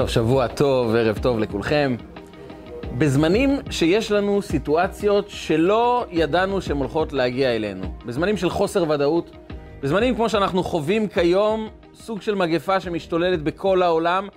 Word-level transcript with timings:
טוב, 0.00 0.08
שבוע 0.08 0.46
טוב, 0.46 0.94
ערב 0.94 1.18
טוב 1.18 1.38
לכולכם. 1.38 1.96
בזמנים 2.98 3.58
שיש 3.70 4.12
לנו 4.12 4.42
סיטואציות 4.42 5.24
שלא 5.28 6.06
ידענו 6.10 6.60
שהן 6.60 6.76
הולכות 6.76 7.12
להגיע 7.12 7.56
אלינו, 7.56 7.94
בזמנים 8.06 8.36
של 8.36 8.50
חוסר 8.50 8.90
ודאות, 8.90 9.30
בזמנים 9.82 10.14
כמו 10.14 10.28
שאנחנו 10.28 10.62
חווים 10.62 11.08
כיום, 11.08 11.68
סוג 11.94 12.22
של 12.22 12.34
מגפה 12.34 12.80
שמשתוללת 12.80 13.42
בכל 13.42 13.82
העולם, 13.82 14.28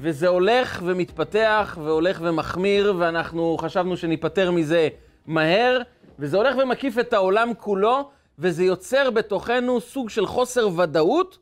וזה 0.00 0.28
הולך 0.28 0.82
ומתפתח 0.84 1.78
והולך 1.84 2.18
ומחמיר, 2.22 2.94
ואנחנו 2.98 3.56
חשבנו 3.60 3.96
שניפטר 3.96 4.50
מזה 4.50 4.88
מהר, 5.26 5.80
וזה 6.18 6.36
הולך 6.36 6.56
ומקיף 6.62 6.98
את 6.98 7.12
העולם 7.12 7.50
כולו, 7.58 8.10
וזה 8.38 8.64
יוצר 8.64 9.10
בתוכנו 9.10 9.80
סוג 9.80 10.10
של 10.10 10.26
חוסר 10.26 10.68
ודאות, 10.78 11.38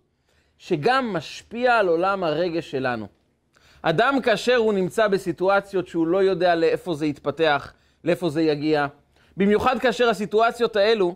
שגם 0.59 1.13
משפיע 1.13 1.77
על 1.77 1.89
עולם 1.89 2.25
הרגש 2.25 2.71
שלנו. 2.71 3.20
אדם 3.83 4.21
כאשר 4.23 4.57
הוא 4.57 4.73
נמצא 4.73 5.09
בסיטואציות 5.09 5.89
שהוא 5.89 6.07
לא 6.07 6.23
יודע 6.23 6.55
לאיפה 6.55 6.95
זה 6.95 7.07
יתפתח, 7.07 7.73
לאיפה 8.05 8.29
זה 8.29 8.43
יגיע, 8.43 8.87
במיוחד 9.37 9.79
כאשר 9.79 10.09
הסיטואציות 10.09 10.77
האלו 10.77 11.15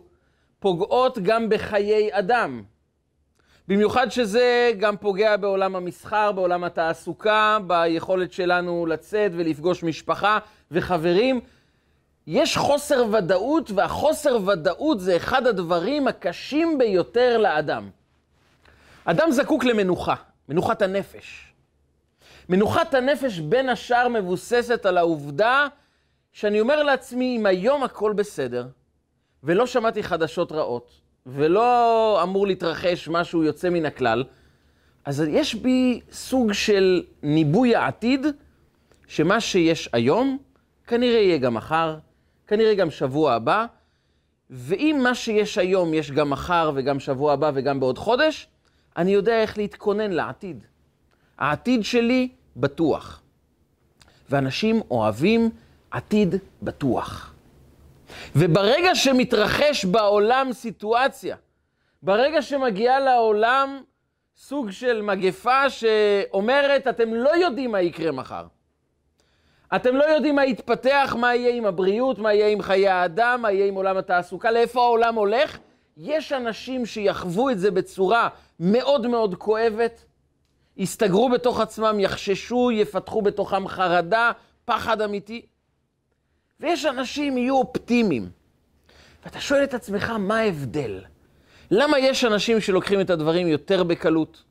פוגעות 0.59 1.19
גם 1.19 1.49
בחיי 1.49 2.09
אדם. 2.13 2.63
במיוחד 3.69 4.09
שזה 4.09 4.73
גם 4.79 4.97
פוגע 4.97 5.37
בעולם 5.37 5.77
המסחר, 5.77 6.33
בעולם 6.33 6.65
התעסוקה, 6.65 7.59
ביכולת 7.67 8.33
שלנו 8.33 8.87
לצאת 8.87 9.33
ולפגוש 9.35 9.83
משפחה 9.83 10.39
וחברים. 10.71 11.41
יש 12.27 12.57
חוסר 12.57 13.05
ודאות, 13.13 13.71
והחוסר 13.71 14.39
ודאות 14.47 15.01
זה 15.01 15.17
אחד 15.17 15.47
הדברים 15.47 16.09
הקשים 16.09 16.79
ביותר 16.79 17.39
לאדם. 17.39 17.91
אדם 19.05 19.31
זקוק 19.31 19.65
למנוחה, 19.65 20.15
מנוחת 20.49 20.83
הנפש. 20.83 21.54
מנוחת 22.49 22.95
הנפש 22.95 23.39
בין 23.39 23.69
השאר 23.69 24.09
מבוססת 24.09 24.87
על 24.87 24.99
העובדה 24.99 25.67
שאני 26.33 26.61
אומר 26.61 26.83
לעצמי, 26.83 27.37
אם 27.37 27.47
היום 27.47 27.83
הכל 27.83 28.13
בסדר, 28.13 28.67
ולא 29.43 29.67
שמעתי 29.67 30.03
חדשות 30.03 30.53
רעות, 30.53 31.01
ולא 31.27 32.21
אמור 32.23 32.47
להתרחש 32.47 33.09
משהו 33.09 33.43
יוצא 33.43 33.71
מן 33.71 33.87
הכלל, 33.87 34.25
אז 35.05 35.25
יש 35.29 35.55
בי 35.55 36.01
סוג 36.13 36.53
של 36.53 37.03
ניבוי 37.23 37.77
העתיד, 37.77 38.27
שמה 39.07 39.41
שיש 39.41 39.89
היום, 39.93 40.39
כנראה 40.87 41.21
יהיה 41.21 41.39
גם 41.39 41.55
מחר, 41.55 41.99
כנראה 42.47 42.75
גם 42.75 42.91
שבוע 42.91 43.33
הבא, 43.33 43.67
ואם 44.51 45.01
מה 45.03 45.15
שיש 45.15 45.59
היום 45.59 45.95
יש 45.95 46.11
גם 46.11 46.31
מחר 46.31 46.73
וגם 46.75 47.01
שבוע 47.01 47.33
הבא 47.33 47.51
וגם 47.55 47.81
בעוד 47.81 47.99
חודש, 47.99 48.49
אני 48.97 49.11
יודע 49.11 49.43
איך 49.43 49.59
להתכונן 49.59 50.11
לעתיד. 50.13 50.65
העתיד 51.39 51.85
שלי 51.85 52.29
בטוח. 52.57 53.23
ואנשים 54.31 54.81
אוהבים 54.91 55.51
עתיד 55.91 56.35
בטוח. 56.63 57.35
וברגע 58.37 58.95
שמתרחש 58.95 59.85
בעולם 59.85 60.53
סיטואציה, 60.53 61.37
ברגע 62.03 62.43
שמגיעה 62.43 63.01
לעולם 63.01 63.83
סוג 64.37 64.71
של 64.71 65.03
מגפה 65.03 65.71
שאומרת, 65.71 66.87
אתם 66.87 67.15
לא 67.15 67.37
יודעים 67.37 67.73
מה 67.73 67.81
יקרה 67.81 68.13
מחר. 68.13 68.47
אתם 69.77 69.97
לא 69.97 70.05
יודעים 70.05 70.37
מה 70.37 70.45
יתפתח, 70.45 71.17
מה 71.19 71.35
יהיה 71.35 71.55
עם 71.55 71.67
הבריאות, 71.67 72.19
מה 72.19 72.35
יהיה 72.35 72.49
עם 72.49 72.63
חיי 72.63 72.89
האדם, 72.89 73.39
מה 73.43 73.53
יהיה 73.53 73.67
עם 73.67 73.75
עולם 73.75 73.97
התעסוקה, 73.97 74.51
לאיפה 74.51 74.83
העולם 74.83 75.15
הולך. 75.15 75.59
יש 75.97 76.33
אנשים 76.33 76.87
שיחוו 76.87 77.51
את 77.51 77.59
זה 77.59 77.71
בצורה 77.71 78.29
מאוד 78.61 79.07
מאוד 79.07 79.35
כואבת, 79.35 80.05
יסתגרו 80.77 81.29
בתוך 81.29 81.61
עצמם, 81.61 82.01
יחששו, 82.01 82.71
יפתחו 82.73 83.23
בתוכם 83.23 83.69
חרדה, 83.69 84.33
פחד 84.65 85.01
אמיתי. 85.01 85.47
ויש 86.61 86.87
אנשים 86.87 87.39
יהיו 87.39 87.57
אופטימיים. 87.57 88.31
ואתה 89.25 89.41
שואל 89.41 89.65
את 89.65 89.75
עצמך, 89.75 90.11
מה 90.19 90.39
ההבדל? 90.39 91.01
למה 91.71 91.99
יש 91.99 92.25
אנשים 92.25 92.61
שלוקחים 92.61 93.01
את 93.01 93.11
הדברים 93.11 93.47
יותר 93.47 93.83
בקלות, 93.83 94.43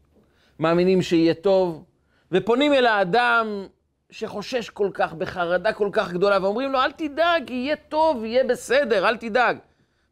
מאמינים 0.59 1.01
שיהיה 1.01 1.33
טוב, 1.33 1.83
ופונים 2.31 2.73
אל 2.73 2.85
האדם 2.85 3.65
שחושש 4.09 4.69
כל 4.69 4.89
כך, 4.93 5.13
בחרדה 5.13 5.73
כל 5.73 5.89
כך 5.91 6.11
גדולה, 6.11 6.37
ואומרים 6.41 6.71
לו, 6.71 6.79
אל 6.79 6.91
תדאג, 6.91 7.49
יהיה 7.49 7.75
טוב, 7.75 8.25
יהיה 8.25 8.43
בסדר, 8.43 9.07
אל 9.07 9.17
תדאג. 9.17 9.57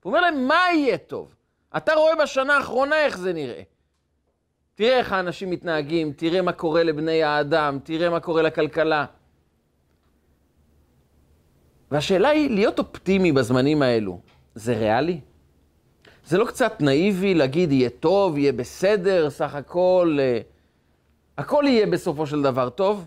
הוא 0.04 0.12
אומר 0.12 0.22
להם, 0.22 0.48
מה 0.48 0.62
יהיה 0.74 0.98
טוב? 0.98 1.36
אתה 1.78 1.94
רואה 1.94 2.16
בשנה 2.16 2.56
האחרונה 2.58 3.06
איך 3.06 3.18
זה 3.18 3.34
נראה. 3.34 3.62
תראה 4.76 4.98
איך 5.00 5.14
האנשים 5.14 5.50
מתנהגים, 5.50 6.14
תראה 6.14 6.42
מה 6.42 6.52
קורה 6.52 6.84
לבני 6.84 7.24
האדם, 7.24 7.80
תראה 7.84 8.10
מה 8.10 8.20
קורה 8.20 8.42
לכלכלה. 8.42 9.06
והשאלה 11.92 12.30
היא, 12.30 12.50
להיות 12.50 12.80
אופטימי 12.80 13.32
בזמנים 13.32 13.82
האלו, 13.82 14.20
זה 14.56 14.78
ריאלי? 14.78 15.20
זה 16.26 16.38
לא 16.38 16.46
קצת 16.46 16.82
נאיבי 16.82 17.34
להגיד, 17.34 17.72
יהיה 17.72 17.90
טוב, 17.90 18.38
יהיה 18.38 18.54
בסדר, 18.54 19.30
סך 19.30 19.56
הכל, 19.56 20.18
אה, 20.20 20.40
הכל 21.38 21.64
יהיה 21.68 21.88
בסופו 21.88 22.28
של 22.28 22.42
דבר 22.42 22.70
טוב? 22.70 23.06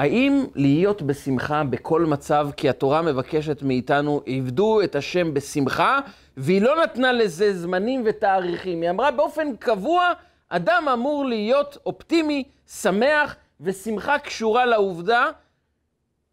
האם 0.00 0.44
להיות 0.54 1.02
בשמחה 1.02 1.64
בכל 1.64 2.04
מצב, 2.04 2.48
כי 2.56 2.68
התורה 2.68 3.02
מבקשת 3.02 3.62
מאיתנו, 3.62 4.20
עבדו 4.26 4.82
את 4.82 4.94
השם 4.94 5.34
בשמחה, 5.34 5.98
והיא 6.36 6.62
לא 6.62 6.82
נתנה 6.82 7.12
לזה 7.12 7.58
זמנים 7.58 8.02
ותאריכים. 8.06 8.82
היא 8.82 8.90
אמרה 8.90 9.10
באופן 9.10 9.56
קבוע, 9.56 10.12
אדם 10.48 10.86
אמור 10.92 11.24
להיות 11.24 11.78
אופטימי, 11.86 12.44
שמח, 12.66 13.36
ושמחה 13.60 14.18
קשורה 14.18 14.66
לעובדה 14.66 15.26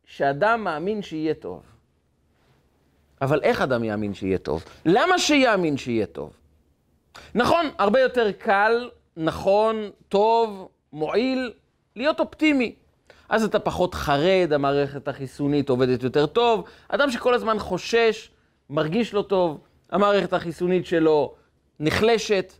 שאדם 0.06 0.64
מאמין 0.64 1.02
שיהיה 1.02 1.34
טוב. 1.34 1.62
אבל 3.22 3.40
איך 3.44 3.62
אדם 3.62 3.84
יאמין 3.84 4.14
שיהיה 4.14 4.38
טוב? 4.38 4.64
למה 4.86 5.20
שיאמין 5.20 5.78
שיהיה 5.78 6.06
טוב? 6.06 6.34
נכון, 7.36 7.66
הרבה 7.78 8.00
יותר 8.00 8.32
קל, 8.32 8.90
נכון, 9.18 9.90
טוב, 10.10 10.70
מועיל, 10.94 11.54
להיות 11.96 12.20
אופטימי. 12.20 12.76
אז 13.30 13.44
אתה 13.44 13.60
פחות 13.60 13.94
חרד, 13.94 14.54
המערכת 14.54 15.08
החיסונית 15.08 15.70
עובדת 15.70 16.04
יותר 16.04 16.26
טוב. 16.26 16.64
אדם 16.90 17.12
שכל 17.12 17.34
הזמן 17.34 17.60
חושש, 17.60 18.32
מרגיש 18.70 19.14
לא 19.14 19.22
טוב, 19.22 19.60
המערכת 19.92 20.34
החיסונית 20.34 20.86
שלו 20.86 21.34
נחלשת, 21.80 22.54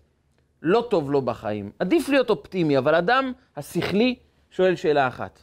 לא 0.62 0.88
טוב 0.90 1.12
לו 1.12 1.22
בחיים. 1.22 1.72
עדיף 1.80 2.10
להיות 2.10 2.30
אופטימי, 2.30 2.78
אבל 2.78 2.96
אדם 2.96 3.32
השכלי 3.58 4.16
שואל 4.52 4.76
שאלה 4.76 5.08
אחת. 5.08 5.40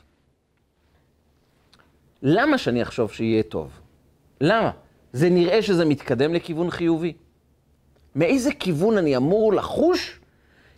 למה 2.22 2.58
שאני 2.58 2.82
אחשוב 2.82 3.12
שיהיה 3.12 3.42
טוב? 3.42 3.80
למה? 4.40 4.70
זה 5.12 5.30
נראה 5.30 5.62
שזה 5.62 5.84
מתקדם 5.84 6.34
לכיוון 6.34 6.70
חיובי. 6.70 7.12
מאיזה 8.14 8.54
כיוון 8.54 8.98
אני 8.98 9.16
אמור 9.16 9.52
לחוש 9.52 10.20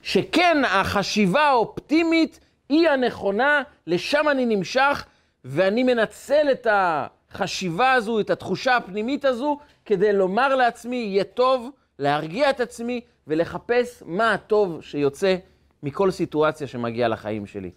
שכן 0.03 0.63
החשיבה 0.67 1.43
האופטימית 1.43 2.41
היא 2.69 2.89
הנכונה, 2.89 3.63
לשם 3.87 4.29
אני 4.31 4.47
נמשך, 4.47 5.05
ואני 5.45 5.83
מנצל 5.83 6.47
את 6.53 6.67
החשיבה 6.71 7.93
הזו, 7.93 8.21
את 8.21 8.31
התחושה 8.31 8.77
הפנימית 8.77 9.25
הזו, 9.25 9.59
כדי 9.85 10.13
לומר 10.13 10.55
לעצמי, 10.55 10.97
יהיה 10.97 11.25
טוב, 11.25 11.71
להרגיע 11.99 12.51
את 12.51 12.61
עצמי 12.61 13.01
ולחפש 13.27 14.03
מה 14.07 14.33
הטוב 14.33 14.83
שיוצא 14.83 15.37
מכל 15.83 16.11
סיטואציה 16.11 16.67
שמגיעה 16.67 17.09
לחיים 17.09 17.47
שלי. 17.47 17.71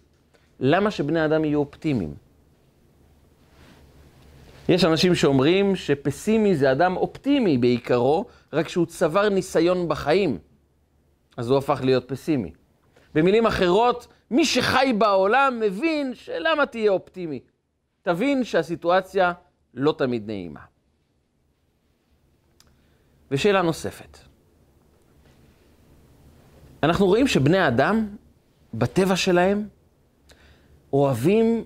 למה 0.60 0.90
שבני 0.90 1.24
אדם 1.24 1.44
יהיו 1.44 1.58
אופטימיים? 1.58 2.14
יש 4.68 4.84
אנשים 4.84 5.14
שאומרים 5.14 5.76
שפסימי 5.76 6.56
זה 6.56 6.72
אדם 6.72 6.96
אופטימי 6.96 7.58
בעיקרו, 7.58 8.24
רק 8.52 8.68
שהוא 8.68 8.86
צבר 8.86 9.28
ניסיון 9.28 9.88
בחיים, 9.88 10.38
אז 11.36 11.50
הוא 11.50 11.58
הפך 11.58 11.80
להיות 11.84 12.08
פסימי. 12.08 12.52
במילים 13.14 13.46
אחרות, 13.46 14.06
מי 14.30 14.44
שחי 14.44 14.92
בעולם 14.98 15.60
מבין 15.60 16.14
שלמה 16.14 16.66
תהיה 16.66 16.90
אופטימי. 16.90 17.40
תבין 18.02 18.44
שהסיטואציה 18.44 19.32
לא 19.74 19.94
תמיד 19.98 20.26
נעימה. 20.26 20.60
ושאלה 23.30 23.62
נוספת. 23.62 24.18
אנחנו 26.82 27.06
רואים 27.06 27.26
שבני 27.26 27.68
אדם, 27.68 28.16
בטבע 28.74 29.16
שלהם, 29.16 29.68
אוהבים 30.92 31.64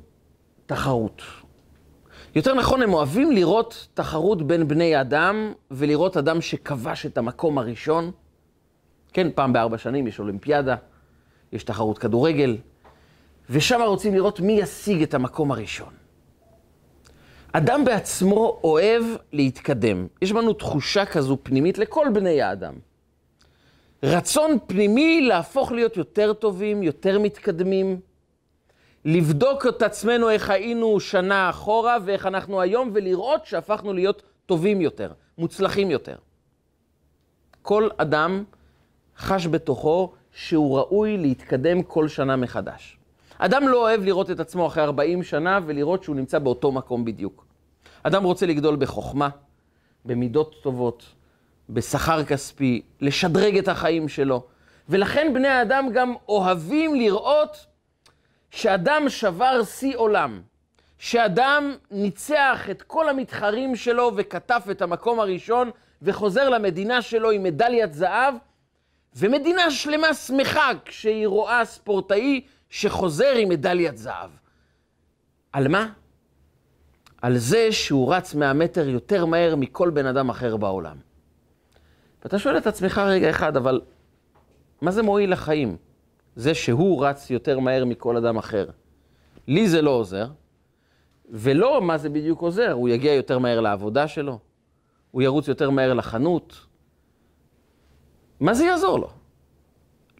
תחרות. 0.66 1.22
יותר 2.34 2.54
נכון, 2.54 2.82
הם 2.82 2.92
אוהבים 2.92 3.32
לראות 3.32 3.88
תחרות 3.94 4.46
בין 4.46 4.68
בני 4.68 5.00
אדם 5.00 5.52
ולראות 5.70 6.16
אדם 6.16 6.40
שכבש 6.40 7.06
את 7.06 7.18
המקום 7.18 7.58
הראשון. 7.58 8.10
כן, 9.12 9.28
פעם 9.34 9.52
בארבע 9.52 9.78
שנים 9.78 10.06
יש 10.06 10.18
אולימפיאדה, 10.18 10.76
יש 11.54 11.64
תחרות 11.64 11.98
כדורגל, 11.98 12.56
ושם 13.50 13.80
רוצים 13.82 14.14
לראות 14.14 14.40
מי 14.40 14.52
ישיג 14.52 15.02
את 15.02 15.14
המקום 15.14 15.50
הראשון. 15.50 15.94
אדם 17.52 17.84
בעצמו 17.84 18.60
אוהב 18.64 19.04
להתקדם. 19.32 20.06
יש 20.22 20.32
בנו 20.32 20.52
תחושה 20.52 21.06
כזו 21.06 21.38
פנימית 21.42 21.78
לכל 21.78 22.06
בני 22.14 22.42
האדם. 22.42 22.74
רצון 24.02 24.58
פנימי 24.66 25.20
להפוך 25.20 25.72
להיות 25.72 25.96
יותר 25.96 26.32
טובים, 26.32 26.82
יותר 26.82 27.18
מתקדמים, 27.18 28.00
לבדוק 29.04 29.66
את 29.66 29.82
עצמנו 29.82 30.30
איך 30.30 30.50
היינו 30.50 31.00
שנה 31.00 31.50
אחורה 31.50 31.96
ואיך 32.04 32.26
אנחנו 32.26 32.60
היום, 32.60 32.90
ולראות 32.94 33.46
שהפכנו 33.46 33.92
להיות 33.92 34.22
טובים 34.46 34.80
יותר, 34.80 35.12
מוצלחים 35.38 35.90
יותר. 35.90 36.16
כל 37.62 37.88
אדם 37.96 38.44
חש 39.18 39.46
בתוכו 39.46 40.12
שהוא 40.34 40.78
ראוי 40.78 41.16
להתקדם 41.16 41.82
כל 41.82 42.08
שנה 42.08 42.36
מחדש. 42.36 42.98
אדם 43.38 43.68
לא 43.68 43.76
אוהב 43.76 44.04
לראות 44.04 44.30
את 44.30 44.40
עצמו 44.40 44.66
אחרי 44.66 44.82
40 44.82 45.22
שנה 45.22 45.60
ולראות 45.66 46.02
שהוא 46.02 46.16
נמצא 46.16 46.38
באותו 46.38 46.72
מקום 46.72 47.04
בדיוק. 47.04 47.46
אדם 48.02 48.24
רוצה 48.24 48.46
לגדול 48.46 48.76
בחוכמה, 48.76 49.28
במידות 50.04 50.54
טובות, 50.62 51.04
בשכר 51.70 52.24
כספי, 52.24 52.82
לשדרג 53.00 53.58
את 53.58 53.68
החיים 53.68 54.08
שלו. 54.08 54.46
ולכן 54.88 55.30
בני 55.34 55.48
האדם 55.48 55.88
גם 55.92 56.14
אוהבים 56.28 56.94
לראות 56.94 57.66
שאדם 58.50 59.08
שבר 59.08 59.64
שיא 59.64 59.96
עולם, 59.96 60.40
שאדם 60.98 61.74
ניצח 61.90 62.66
את 62.70 62.82
כל 62.82 63.08
המתחרים 63.08 63.76
שלו 63.76 64.12
וכתב 64.16 64.60
את 64.70 64.82
המקום 64.82 65.20
הראשון 65.20 65.70
וחוזר 66.02 66.48
למדינה 66.48 67.02
שלו 67.02 67.30
עם 67.30 67.42
מדליית 67.42 67.94
זהב, 67.94 68.34
ומדינה 69.16 69.70
שלמה 69.70 70.14
שמחה 70.14 70.70
כשהיא 70.84 71.26
רואה 71.26 71.64
ספורטאי 71.64 72.40
שחוזר 72.70 73.32
עם 73.36 73.48
מדליית 73.48 73.98
זהב. 73.98 74.30
על 75.52 75.68
מה? 75.68 75.92
על 77.22 77.38
זה 77.38 77.72
שהוא 77.72 78.14
רץ 78.14 78.34
100 78.34 78.52
מטר 78.52 78.88
יותר 78.88 79.26
מהר 79.26 79.56
מכל 79.56 79.90
בן 79.90 80.06
אדם 80.06 80.30
אחר 80.30 80.56
בעולם. 80.56 80.96
ואתה 82.22 82.38
שואל 82.38 82.58
את 82.58 82.66
עצמך 82.66 82.98
רגע 82.98 83.30
אחד, 83.30 83.56
אבל 83.56 83.80
מה 84.80 84.90
זה 84.90 85.02
מועיל 85.02 85.32
לחיים? 85.32 85.76
זה 86.36 86.54
שהוא 86.54 87.06
רץ 87.06 87.30
יותר 87.30 87.58
מהר 87.58 87.84
מכל 87.84 88.16
אדם 88.16 88.36
אחר. 88.36 88.66
לי 89.48 89.68
זה 89.68 89.82
לא 89.82 89.90
עוזר, 89.90 90.26
ולא 91.30 91.82
מה 91.82 91.98
זה 91.98 92.08
בדיוק 92.08 92.40
עוזר, 92.40 92.72
הוא 92.72 92.88
יגיע 92.88 93.14
יותר 93.14 93.38
מהר 93.38 93.60
לעבודה 93.60 94.08
שלו, 94.08 94.38
הוא 95.10 95.22
ירוץ 95.22 95.48
יותר 95.48 95.70
מהר 95.70 95.94
לחנות. 95.94 96.66
מה 98.40 98.54
זה 98.54 98.64
יעזור 98.64 98.98
לו? 98.98 99.10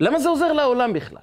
למה 0.00 0.18
זה 0.18 0.28
עוזר 0.28 0.52
לעולם 0.52 0.92
בכלל? 0.92 1.22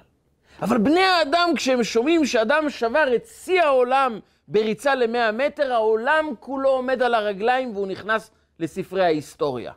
אבל 0.62 0.78
בני 0.78 1.00
האדם, 1.00 1.48
כשהם 1.56 1.84
שומעים 1.84 2.26
שאדם 2.26 2.70
שבר 2.70 3.14
את 3.16 3.26
שיא 3.26 3.62
העולם 3.62 4.20
בריצה 4.48 4.94
ל-100 4.94 5.32
מטר, 5.32 5.72
העולם 5.72 6.26
כולו 6.40 6.68
עומד 6.68 7.02
על 7.02 7.14
הרגליים 7.14 7.76
והוא 7.76 7.86
נכנס 7.86 8.30
לספרי 8.58 9.04
ההיסטוריה. 9.04 9.72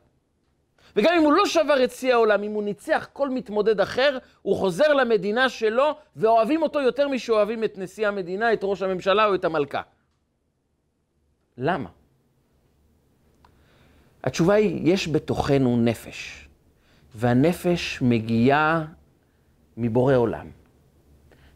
וגם 0.95 1.13
אם 1.17 1.23
הוא 1.23 1.33
לא 1.33 1.45
שבר 1.45 1.83
את 1.83 1.91
שיא 1.91 2.13
העולם, 2.13 2.44
אם 2.44 2.51
הוא 2.51 2.63
ניצח 2.63 3.07
כל 3.13 3.29
מתמודד 3.29 3.79
אחר, 3.79 4.18
הוא 4.41 4.56
חוזר 4.56 4.94
למדינה 4.94 5.50
שלו, 5.50 5.95
ואוהבים 6.15 6.61
אותו 6.61 6.81
יותר 6.81 7.07
משאוהבים 7.07 7.63
את 7.63 7.77
נשיא 7.77 8.07
המדינה, 8.07 8.53
את 8.53 8.59
ראש 8.63 8.81
הממשלה 8.81 9.25
או 9.25 9.35
את 9.35 9.45
המלכה. 9.45 9.81
למה? 11.57 11.89
התשובה 14.23 14.53
היא, 14.53 14.94
יש 14.94 15.07
בתוכנו 15.07 15.77
נפש, 15.77 16.44
והנפש 17.15 18.01
מגיעה 18.01 18.85
מבורא 19.77 20.15
עולם. 20.15 20.47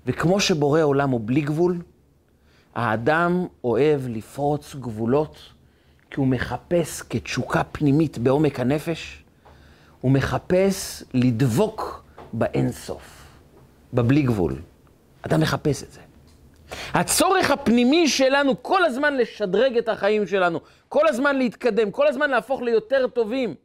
וכמו 0.06 0.40
שבורא 0.40 0.82
עולם 0.82 1.10
הוא 1.10 1.22
בלי 1.26 1.42
גבול, 1.42 1.82
האדם 2.76 3.46
אוהב 3.64 4.08
לפרוץ 4.08 4.76
גבולות, 4.76 5.38
כי 6.12 6.20
הוא 6.20 6.28
מחפש 6.28 7.02
כתשוקה 7.02 7.64
פנימית 7.64 8.18
בעומק 8.18 8.60
הנפש, 8.60 9.24
הוא 10.02 10.12
מחפש 10.12 11.04
לדבוק 11.14 12.04
באינסוף, 12.34 13.26
בבלי 13.94 14.22
גבול. 14.22 14.56
אדם 15.22 15.42
מחפש 15.42 15.84
את 15.84 15.92
זה. 15.92 16.00
הצורך 16.94 17.52
הפנימי 17.52 18.08
שלנו 18.08 18.64
כל 18.64 18.86
הזמן 18.86 19.18
לשדרג 19.18 19.78
את 19.78 19.90
החיים 19.90 20.28
שלנו, 20.28 20.60
כל 20.90 21.08
הזמן 21.08 21.36
להתקדם, 21.36 21.92
כל 21.92 22.08
הזמן 22.08 22.30
להפוך 22.30 22.62
ליותר 22.62 23.08
טובים, 23.08 23.56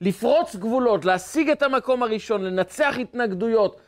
לפרוץ 0.00 0.56
גבולות, 0.56 1.04
להשיג 1.04 1.50
את 1.50 1.62
המקום 1.62 2.02
הראשון, 2.02 2.42
לנצח 2.42 2.94
התנגדויות, 3.00 3.80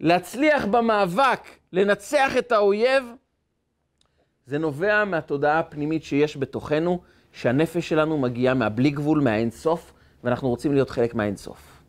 להצליח 0.00 0.64
במאבק, 0.64 1.40
לנצח 1.72 2.36
את 2.38 2.52
האויב, 2.52 3.04
זה 4.46 4.58
נובע 4.58 5.04
מהתודעה 5.04 5.58
הפנימית 5.58 6.04
שיש 6.04 6.36
בתוכנו, 6.36 7.00
שהנפש 7.32 7.88
שלנו 7.88 8.18
מגיעה 8.18 8.54
מהבלי 8.54 8.90
גבול, 8.90 9.20
מהאינסוף, 9.20 9.92
ואנחנו 10.24 10.48
רוצים 10.48 10.72
להיות 10.72 10.90
חלק 10.90 11.14
מהאינסוף. 11.14 11.82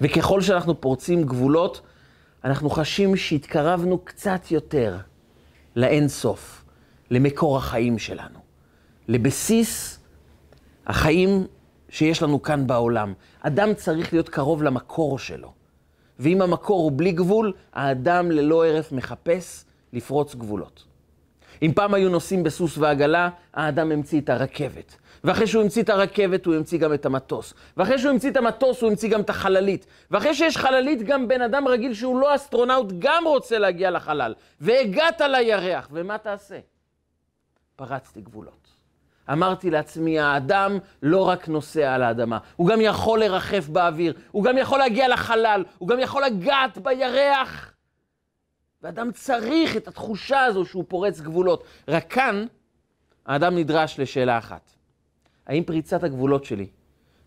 וככל 0.00 0.40
שאנחנו 0.40 0.80
פורצים 0.80 1.22
גבולות, 1.22 1.80
אנחנו 2.44 2.70
חשים 2.70 3.16
שהתקרבנו 3.16 3.98
קצת 3.98 4.50
יותר 4.50 4.96
לאינסוף, 5.76 6.64
למקור 7.10 7.56
החיים 7.56 7.98
שלנו, 7.98 8.38
לבסיס 9.08 9.98
החיים 10.86 11.46
שיש 11.94 12.22
לנו 12.22 12.42
כאן 12.42 12.66
בעולם. 12.66 13.12
אדם 13.40 13.74
צריך 13.74 14.12
להיות 14.12 14.28
קרוב 14.28 14.62
למקור 14.62 15.18
שלו. 15.18 15.52
ואם 16.18 16.42
המקור 16.42 16.82
הוא 16.82 16.92
בלי 16.96 17.12
גבול, 17.12 17.52
האדם 17.72 18.30
ללא 18.30 18.66
הרף 18.66 18.92
מחפש 18.92 19.64
לפרוץ 19.92 20.34
גבולות. 20.34 20.84
אם 21.62 21.72
פעם 21.74 21.94
היו 21.94 22.08
נוסעים 22.08 22.42
בסוס 22.42 22.78
ועגלה, 22.78 23.28
האדם 23.54 23.92
המציא 23.92 24.20
את 24.20 24.30
הרכבת. 24.30 24.96
ואחרי 25.24 25.46
שהוא 25.46 25.62
המציא 25.62 25.82
את 25.82 25.88
הרכבת, 25.88 26.46
הוא 26.46 26.54
המציא 26.54 26.78
גם 26.78 26.94
את 26.94 27.06
המטוס. 27.06 27.54
ואחרי 27.76 27.98
שהוא 27.98 28.10
המציא 28.10 28.30
את 28.30 28.36
המטוס, 28.36 28.82
הוא 28.82 28.90
המציא 28.90 29.08
גם 29.08 29.20
את 29.20 29.30
החללית. 29.30 29.86
ואחרי 30.10 30.34
שיש 30.34 30.56
חללית, 30.56 31.02
גם 31.02 31.28
בן 31.28 31.42
אדם 31.42 31.68
רגיל 31.68 31.94
שהוא 31.94 32.20
לא 32.20 32.34
אסטרונאוט, 32.34 32.92
גם 32.98 33.24
רוצה 33.26 33.58
להגיע 33.58 33.90
לחלל. 33.90 34.34
והגעת 34.60 35.20
לירח, 35.20 35.88
ומה 35.92 36.18
תעשה? 36.18 36.58
פרצתי 37.76 38.20
גבולות. 38.20 38.73
אמרתי 39.32 39.70
לעצמי, 39.70 40.18
האדם 40.18 40.78
לא 41.02 41.28
רק 41.28 41.48
נוסע 41.48 41.94
על 41.94 42.02
האדמה, 42.02 42.38
הוא 42.56 42.68
גם 42.68 42.80
יכול 42.80 43.20
לרחף 43.20 43.68
באוויר, 43.68 44.14
הוא 44.30 44.44
גם 44.44 44.58
יכול 44.58 44.78
להגיע 44.78 45.08
לחלל, 45.08 45.64
הוא 45.78 45.88
גם 45.88 46.00
יכול 46.00 46.24
לגעת 46.24 46.78
בירח. 46.78 47.74
ואדם 48.82 49.12
צריך 49.12 49.76
את 49.76 49.88
התחושה 49.88 50.44
הזו 50.44 50.64
שהוא 50.64 50.84
פורץ 50.88 51.20
גבולות. 51.20 51.64
רק 51.88 52.12
כאן 52.12 52.46
האדם 53.26 53.56
נדרש 53.56 54.00
לשאלה 54.00 54.38
אחת. 54.38 54.70
האם 55.46 55.64
פריצת 55.64 56.02
הגבולות 56.02 56.44
שלי 56.44 56.66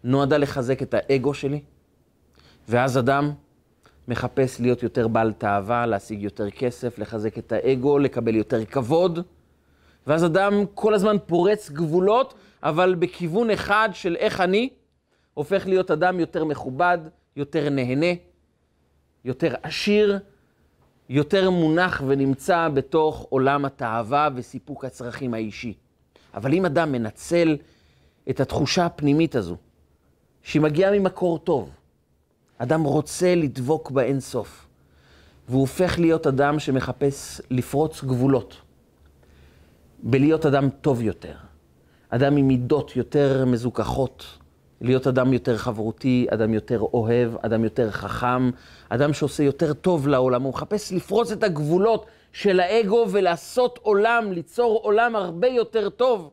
נועדה 0.04 0.38
לחזק 0.38 0.82
את 0.82 0.94
האגו 0.98 1.34
שלי? 1.34 1.62
ואז 2.70 2.98
אדם 2.98 3.32
מחפש 4.08 4.62
להיות 4.62 4.84
יותר 4.84 5.08
בעל 5.08 5.34
תאווה, 5.34 5.86
להשיג 5.86 6.24
יותר 6.24 6.50
כסף, 6.50 7.00
לחזק 7.00 7.38
את 7.38 7.52
האגו, 7.52 8.00
לקבל 8.00 8.36
יותר 8.36 8.66
כבוד. 8.66 9.20
ואז 10.08 10.26
אדם 10.26 10.66
כל 10.74 10.94
הזמן 10.94 11.16
פורץ 11.26 11.70
גבולות, 11.70 12.34
אבל 12.64 12.96
בכיוון 12.96 13.50
אחד 13.50 13.90
של 13.94 14.16
איך 14.16 14.42
אני, 14.42 14.70
הופך 15.34 15.68
להיות 15.68 15.92
אדם 15.92 16.20
יותר 16.20 16.46
מכובד, 16.46 16.98
יותר 17.36 17.70
נהנה, 17.70 18.14
יותר 19.26 19.54
עשיר, 19.64 20.20
יותר 21.10 21.50
מונח 21.50 22.02
ונמצא 22.08 22.70
בתוך 22.74 23.26
עולם 23.30 23.66
התאווה 23.66 24.30
וסיפוק 24.36 24.86
הצרכים 24.86 25.34
האישי. 25.34 25.74
אבל 26.34 26.54
אם 26.54 26.66
אדם 26.66 26.92
מנצל 26.92 27.58
את 28.30 28.40
התחושה 28.40 28.86
הפנימית 28.86 29.36
הזו, 29.36 29.56
שהיא 30.44 30.62
מגיעה 30.62 31.00
ממקור 31.00 31.40
טוב, 31.40 31.70
אדם 32.58 32.84
רוצה 32.84 33.36
לדבוק 33.36 33.92
באינסוף, 33.92 34.68
והוא 35.50 35.62
הופך 35.62 36.00
להיות 36.00 36.28
אדם 36.28 36.60
שמחפש 36.60 37.42
לפרוץ 37.50 38.04
גבולות. 38.04 38.67
בלהיות 40.04 40.46
אדם 40.46 40.70
טוב 40.70 41.02
יותר, 41.02 41.36
אדם 42.10 42.38
עם 42.38 42.48
מידות 42.48 42.96
יותר 42.96 43.46
מזוכחות, 43.46 44.26
להיות 44.82 45.08
אדם 45.08 45.34
יותר 45.34 45.58
חברותי, 45.58 46.28
אדם 46.30 46.54
יותר 46.54 46.80
אוהב, 46.80 47.32
אדם 47.42 47.64
יותר 47.64 47.92
חכם, 47.92 48.52
אדם 48.90 49.14
שעושה 49.14 49.44
יותר 49.44 49.74
טוב 49.74 50.08
לעולם. 50.08 50.42
הוא 50.44 50.54
מחפש 50.54 50.92
לפרוץ 50.92 51.32
את 51.32 51.44
הגבולות 51.44 52.06
של 52.34 52.60
האגו 52.60 53.06
ולעשות 53.12 53.80
עולם, 53.82 54.32
ליצור 54.32 54.80
עולם 54.84 55.16
הרבה 55.16 55.48
יותר 55.48 55.90
טוב. 55.90 56.32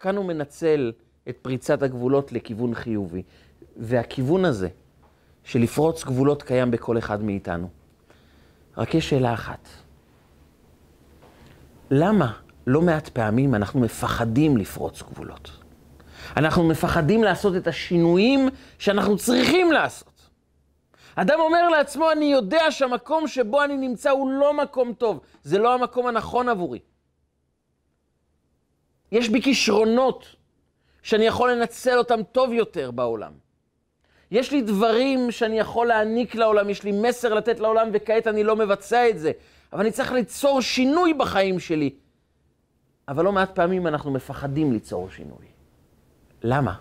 כאן 0.00 0.16
הוא 0.16 0.24
מנצל 0.24 0.92
את 1.28 1.36
פריצת 1.42 1.82
הגבולות 1.82 2.32
לכיוון 2.32 2.74
חיובי. 2.74 3.22
והכיוון 3.76 4.44
הזה, 4.44 4.68
של 5.44 5.58
לפרוץ 5.58 6.04
גבולות, 6.04 6.42
קיים 6.42 6.70
בכל 6.70 6.98
אחד 6.98 7.22
מאיתנו. 7.22 7.68
רק 8.76 8.94
יש 8.94 9.10
שאלה 9.10 9.34
אחת. 9.34 9.68
למה 11.90 12.32
לא 12.66 12.80
מעט 12.82 13.08
פעמים 13.08 13.54
אנחנו 13.54 13.80
מפחדים 13.80 14.56
לפרוץ 14.56 15.02
גבולות. 15.02 15.50
אנחנו 16.36 16.64
מפחדים 16.64 17.24
לעשות 17.24 17.56
את 17.56 17.66
השינויים 17.66 18.48
שאנחנו 18.78 19.16
צריכים 19.16 19.72
לעשות. 19.72 20.14
אדם 21.16 21.40
אומר 21.40 21.68
לעצמו, 21.68 22.12
אני 22.12 22.24
יודע 22.24 22.70
שהמקום 22.70 23.28
שבו 23.28 23.64
אני 23.64 23.76
נמצא 23.76 24.10
הוא 24.10 24.30
לא 24.30 24.54
מקום 24.54 24.92
טוב, 24.92 25.20
זה 25.42 25.58
לא 25.58 25.74
המקום 25.74 26.06
הנכון 26.06 26.48
עבורי. 26.48 26.78
יש 29.12 29.28
בי 29.28 29.42
כישרונות 29.42 30.26
שאני 31.02 31.24
יכול 31.24 31.52
לנצל 31.52 31.98
אותם 31.98 32.22
טוב 32.22 32.52
יותר 32.52 32.90
בעולם. 32.90 33.32
יש 34.30 34.52
לי 34.52 34.62
דברים 34.62 35.30
שאני 35.30 35.58
יכול 35.58 35.86
להעניק 35.86 36.34
לעולם, 36.34 36.70
יש 36.70 36.82
לי 36.82 36.92
מסר 36.92 37.34
לתת 37.34 37.60
לעולם, 37.60 37.88
וכעת 37.92 38.26
אני 38.26 38.44
לא 38.44 38.56
מבצע 38.56 39.08
את 39.08 39.18
זה. 39.18 39.32
אבל 39.72 39.80
אני 39.80 39.90
צריך 39.90 40.12
ליצור 40.12 40.60
שינוי 40.60 41.14
בחיים 41.14 41.60
שלי. 41.60 41.90
אבל 43.08 43.24
לא 43.24 43.32
מעט 43.32 43.54
פעמים 43.54 43.86
אנחנו 43.86 44.10
מפחדים 44.10 44.72
ליצור 44.72 45.10
שינוי. 45.10 45.46
למה? 46.42 46.74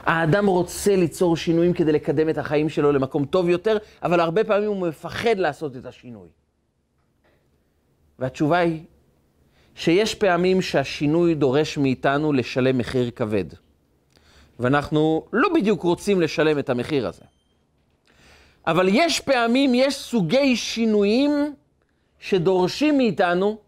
האדם 0.00 0.46
רוצה 0.46 0.96
ליצור 0.96 1.36
שינויים 1.36 1.72
כדי 1.72 1.92
לקדם 1.92 2.28
את 2.28 2.38
החיים 2.38 2.68
שלו 2.68 2.92
למקום 2.92 3.24
טוב 3.24 3.48
יותר, 3.48 3.76
אבל 4.02 4.20
הרבה 4.20 4.44
פעמים 4.44 4.68
הוא 4.68 4.88
מפחד 4.88 5.38
לעשות 5.38 5.76
את 5.76 5.86
השינוי. 5.86 6.28
והתשובה 8.18 8.58
היא 8.58 8.84
שיש 9.74 10.14
פעמים 10.14 10.62
שהשינוי 10.62 11.34
דורש 11.34 11.78
מאיתנו 11.78 12.32
לשלם 12.32 12.78
מחיר 12.78 13.10
כבד. 13.10 13.44
ואנחנו 14.58 15.26
לא 15.32 15.48
בדיוק 15.54 15.82
רוצים 15.82 16.20
לשלם 16.20 16.58
את 16.58 16.70
המחיר 16.70 17.08
הזה. 17.08 17.22
אבל 18.66 18.88
יש 18.90 19.20
פעמים, 19.20 19.74
יש 19.74 19.94
סוגי 19.94 20.56
שינויים 20.56 21.54
שדורשים 22.18 22.96
מאיתנו 22.96 23.58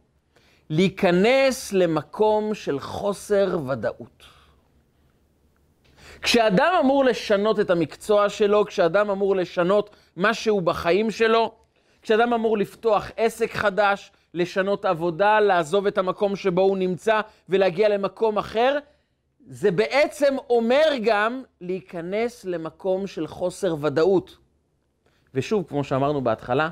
להיכנס 0.71 1.73
למקום 1.73 2.55
של 2.55 2.81
חוסר 2.81 3.59
ודאות. 3.69 4.25
כשאדם 6.23 6.73
אמור 6.81 7.05
לשנות 7.05 7.61
את 7.61 7.71
המקצוע 7.71 8.29
שלו, 8.29 8.67
כשאדם 8.67 9.11
אמור 9.11 9.37
לשנות 9.37 9.91
משהו 10.17 10.61
בחיים 10.61 11.11
שלו, 11.11 11.55
כשאדם 12.03 12.33
אמור 12.33 12.59
לפתוח 12.59 13.11
עסק 13.17 13.53
חדש, 13.53 14.13
לשנות 14.35 14.85
עבודה, 14.85 15.41
לעזוב 15.41 15.87
את 15.87 15.99
המקום 15.99 16.37
שבו 16.37 16.61
הוא 16.61 16.77
נמצא 16.77 17.21
ולהגיע 17.49 17.89
למקום 17.89 18.39
אחר, 18.39 18.79
זה 19.47 19.71
בעצם 19.71 20.37
אומר 20.51 20.87
גם 21.05 21.43
להיכנס 21.61 22.45
למקום 22.45 23.07
של 23.07 23.27
חוסר 23.27 23.77
ודאות. 23.81 24.37
ושוב, 25.35 25.65
כמו 25.69 25.85
שאמרנו 25.85 26.21
בהתחלה, 26.21 26.69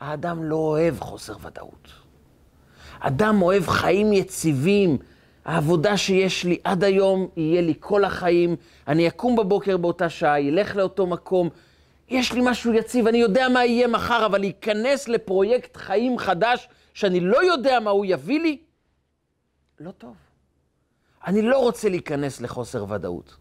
האדם 0.00 0.44
לא 0.44 0.56
אוהב 0.56 1.00
חוסר 1.00 1.34
ודאות. 1.42 1.99
אדם 3.00 3.42
אוהב 3.42 3.66
חיים 3.66 4.12
יציבים. 4.12 4.98
העבודה 5.44 5.96
שיש 5.96 6.44
לי 6.44 6.58
עד 6.64 6.84
היום, 6.84 7.28
יהיה 7.36 7.60
לי 7.60 7.74
כל 7.80 8.04
החיים. 8.04 8.56
אני 8.88 9.08
אקום 9.08 9.36
בבוקר 9.36 9.76
באותה 9.76 10.08
שעה, 10.08 10.40
ילך 10.40 10.76
לאותו 10.76 11.06
מקום. 11.06 11.48
יש 12.08 12.32
לי 12.32 12.40
משהו 12.44 12.74
יציב, 12.74 13.06
אני 13.06 13.18
יודע 13.18 13.48
מה 13.48 13.64
יהיה 13.64 13.88
מחר, 13.88 14.26
אבל 14.26 14.38
להיכנס 14.38 15.08
לפרויקט 15.08 15.76
חיים 15.76 16.18
חדש 16.18 16.68
שאני 16.94 17.20
לא 17.20 17.44
יודע 17.44 17.80
מה 17.80 17.90
הוא 17.90 18.06
יביא 18.08 18.40
לי, 18.40 18.58
לא 19.80 19.90
טוב. 19.90 20.14
אני 21.26 21.42
לא 21.42 21.58
רוצה 21.58 21.88
להיכנס 21.88 22.40
לחוסר 22.40 22.84
ודאות. 22.88 23.36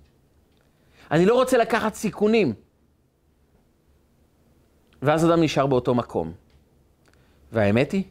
אני 1.11 1.25
לא 1.25 1.35
רוצה 1.35 1.57
לקחת 1.57 1.93
סיכונים. 1.93 2.53
ואז 5.01 5.25
אדם 5.25 5.41
נשאר 5.43 5.67
באותו 5.67 5.95
מקום. 5.95 6.33
והאמת 7.51 7.91
היא, 7.91 8.03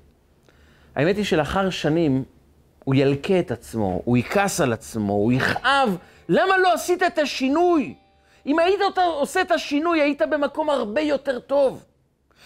האמת 0.99 1.17
היא 1.17 1.25
שלאחר 1.25 1.71
שנים 1.71 2.25
הוא 2.85 2.95
ילקה 2.95 3.41
את 3.41 3.51
עצמו, 3.51 4.03
הוא 4.05 4.17
יכעס 4.17 4.61
על 4.61 4.73
עצמו, 4.73 5.13
הוא 5.13 5.33
יכאב, 5.33 5.97
למה 6.29 6.59
לא 6.59 6.73
עשית 6.73 7.03
את 7.03 7.19
השינוי? 7.19 7.95
אם 8.47 8.59
היית 8.59 8.81
עושה 8.97 9.41
את 9.41 9.51
השינוי, 9.51 10.01
היית 10.01 10.23
במקום 10.31 10.71
הרבה 10.71 11.01
יותר 11.01 11.39
טוב. 11.39 11.85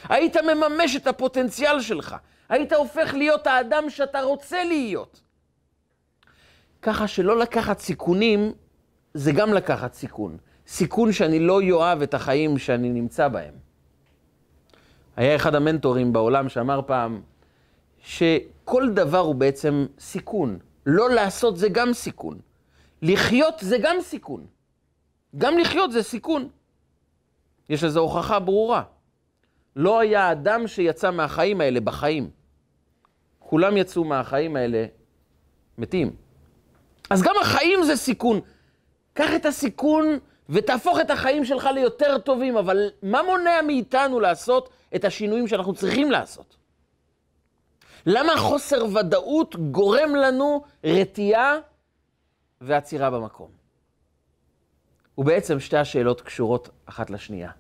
היית 0.08 0.36
מממש 0.36 0.96
את 0.96 1.06
הפוטנציאל 1.06 1.80
שלך. 1.80 2.16
היית 2.48 2.72
הופך 2.72 3.14
להיות 3.14 3.46
האדם 3.46 3.90
שאתה 3.90 4.20
רוצה 4.20 4.64
להיות. 4.64 5.20
ככה 6.82 7.08
שלא 7.08 7.38
לקחת 7.38 7.78
סיכונים, 7.78 8.52
זה 9.14 9.32
גם 9.32 9.54
לקחת 9.54 9.94
סיכון. 9.94 10.36
סיכון 10.66 11.12
שאני 11.12 11.38
לא 11.38 11.60
אוהב 11.70 12.02
את 12.02 12.14
החיים 12.14 12.58
שאני 12.58 12.90
נמצא 12.90 13.28
בהם. 13.28 13.54
היה 15.16 15.36
אחד 15.36 15.54
המנטורים 15.54 16.12
בעולם 16.12 16.48
שאמר 16.48 16.80
פעם, 16.86 17.20
שכל 18.02 18.90
דבר 18.94 19.18
הוא 19.18 19.34
בעצם 19.34 19.86
סיכון. 19.98 20.58
לא 20.86 21.10
לעשות 21.10 21.56
זה 21.56 21.68
גם 21.68 21.92
סיכון. 21.92 22.38
לחיות 23.02 23.54
זה 23.60 23.76
גם 23.82 23.96
סיכון. 24.00 24.46
גם 25.38 25.58
לחיות 25.58 25.92
זה 25.92 26.02
סיכון. 26.02 26.48
יש 27.68 27.84
לזה 27.84 27.98
הוכחה 27.98 28.38
ברורה. 28.38 28.82
לא 29.76 30.00
היה 30.00 30.32
אדם 30.32 30.66
שיצא 30.66 31.10
מהחיים 31.10 31.60
האלה 31.60 31.80
בחיים. 31.80 32.30
כולם 33.38 33.76
יצאו 33.76 34.04
מהחיים 34.04 34.56
האלה 34.56 34.86
מתים. 35.78 36.16
אז 37.10 37.22
גם 37.22 37.34
החיים 37.40 37.82
זה 37.82 37.96
סיכון. 37.96 38.40
קח 39.12 39.30
את 39.36 39.46
הסיכון 39.46 40.18
ותהפוך 40.48 41.00
את 41.00 41.10
החיים 41.10 41.44
שלך 41.44 41.68
ליותר 41.74 42.18
טובים, 42.18 42.56
אבל 42.56 42.90
מה 43.02 43.22
מונע 43.22 43.60
מאיתנו 43.66 44.20
לעשות 44.20 44.68
את 44.94 45.04
השינויים 45.04 45.48
שאנחנו 45.48 45.74
צריכים 45.74 46.10
לעשות? 46.10 46.61
למה 48.06 48.36
חוסר 48.36 48.84
ודאות 48.84 49.56
גורם 49.56 50.14
לנו 50.14 50.62
רתיעה 50.84 51.56
ועצירה 52.60 53.10
במקום? 53.10 53.48
ובעצם 55.18 55.60
שתי 55.60 55.76
השאלות 55.76 56.20
קשורות 56.20 56.68
אחת 56.86 57.10
לשנייה. 57.10 57.50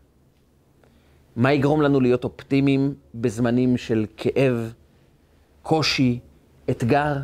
מה 1.36 1.52
יגרום 1.52 1.82
לנו 1.82 2.00
להיות 2.00 2.24
אופטימיים 2.24 2.94
בזמנים 3.14 3.76
של 3.76 4.06
כאב, 4.16 4.72
קושי, 5.62 6.18
אתגר? 6.70 7.16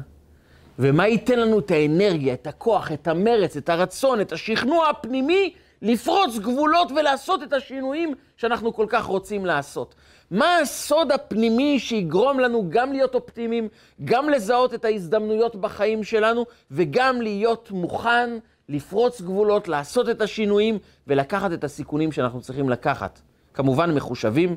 ומה 0.78 1.06
ייתן 1.08 1.38
לנו 1.38 1.58
את 1.58 1.70
האנרגיה, 1.70 2.34
את 2.34 2.46
הכוח, 2.46 2.92
את 2.92 3.08
המרץ, 3.08 3.56
את 3.56 3.68
הרצון, 3.68 4.20
את 4.20 4.32
השכנוע 4.32 4.88
הפנימי 4.88 5.54
לפרוץ 5.82 6.38
גבולות 6.38 6.92
ולעשות 6.92 7.42
את 7.42 7.52
השינויים 7.52 8.14
שאנחנו 8.36 8.74
כל 8.74 8.86
כך 8.88 9.04
רוצים 9.04 9.46
לעשות? 9.46 9.94
מה 10.30 10.58
הסוד 10.58 11.12
הפנימי 11.12 11.78
שיגרום 11.78 12.40
לנו 12.40 12.66
גם 12.68 12.92
להיות 12.92 13.14
אופטימיים, 13.14 13.68
גם 14.04 14.28
לזהות 14.28 14.74
את 14.74 14.84
ההזדמנויות 14.84 15.56
בחיים 15.56 16.04
שלנו, 16.04 16.46
וגם 16.70 17.22
להיות 17.22 17.70
מוכן 17.70 18.30
לפרוץ 18.68 19.20
גבולות, 19.20 19.68
לעשות 19.68 20.08
את 20.08 20.20
השינויים 20.20 20.78
ולקחת 21.06 21.52
את 21.52 21.64
הסיכונים 21.64 22.12
שאנחנו 22.12 22.40
צריכים 22.40 22.68
לקחת. 22.68 23.20
כמובן 23.54 23.94
מחושבים, 23.94 24.56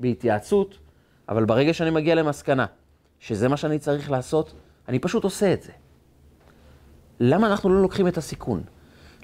בהתייעצות, 0.00 0.78
אבל 1.28 1.44
ברגע 1.44 1.74
שאני 1.74 1.90
מגיע 1.90 2.14
למסקנה 2.14 2.66
שזה 3.20 3.48
מה 3.48 3.56
שאני 3.56 3.78
צריך 3.78 4.10
לעשות, 4.10 4.52
אני 4.88 4.98
פשוט 4.98 5.24
עושה 5.24 5.52
את 5.52 5.62
זה. 5.62 5.72
למה 7.20 7.46
אנחנו 7.46 7.70
לא 7.70 7.82
לוקחים 7.82 8.08
את 8.08 8.16
הסיכון? 8.16 8.62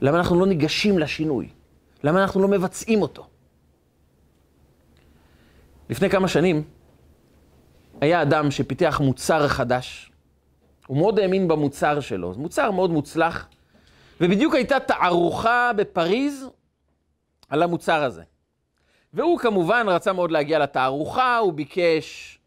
למה 0.00 0.18
אנחנו 0.18 0.40
לא 0.40 0.46
ניגשים 0.46 0.98
לשינוי? 0.98 1.48
למה 2.04 2.22
אנחנו 2.22 2.40
לא 2.40 2.48
מבצעים 2.48 3.02
אותו? 3.02 3.26
לפני 5.90 6.10
כמה 6.10 6.28
שנים 6.28 6.62
היה 8.00 8.22
אדם 8.22 8.50
שפיתח 8.50 9.00
מוצר 9.04 9.48
חדש. 9.48 10.12
הוא 10.86 10.96
מאוד 10.96 11.18
האמין 11.18 11.48
במוצר 11.48 12.00
שלו, 12.00 12.34
זה 12.34 12.40
מוצר 12.40 12.70
מאוד 12.70 12.90
מוצלח, 12.90 13.48
ובדיוק 14.20 14.54
הייתה 14.54 14.80
תערוכה 14.80 15.70
בפריז 15.76 16.48
על 17.48 17.62
המוצר 17.62 18.04
הזה. 18.04 18.22
והוא 19.14 19.38
כמובן 19.38 19.86
רצה 19.88 20.12
מאוד 20.12 20.30
להגיע 20.30 20.58
לתערוכה, 20.58 21.38
הוא 21.38 21.52
ביקש 21.52 22.38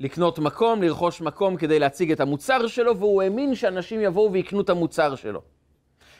לקנות 0.00 0.38
מקום, 0.38 0.82
לרכוש 0.82 1.20
מקום 1.20 1.56
כדי 1.56 1.78
להציג 1.78 2.12
את 2.12 2.20
המוצר 2.20 2.66
שלו, 2.66 2.96
והוא 2.96 3.22
האמין 3.22 3.54
שאנשים 3.54 4.00
יבואו 4.00 4.32
ויקנו 4.32 4.60
את 4.60 4.70
המוצר 4.70 5.14
שלו. 5.14 5.42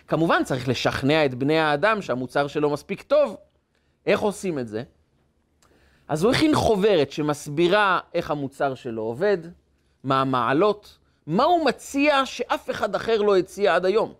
כמובן 0.08 0.44
צריך 0.44 0.68
לשכנע 0.68 1.24
את 1.24 1.34
בני 1.34 1.58
האדם 1.58 2.02
שהמוצר 2.02 2.46
שלו 2.46 2.70
מספיק 2.70 3.02
טוב. 3.02 3.36
איך 4.06 4.20
עושים 4.20 4.58
את 4.58 4.68
זה? 4.68 4.82
אז 6.08 6.24
הוא 6.24 6.32
הכין 6.32 6.54
חוברת 6.54 7.12
שמסבירה 7.12 8.00
איך 8.14 8.30
המוצר 8.30 8.74
שלו 8.74 9.02
עובד, 9.02 9.38
מה 10.04 10.20
המעלות, 10.20 10.98
מה 11.26 11.44
הוא 11.44 11.66
מציע 11.66 12.26
שאף 12.26 12.70
אחד 12.70 12.94
אחר 12.94 13.22
לא 13.22 13.36
הציע 13.36 13.74
עד 13.74 13.84
היום. 13.84 14.12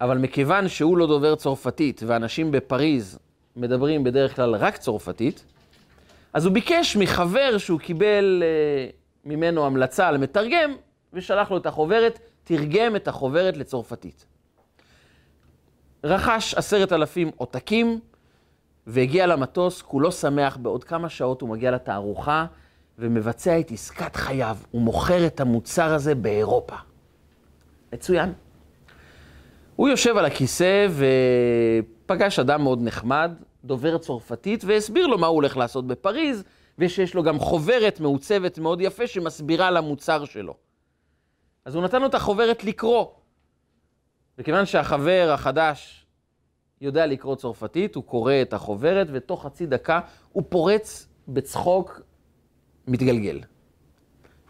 אבל 0.00 0.18
מכיוון 0.18 0.68
שהוא 0.68 0.98
לא 0.98 1.06
דובר 1.06 1.34
צרפתית, 1.34 2.02
ואנשים 2.06 2.50
בפריז 2.50 3.18
מדברים 3.56 4.04
בדרך 4.04 4.36
כלל 4.36 4.54
רק 4.54 4.76
צרפתית, 4.76 5.44
אז 6.32 6.44
הוא 6.44 6.54
ביקש 6.54 6.96
מחבר 6.96 7.58
שהוא 7.58 7.80
קיבל 7.80 8.42
uh, 8.42 8.92
ממנו 9.24 9.66
המלצה 9.66 10.08
על 10.08 10.18
מתרגם, 10.18 10.76
ושלח 11.12 11.50
לו 11.50 11.56
את 11.56 11.66
החוברת, 11.66 12.18
תרגם 12.48 12.96
את 12.96 13.08
החוברת 13.08 13.56
לצרפתית. 13.56 14.26
רכש 16.04 16.54
עשרת 16.54 16.92
אלפים 16.92 17.30
עותקים, 17.36 18.00
והגיע 18.86 19.26
למטוס, 19.26 19.82
כולו 19.82 20.12
שמח, 20.12 20.56
בעוד 20.56 20.84
כמה 20.84 21.08
שעות 21.08 21.40
הוא 21.40 21.48
מגיע 21.48 21.70
לתערוכה 21.70 22.46
ומבצע 22.98 23.60
את 23.60 23.70
עסקת 23.70 24.16
חייו. 24.16 24.56
הוא 24.70 24.82
מוכר 24.82 25.26
את 25.26 25.40
המוצר 25.40 25.94
הזה 25.94 26.14
באירופה. 26.14 26.76
מצוין. 27.92 28.32
הוא 29.76 29.88
יושב 29.88 30.16
על 30.16 30.24
הכיסא 30.24 30.86
ופגש 32.06 32.38
אדם 32.38 32.62
מאוד 32.62 32.82
נחמד, 32.82 33.32
דובר 33.64 33.98
צרפתית, 33.98 34.64
והסביר 34.64 35.06
לו 35.06 35.18
מה 35.18 35.26
הוא 35.26 35.34
הולך 35.34 35.56
לעשות 35.56 35.86
בפריז, 35.86 36.44
ושיש 36.78 37.14
לו 37.14 37.22
גם 37.22 37.38
חוברת 37.38 38.00
מעוצבת 38.00 38.58
מאוד 38.58 38.80
יפה 38.80 39.06
שמסבירה 39.06 39.68
על 39.68 39.76
המוצר 39.76 40.24
שלו. 40.24 40.67
אז 41.68 41.74
הוא 41.74 41.82
נתן 41.82 42.00
לו 42.00 42.06
את 42.06 42.14
החוברת 42.14 42.64
לקרוא. 42.64 43.06
וכיוון 44.38 44.66
שהחבר 44.66 45.30
החדש 45.34 46.06
יודע 46.80 47.06
לקרוא 47.06 47.36
צרפתית, 47.36 47.94
הוא 47.94 48.04
קורא 48.04 48.32
את 48.42 48.52
החוברת, 48.52 49.06
ותוך 49.12 49.44
חצי 49.46 49.66
דקה 49.66 50.00
הוא 50.32 50.42
פורץ 50.48 51.08
בצחוק 51.28 52.00
מתגלגל. 52.86 53.40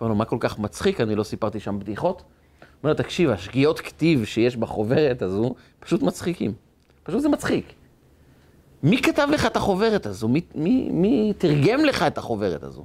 אמרנו, 0.01 0.15
מה 0.15 0.25
כל 0.25 0.37
כך 0.41 0.59
מצחיק? 0.59 1.01
אני 1.01 1.15
לא 1.15 1.25
סיפרתי 1.25 1.61
שם 1.61 1.79
בדיחות. 1.79 2.21
הוא 2.21 2.67
אומר, 2.83 2.95
תקשיב, 2.95 3.31
השגיאות 3.31 3.81
כתיב 3.81 4.25
שיש 4.25 4.57
בחוברת 4.57 5.23
הזו 5.23 5.55
פשוט 5.81 6.03
מצחיקים. 6.03 6.53
פשוט 7.03 7.23
זה 7.23 7.29
מצחיק. 7.29 7.73
מי 8.83 9.03
כתב 9.03 9.29
לך 9.33 9.47
את 9.47 9.57
החוברת 9.57 10.07
הזו? 10.07 10.29
מי, 10.29 10.41
מי, 10.55 10.91
מי 10.91 11.33
תרגם 11.39 11.85
לך 11.85 12.03
את 12.03 12.19
החוברת 12.19 12.63
הזו? 12.63 12.85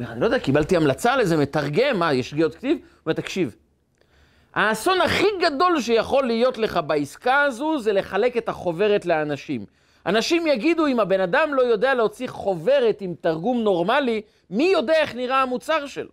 אני 0.00 0.20
לא 0.20 0.24
יודע, 0.24 0.38
קיבלתי 0.38 0.76
המלצה 0.76 1.12
על 1.12 1.20
איזה 1.20 1.36
מתרגם, 1.36 1.98
מה, 1.98 2.14
יש 2.14 2.30
שגיאות 2.30 2.54
כתיב? 2.54 2.78
הוא 2.78 2.86
אומר, 3.06 3.12
תקשיב, 3.12 3.56
האסון 4.54 5.00
הכי 5.00 5.26
גדול 5.42 5.80
שיכול 5.80 6.24
להיות 6.24 6.58
לך 6.58 6.80
בעסקה 6.86 7.42
הזו 7.42 7.78
זה 7.78 7.92
לחלק 7.92 8.36
את 8.36 8.48
החוברת 8.48 9.06
לאנשים. 9.06 9.64
אנשים 10.06 10.46
יגידו, 10.46 10.86
אם 10.86 11.00
הבן 11.00 11.20
אדם 11.20 11.54
לא 11.54 11.62
יודע 11.62 11.94
להוציא 11.94 12.28
חוברת 12.28 13.00
עם 13.00 13.14
תרגום 13.20 13.62
נורמלי, 13.62 14.22
מי 14.50 14.64
יודע 14.64 14.94
איך 14.94 15.14
נראה 15.14 15.42
המוצר 15.42 15.86
שלו? 15.86 16.12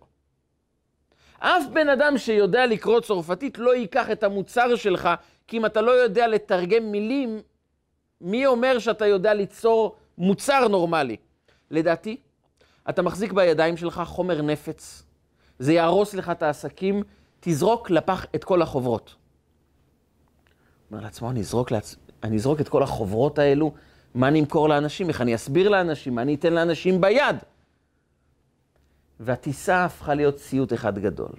אף 1.38 1.62
בן 1.72 1.88
אדם 1.88 2.18
שיודע 2.18 2.66
לקרוא 2.66 3.00
צרפתית 3.00 3.58
לא 3.58 3.74
ייקח 3.74 4.10
את 4.10 4.22
המוצר 4.22 4.76
שלך, 4.76 5.08
כי 5.48 5.56
אם 5.56 5.66
אתה 5.66 5.80
לא 5.80 5.90
יודע 5.90 6.26
לתרגם 6.26 6.92
מילים, 6.92 7.40
מי 8.20 8.46
אומר 8.46 8.78
שאתה 8.78 9.06
יודע 9.06 9.34
ליצור 9.34 9.96
מוצר 10.18 10.68
נורמלי? 10.68 11.16
לדעתי, 11.70 12.16
אתה 12.88 13.02
מחזיק 13.02 13.32
בידיים 13.32 13.76
שלך 13.76 14.02
חומר 14.06 14.42
נפץ, 14.42 15.02
זה 15.58 15.72
יהרוס 15.72 16.14
לך 16.14 16.30
את 16.30 16.42
העסקים, 16.42 17.02
תזרוק 17.40 17.90
לפח 17.90 18.26
את 18.34 18.44
כל 18.44 18.62
החוברות. 18.62 19.14
אומר 20.90 21.02
לעצמו, 21.02 21.30
אני 21.30 21.40
אזרוק, 21.40 21.70
לעצ... 21.70 21.96
אני 22.22 22.36
אזרוק 22.36 22.60
את 22.60 22.68
כל 22.68 22.82
החוברות 22.82 23.38
האלו, 23.38 23.72
מה 24.14 24.28
אני 24.28 24.40
אמכור 24.40 24.68
לאנשים, 24.68 25.08
איך 25.08 25.20
אני 25.20 25.34
אסביר 25.34 25.68
לאנשים, 25.68 26.14
מה 26.14 26.22
אני 26.22 26.34
אתן 26.34 26.52
לאנשים 26.52 27.00
ביד. 27.00 27.36
והטיסה 29.20 29.84
הפכה 29.84 30.14
להיות 30.14 30.38
סיוט 30.38 30.72
אחד 30.72 30.98
גדול. 30.98 31.32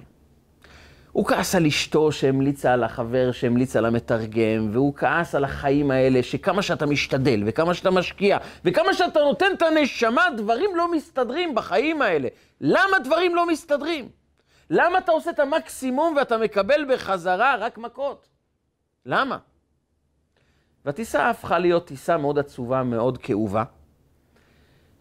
הוא 1.15 1.25
כעס 1.25 1.55
על 1.55 1.65
אשתו 1.65 2.11
שהמליצה 2.11 2.73
על 2.73 2.83
החבר 2.83 3.31
שהמליץ 3.31 3.75
על 3.75 3.85
המתרגם, 3.85 4.69
והוא 4.71 4.93
כעס 4.95 5.35
על 5.35 5.43
החיים 5.43 5.91
האלה, 5.91 6.23
שכמה 6.23 6.61
שאתה 6.61 6.85
משתדל, 6.85 7.43
וכמה 7.45 7.73
שאתה 7.73 7.91
משקיע, 7.91 8.37
וכמה 8.65 8.93
שאתה 8.93 9.19
נותן 9.19 9.45
את 9.57 9.61
הנשמה, 9.61 10.25
דברים 10.37 10.75
לא 10.75 10.91
מסתדרים 10.91 11.55
בחיים 11.55 12.01
האלה. 12.01 12.27
למה 12.61 12.99
דברים 13.03 13.35
לא 13.35 13.47
מסתדרים? 13.47 14.09
למה 14.69 14.97
אתה 14.97 15.11
עושה 15.11 15.29
את 15.29 15.39
המקסימום 15.39 16.15
ואתה 16.15 16.37
מקבל 16.37 16.85
בחזרה 16.93 17.55
רק 17.59 17.77
מכות? 17.77 18.27
למה? 19.05 19.37
והטיסה 20.85 21.29
הפכה 21.29 21.59
להיות 21.59 21.87
טיסה 21.87 22.17
מאוד 22.17 22.39
עצובה, 22.39 22.83
מאוד 22.83 23.17
כאובה. 23.17 23.63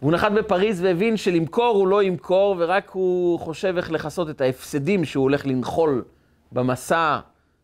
והוא 0.04 0.12
נחת 0.12 0.32
בפריז 0.32 0.82
והבין 0.82 1.16
שלמכור 1.16 1.76
הוא 1.76 1.88
לא 1.88 2.02
ימכור, 2.02 2.56
ורק 2.58 2.90
הוא 2.90 3.40
חושב 3.40 3.74
איך 3.76 3.90
לכסות 3.90 4.30
את 4.30 4.40
ההפסדים 4.40 5.04
שהוא 5.04 5.22
הולך 5.22 5.46
לנחול 5.46 6.04
במסע 6.52 7.18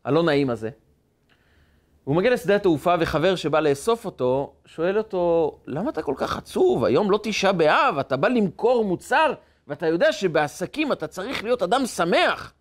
הלא 0.05 0.23
נעים 0.23 0.51
הזה. 0.51 0.71
הוא 2.05 2.17
מגיע 2.17 2.31
לשדה 2.31 2.57
התעופה, 2.57 2.95
וחבר 3.01 3.37
שבא 3.37 3.61
לאסוף 3.61 4.05
אותו, 4.05 4.53
שואל 4.67 4.99
אותו, 4.99 5.59
למה 5.67 5.91
אתה 5.91 6.03
כל 6.03 6.15
כך 6.17 6.37
עצוב? 6.37 6.85
היום 6.85 7.11
לא 7.11 7.21
תשעה 7.23 7.53
באב, 7.53 7.99
אתה 7.99 8.17
בא 8.17 8.29
למכור 8.29 8.85
מוצר, 8.85 9.33
ואתה 9.69 9.87
יודע 9.87 10.13
שבעסקים 10.13 10.93
אתה 10.93 11.07
צריך 11.07 11.45
להיות 11.45 11.63
אדם 11.63 11.87
שמח. 11.87 12.53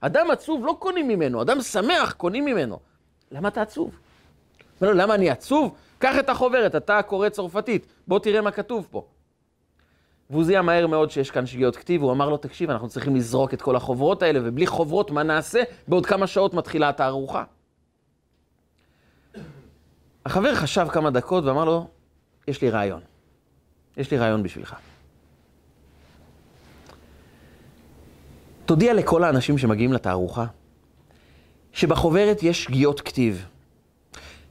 אדם 0.00 0.30
עצוב 0.30 0.66
לא 0.66 0.76
קונים 0.78 1.08
ממנו, 1.08 1.42
אדם 1.42 1.60
שמח 1.60 2.12
קונים 2.12 2.44
ממנו. 2.44 2.78
למה 3.32 3.48
אתה 3.48 3.62
עצוב? 3.62 3.90
אומר 4.80 4.92
לו, 4.92 4.98
למה 4.98 5.14
אני 5.14 5.30
עצוב? 5.30 5.74
קח 5.98 6.18
את 6.18 6.28
החוברת, 6.28 6.74
אתה 6.74 7.02
קורא 7.02 7.28
צרפתית, 7.28 7.86
בוא 8.08 8.18
תראה 8.18 8.40
מה 8.40 8.50
כתוב 8.50 8.88
פה. 8.90 9.04
והוא 10.30 10.44
זיהה 10.44 10.62
מהר 10.62 10.86
מאוד 10.86 11.10
שיש 11.10 11.30
כאן 11.30 11.46
שגיאות 11.46 11.76
כתיב, 11.76 12.02
הוא 12.02 12.12
אמר 12.12 12.28
לו, 12.28 12.36
תקשיב, 12.36 12.70
אנחנו 12.70 12.88
צריכים 12.88 13.16
לזרוק 13.16 13.54
את 13.54 13.62
כל 13.62 13.76
החוברות 13.76 14.22
האלה, 14.22 14.40
ובלי 14.42 14.66
חוברות, 14.66 15.10
מה 15.10 15.22
נעשה? 15.22 15.62
בעוד 15.88 16.06
כמה 16.06 16.26
שעות 16.26 16.54
מתחילה 16.54 16.88
התערוכה. 16.88 17.44
החבר 20.26 20.54
חשב 20.54 20.86
כמה 20.92 21.10
דקות 21.10 21.44
ואמר 21.44 21.64
לו, 21.64 21.86
יש 22.48 22.62
לי 22.62 22.70
רעיון. 22.70 23.00
יש 23.96 24.10
לי 24.10 24.18
רעיון 24.18 24.42
בשבילך. 24.42 24.76
תודיע 28.66 28.94
לכל 28.94 29.24
האנשים 29.24 29.58
שמגיעים 29.58 29.92
לתערוכה, 29.92 30.44
שבחוברת 31.72 32.42
יש 32.42 32.64
שגיאות 32.64 33.00
כתיב. 33.00 33.46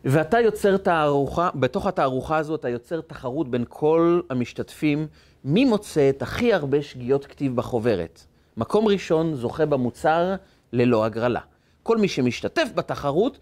ואתה 0.09 0.39
יוצר 0.39 0.77
תערוכה, 0.77 1.49
בתוך 1.55 1.85
התערוכה 1.85 2.37
הזו 2.37 2.55
אתה 2.55 2.69
יוצר 2.69 3.01
תחרות 3.01 3.51
בין 3.51 3.65
כל 3.69 4.21
המשתתפים, 4.29 5.07
מי 5.43 5.65
מוצא 5.65 6.09
את 6.09 6.21
הכי 6.21 6.53
הרבה 6.53 6.81
שגיאות 6.81 7.25
כתיב 7.25 7.55
בחוברת. 7.55 8.25
מקום 8.57 8.87
ראשון 8.87 9.35
זוכה 9.35 9.65
במוצר 9.65 10.35
ללא 10.73 11.05
הגרלה. 11.05 11.39
כל 11.83 11.97
מי 11.97 12.07
שמשתתף 12.07 12.67
בתחרות, 12.75 13.39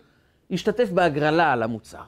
ישתתף 0.49 0.89
בהגרלה 0.89 1.53
על 1.53 1.63
המוצר. 1.63 2.03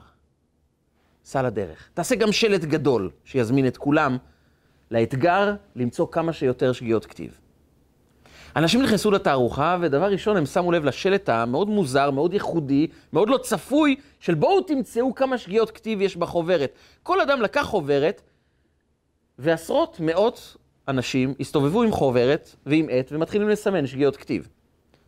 סע 1.24 1.42
לדרך. 1.42 1.88
תעשה 1.94 2.14
גם 2.14 2.32
שלט 2.32 2.60
גדול 2.60 3.10
שיזמין 3.24 3.66
את 3.66 3.76
כולם 3.76 4.16
לאתגר 4.90 5.54
למצוא 5.76 6.06
כמה 6.10 6.32
שיותר 6.32 6.72
שגיאות 6.72 7.06
כתיב. 7.06 7.40
אנשים 8.58 8.82
נכנסו 8.82 9.10
לתערוכה, 9.10 9.76
ודבר 9.80 10.10
ראשון, 10.10 10.36
הם 10.36 10.46
שמו 10.46 10.72
לב 10.72 10.84
לשלט 10.84 11.28
המאוד 11.28 11.68
מוזר, 11.68 12.10
מאוד 12.10 12.34
ייחודי, 12.34 12.86
מאוד 13.12 13.28
לא 13.28 13.38
צפוי, 13.38 13.96
של 14.20 14.34
בואו 14.34 14.60
תמצאו 14.60 15.14
כמה 15.14 15.38
שגיאות 15.38 15.70
כתיב 15.70 16.00
יש 16.00 16.16
בחוברת. 16.16 16.72
כל 17.02 17.20
אדם 17.20 17.42
לקח 17.42 17.62
חוברת, 17.62 18.22
ועשרות 19.38 20.00
מאות 20.00 20.56
אנשים 20.88 21.34
הסתובבו 21.40 21.82
עם 21.82 21.92
חוברת 21.92 22.54
ועם 22.66 22.86
עט, 22.90 23.12
ומתחילים 23.12 23.48
לסמן 23.48 23.86
שגיאות 23.86 24.16
כתיב. 24.16 24.48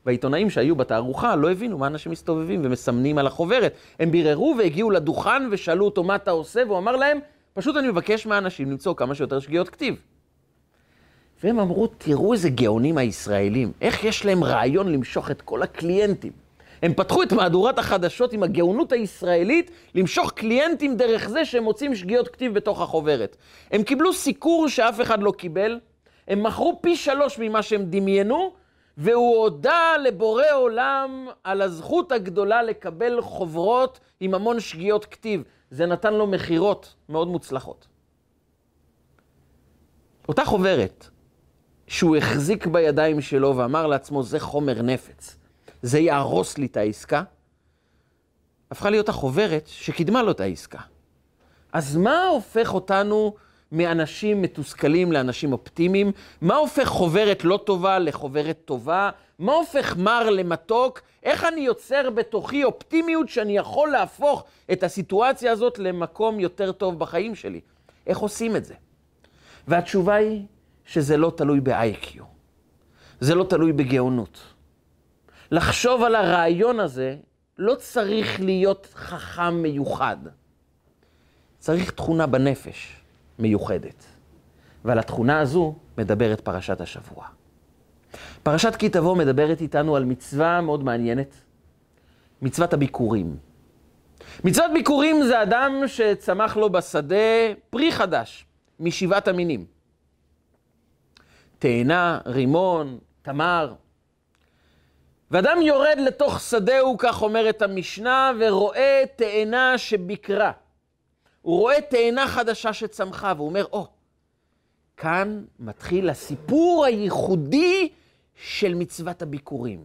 והעיתונאים 0.07 0.51
שהיו 0.51 0.77
בתערוכה 0.77 1.37
לא 1.37 1.51
הבינו 1.51 1.79
מה 1.79 1.87
אנשים 1.87 2.13
מסתובבים 2.13 2.61
ומסמנים 2.65 3.19
על 3.19 3.27
החוברת. 3.27 3.75
הם 4.01 4.11
ביררו 4.11 4.55
והגיעו 4.59 4.91
לדוכן 4.91 5.43
ושאלו 5.51 5.85
אותו 5.85 6.05
מה 6.05 6.17
אתה 6.17 6.31
עושה, 6.31 6.63
והוא 6.67 6.79
אמר 6.79 6.97
להם, 6.97 7.19
פשוט 7.55 7.77
אני 7.77 7.89
מבקש 7.89 8.27
מהאנשים 8.27 8.71
למצוא 8.71 8.95
כמה 8.95 9.15
שיותר 9.15 9.41
שגיאות 9.41 9.69
כתיב. 9.69 9.97
והם 11.45 11.61
אמרו, 11.61 11.87
תראו 11.87 12.33
איזה 12.33 12.51
גאונים 12.51 12.99
הישראלים, 12.99 13.73
איך 13.81 14.05
יש 14.05 14.25
להם 14.25 14.45
רעיון 14.45 14.93
למשוך 14.93 15.31
את 15.31 15.43
כל 15.43 15.63
הקליינטים. 15.63 16.33
הם 16.83 16.95
פתחו 16.95 17.23
את 17.23 17.33
מהדורת 17.33 17.79
החדשות 17.79 18.33
עם 18.33 18.43
הגאונות 18.43 18.93
הישראלית 18.93 19.71
למשוך 19.95 20.33
קליינטים 20.33 20.97
דרך 20.97 21.29
זה 21.29 21.45
שהם 21.45 21.65
מוצאים 21.65 21.95
שגיאות 21.95 22.29
כתיב 22.29 22.55
בתוך 22.55 22.81
החוברת. 22.81 23.37
הם 23.71 23.83
קיבלו 23.83 24.13
סיקור 24.13 24.69
שאף 24.69 25.01
אחד 25.01 25.23
לא 25.23 25.31
קיבל, 25.31 25.81
הם 26.29 26.43
מכרו 26.43 26.79
פי 26.83 26.97
שלוש 26.97 27.39
ממה 27.39 27.63
שהם 27.63 27.85
דמיינו, 27.85 28.53
והוא 28.97 29.37
הודה 29.37 29.97
לבורא 30.05 30.53
עולם 30.55 31.29
על 31.45 31.63
הזכות 31.63 32.13
הגדולה 32.13 32.63
לקבל 32.63 33.21
חוברות 33.21 34.01
עם 34.21 34.35
המון 34.35 34.61
שגיאות 34.61 35.05
כתיב. 35.05 35.43
זה 35.71 35.87
נתן 35.87 36.15
לו 36.15 36.27
מכירות 36.27 36.95
מאוד 37.09 37.29
מוצלחות. 37.29 37.87
אותה 40.29 40.45
חוברת 40.45 41.09
שהוא 41.91 42.17
החזיק 42.17 42.67
בידיים 42.67 43.21
שלו 43.21 43.57
ואמר 43.57 43.87
לעצמו, 43.87 44.23
זה 44.23 44.41
חומר 44.41 44.83
נפץ, 44.83 45.37
זה 45.83 45.99
יהרוס 45.99 46.59
לי 46.59 46.67
את 46.67 46.77
העסקה, 46.77 47.23
הפכה 48.71 48.91
להיות 48.91 49.09
החוברת 49.09 49.67
שקידמה 49.67 50.23
לו 50.23 50.31
את 50.31 50.41
העסקה. 50.41 50.79
אז 51.73 51.97
מה 51.97 52.27
הופך 52.27 52.75
אותנו 52.75 53.35
מאנשים 53.73 54.43
מתוסכלים 54.43 55.13
לאנשים 55.13 55.53
אופטימיים? 55.53 56.13
מה 56.41 56.55
הופך 56.55 56.89
חוברת 56.89 57.45
לא 57.45 57.61
טובה 57.65 57.99
לחוברת 57.99 58.59
טובה? 58.65 59.11
מה 59.39 59.53
הופך 59.53 59.97
מר 59.97 60.31
למתוק? 60.31 61.01
איך 61.23 61.45
אני 61.45 61.61
יוצר 61.61 62.11
בתוכי 62.11 62.65
אופטימיות 62.65 63.29
שאני 63.29 63.57
יכול 63.57 63.89
להפוך 63.89 64.45
את 64.73 64.83
הסיטואציה 64.83 65.53
הזאת 65.53 65.79
למקום 65.79 66.41
יותר 66.41 66.73
טוב 66.73 66.99
בחיים 66.99 67.35
שלי? 67.35 67.61
איך 68.07 68.19
עושים 68.19 68.57
את 68.57 68.65
זה? 68.65 68.75
והתשובה 69.69 70.15
היא 70.15 70.43
שזה 70.91 71.17
לא 71.17 71.33
תלוי 71.37 71.61
ב-IQ, 71.61 72.23
זה 73.21 73.35
לא 73.35 73.45
תלוי 73.45 73.73
בגאונות. 73.73 74.41
לחשוב 75.51 76.03
על 76.03 76.15
הרעיון 76.15 76.81
הזה 76.81 77.17
לא 77.59 77.75
צריך 77.75 78.41
להיות 78.41 78.89
חכם 78.95 79.55
מיוחד. 79.55 80.17
צריך 81.59 81.91
תכונה 81.91 82.27
בנפש 82.27 82.97
מיוחדת. 83.39 84.05
ועל 84.85 84.99
התכונה 84.99 85.41
הזו 85.41 85.75
מדברת 85.99 86.41
פרשת 86.41 86.81
השבוע. 86.81 87.27
פרשת 88.43 88.77
כי 88.77 88.89
תבוא 88.89 89.17
מדברת 89.17 89.61
איתנו 89.61 89.97
על 89.97 90.05
מצווה 90.05 90.61
מאוד 90.61 90.85
מעניינת, 90.85 91.35
מצוות 92.43 92.73
הביקורים. 92.73 93.37
מצוות 94.45 94.71
ביקורים 94.75 95.23
זה 95.23 95.43
אדם 95.43 95.83
שצמח 95.87 96.57
לו 96.57 96.71
בשדה 96.71 97.55
פרי 97.71 97.93
חדש, 97.93 98.47
משבעת 98.81 99.29
המינים. 99.29 99.80
תאנה, 101.61 102.19
רימון, 102.27 102.99
תמר. 103.23 103.75
ואדם 105.31 105.63
יורד 105.63 105.99
לתוך 106.07 106.41
שדהו, 106.41 106.99
כך 106.99 107.23
אומרת 107.23 107.63
המשנה, 107.63 108.33
ורואה 108.41 109.03
תאנה 109.17 109.79
שביקרה. 109.79 110.53
הוא 111.43 111.59
רואה 111.59 111.81
תאנה 111.81 112.29
חדשה 112.29 112.73
שצמחה, 112.73 113.33
והוא 113.37 113.49
אומר, 113.49 113.65
או, 113.73 113.83
oh, 113.83 113.87
כאן 114.97 115.45
מתחיל 115.59 116.11
הסיפור 116.11 116.85
הייחודי 116.85 117.89
של 118.35 118.75
מצוות 118.75 119.23
הביקורים. 119.23 119.85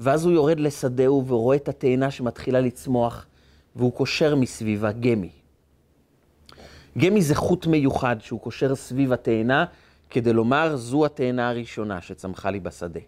ואז 0.00 0.24
הוא 0.24 0.32
יורד 0.32 0.60
לשדהו 0.60 1.24
ורואה 1.26 1.56
את 1.56 1.68
התאנה 1.68 2.10
שמתחילה 2.10 2.60
לצמוח, 2.60 3.26
והוא 3.76 3.92
קושר 3.92 4.34
מסביבה 4.34 4.92
גמי. 4.92 5.30
גמי 6.98 7.22
זה 7.22 7.34
חוט 7.34 7.66
מיוחד 7.66 8.16
שהוא 8.20 8.40
קושר 8.40 8.74
סביב 8.74 9.12
התאנה, 9.12 9.64
כדי 10.12 10.32
לומר, 10.32 10.76
זו 10.76 11.06
התאנה 11.06 11.48
הראשונה 11.48 12.00
שצמחה 12.00 12.50
לי 12.50 12.60
בשדה. 12.60 13.00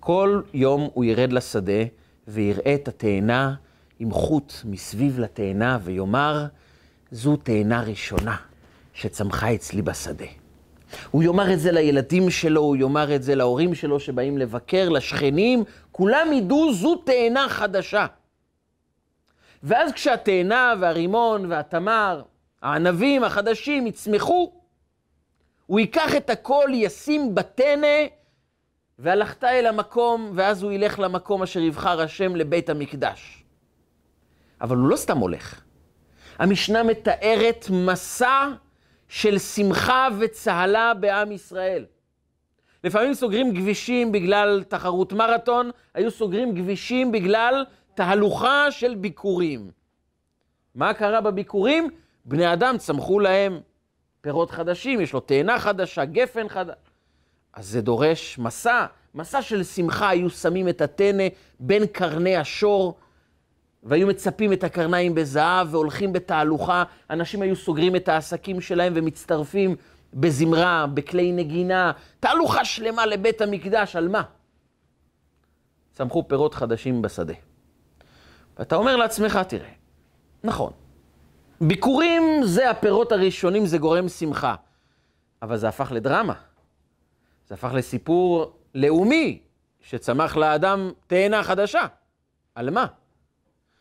כל 0.00 0.40
יום 0.54 0.88
הוא 0.94 1.04
ירד 1.04 1.32
לשדה 1.32 1.82
ויראה 2.28 2.74
את 2.74 2.88
התאנה 2.88 3.54
עם 3.98 4.10
חוט 4.10 4.52
מסביב 4.64 5.18
לתאנה 5.18 5.78
ויאמר, 5.82 6.46
זו 7.10 7.36
תאנה 7.36 7.80
ראשונה 7.82 8.36
שצמחה 8.94 9.54
אצלי 9.54 9.82
בשדה. 9.82 10.26
הוא 11.10 11.22
יאמר 11.22 11.52
את 11.52 11.60
זה 11.60 11.72
לילדים 11.72 12.30
שלו, 12.30 12.60
הוא 12.60 12.76
יאמר 12.76 13.14
את 13.14 13.22
זה 13.22 13.34
להורים 13.34 13.74
שלו 13.74 14.00
שבאים 14.00 14.38
לבקר, 14.38 14.88
לשכנים, 14.88 15.64
כולם 15.92 16.32
ידעו 16.32 16.74
זו 16.74 16.96
תאנה 16.96 17.48
חדשה. 17.48 18.06
ואז 19.62 19.92
כשהתאנה 19.92 20.74
והרימון 20.80 21.52
והתמר, 21.52 22.22
הענבים 22.62 23.24
החדשים 23.24 23.86
יצמחו, 23.86 24.52
הוא 25.66 25.80
ייקח 25.80 26.16
את 26.16 26.30
הכל, 26.30 26.68
ישים 26.72 27.34
בטנא, 27.34 28.06
והלכת 28.98 29.44
אל 29.44 29.66
המקום, 29.66 30.32
ואז 30.34 30.62
הוא 30.62 30.72
ילך 30.72 30.98
למקום 30.98 31.42
אשר 31.42 31.60
יבחר 31.60 32.00
השם 32.00 32.36
לבית 32.36 32.70
המקדש. 32.70 33.44
אבל 34.60 34.76
הוא 34.76 34.88
לא 34.88 34.96
סתם 34.96 35.18
הולך. 35.18 35.60
המשנה 36.38 36.82
מתארת 36.82 37.66
מסע 37.70 38.48
של 39.08 39.38
שמחה 39.38 40.08
וצהלה 40.18 40.94
בעם 40.94 41.32
ישראל. 41.32 41.84
לפעמים 42.84 43.14
סוגרים 43.14 43.56
כבישים 43.56 44.12
בגלל 44.12 44.64
תחרות 44.68 45.12
מרתון, 45.12 45.70
היו 45.94 46.10
סוגרים 46.10 46.56
כבישים 46.56 47.12
בגלל 47.12 47.64
תהלוכה 47.94 48.70
של 48.70 48.94
ביקורים. 48.94 49.70
מה 50.74 50.94
קרה 50.94 51.20
בביקורים? 51.20 51.90
בני 52.26 52.52
אדם 52.52 52.78
צמחו 52.78 53.20
להם 53.20 53.60
פירות 54.20 54.50
חדשים, 54.50 55.00
יש 55.00 55.12
לו 55.12 55.20
תאנה 55.20 55.58
חדשה, 55.58 56.04
גפן 56.04 56.48
חדש. 56.48 56.76
אז 57.52 57.66
זה 57.66 57.80
דורש 57.80 58.38
מסע, 58.38 58.86
מסע 59.14 59.42
של 59.42 59.64
שמחה, 59.64 60.08
היו 60.08 60.30
שמים 60.30 60.68
את 60.68 60.80
הטנא 60.80 61.24
בין 61.60 61.86
קרני 61.86 62.36
השור, 62.36 62.98
והיו 63.82 64.06
מצפים 64.06 64.52
את 64.52 64.64
הקרניים 64.64 65.14
בזהב 65.14 65.74
והולכים 65.74 66.12
בתהלוכה. 66.12 66.84
אנשים 67.10 67.42
היו 67.42 67.56
סוגרים 67.56 67.96
את 67.96 68.08
העסקים 68.08 68.60
שלהם 68.60 68.92
ומצטרפים 68.96 69.76
בזמרה, 70.14 70.86
בכלי 70.94 71.32
נגינה, 71.32 71.92
תהלוכה 72.20 72.64
שלמה 72.64 73.06
לבית 73.06 73.40
המקדש, 73.40 73.96
על 73.96 74.08
מה? 74.08 74.22
צמחו 75.92 76.28
פירות 76.28 76.54
חדשים 76.54 77.02
בשדה. 77.02 77.34
ואתה 78.58 78.76
אומר 78.76 78.96
לעצמך, 78.96 79.40
תראה, 79.48 79.70
נכון, 80.44 80.72
ביקורים 81.60 82.22
זה 82.44 82.70
הפירות 82.70 83.12
הראשונים, 83.12 83.66
זה 83.66 83.78
גורם 83.78 84.08
שמחה, 84.08 84.54
אבל 85.42 85.56
זה 85.56 85.68
הפך 85.68 85.92
לדרמה. 85.92 86.34
זה 87.48 87.54
הפך 87.54 87.70
לסיפור 87.74 88.52
לאומי, 88.74 89.38
שצמח 89.80 90.36
לאדם 90.36 90.90
תאנה 91.06 91.42
חדשה. 91.42 91.86
על 92.54 92.70
מה? 92.70 92.86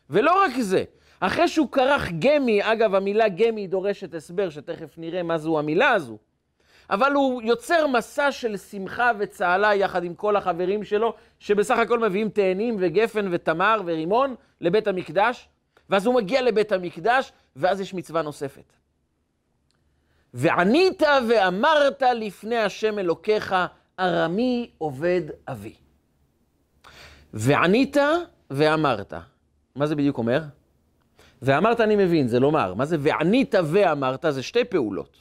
ולא 0.10 0.44
רק 0.44 0.52
זה, 0.60 0.84
אחרי 1.20 1.48
שהוא 1.48 1.72
כרך 1.72 2.12
גמי, 2.20 2.60
אגב, 2.64 2.96
המילה 2.96 3.30
גמי 3.30 3.68
דורשת 3.68 4.14
הסבר, 4.14 4.50
שתכף 4.50 4.98
נראה 4.98 5.24
מה 5.24 5.38
זו 5.38 5.60
המילה 5.60 5.92
הזו, 5.92 6.18
אבל 6.90 7.12
הוא 7.12 7.42
יוצר 7.42 7.88
מסע 7.88 8.32
של 8.32 8.58
שמחה 8.58 9.12
וצהלה 9.20 9.76
יחד 9.76 10.04
עם 10.04 10.16
כל 10.16 10.36
החברים 10.36 10.84
שלו, 10.84 11.14
שבסך 11.40 11.78
הכל 11.78 12.00
מביאים 12.00 12.30
תאנים 12.30 12.76
וגפן 12.80 13.28
ותמר 13.32 13.82
ורימון 13.86 14.36
לבית 14.62 14.88
המקדש, 14.88 15.50
ואז 15.90 16.06
הוא 16.06 16.16
מגיע 16.16 16.42
לבית 16.42 16.72
המקדש, 16.72 17.32
ואז 17.56 17.82
יש 17.82 17.94
מצווה 17.94 18.22
נוספת. 18.22 18.74
וענית 20.34 21.04
ואמרת 21.30 22.02
לפני 22.16 22.58
השם 22.58 23.00
אלוקיך, 23.00 23.56
ארמי 24.00 24.70
עובד 24.78 25.22
אבי. 25.48 25.76
וענית 27.34 27.98
ואמרת. 28.50 29.14
מה 29.76 29.86
זה 29.86 29.96
בדיוק 29.96 30.18
אומר? 30.18 30.42
ואמרת 31.42 31.82
אני 31.82 31.96
מבין, 31.96 32.28
זה 32.28 32.40
לומר. 32.40 32.74
מה 32.74 32.86
זה 32.86 32.98
וענית 33.00 33.56
ואמרת? 33.66 34.26
זה 34.30 34.44
שתי 34.44 34.64
פעולות. 34.64 35.18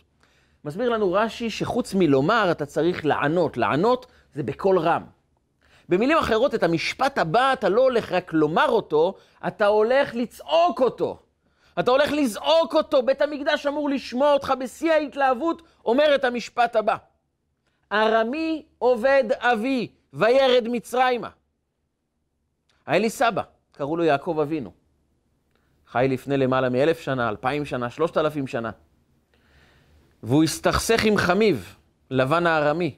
מסביר 0.64 0.88
לנו 0.88 1.12
רש"י 1.12 1.50
שחוץ 1.50 1.94
מלומר 1.94 2.48
אתה 2.50 2.66
צריך 2.66 3.04
לענות. 3.04 3.56
לענות 3.56 4.06
זה 4.34 4.42
בקול 4.42 4.78
רם. 4.78 5.02
במילים 5.88 6.18
אחרות, 6.18 6.54
את 6.54 6.62
המשפט 6.62 7.18
הבא 7.18 7.52
אתה 7.52 7.68
לא 7.68 7.80
הולך 7.80 8.12
רק 8.12 8.32
לומר 8.32 8.68
אותו, 8.68 9.14
אתה 9.46 9.66
הולך 9.66 10.14
לצעוק 10.14 10.80
אותו. 10.80 11.18
אתה 11.78 11.90
הולך 11.90 12.12
לזעוק 12.12 12.74
אותו, 12.74 13.02
בית 13.02 13.22
המקדש 13.22 13.66
אמור 13.66 13.90
לשמוע 13.90 14.32
אותך 14.32 14.52
בשיא 14.60 14.92
ההתלהבות, 14.92 15.62
אומר 15.84 16.14
את 16.14 16.24
המשפט 16.24 16.76
הבא. 16.76 16.96
ארמי 17.92 18.66
עובד 18.78 19.24
אבי, 19.38 19.88
וירד 20.12 20.68
מצרימה. 20.68 21.28
היה 22.86 22.98
לי 22.98 23.10
סבא, 23.10 23.42
קראו 23.72 23.96
לו 23.96 24.04
יעקב 24.04 24.38
אבינו. 24.42 24.72
חי 25.86 26.06
לפני 26.10 26.36
למעלה 26.36 26.68
מאלף 26.68 27.00
שנה, 27.00 27.28
אלפיים 27.28 27.64
שנה, 27.64 27.90
שלושת 27.90 28.16
אלפים 28.16 28.46
שנה. 28.46 28.70
והוא 30.22 30.44
הסתכסך 30.44 31.04
עם 31.04 31.16
חמיב, 31.16 31.76
לבן 32.10 32.46
הארמי, 32.46 32.96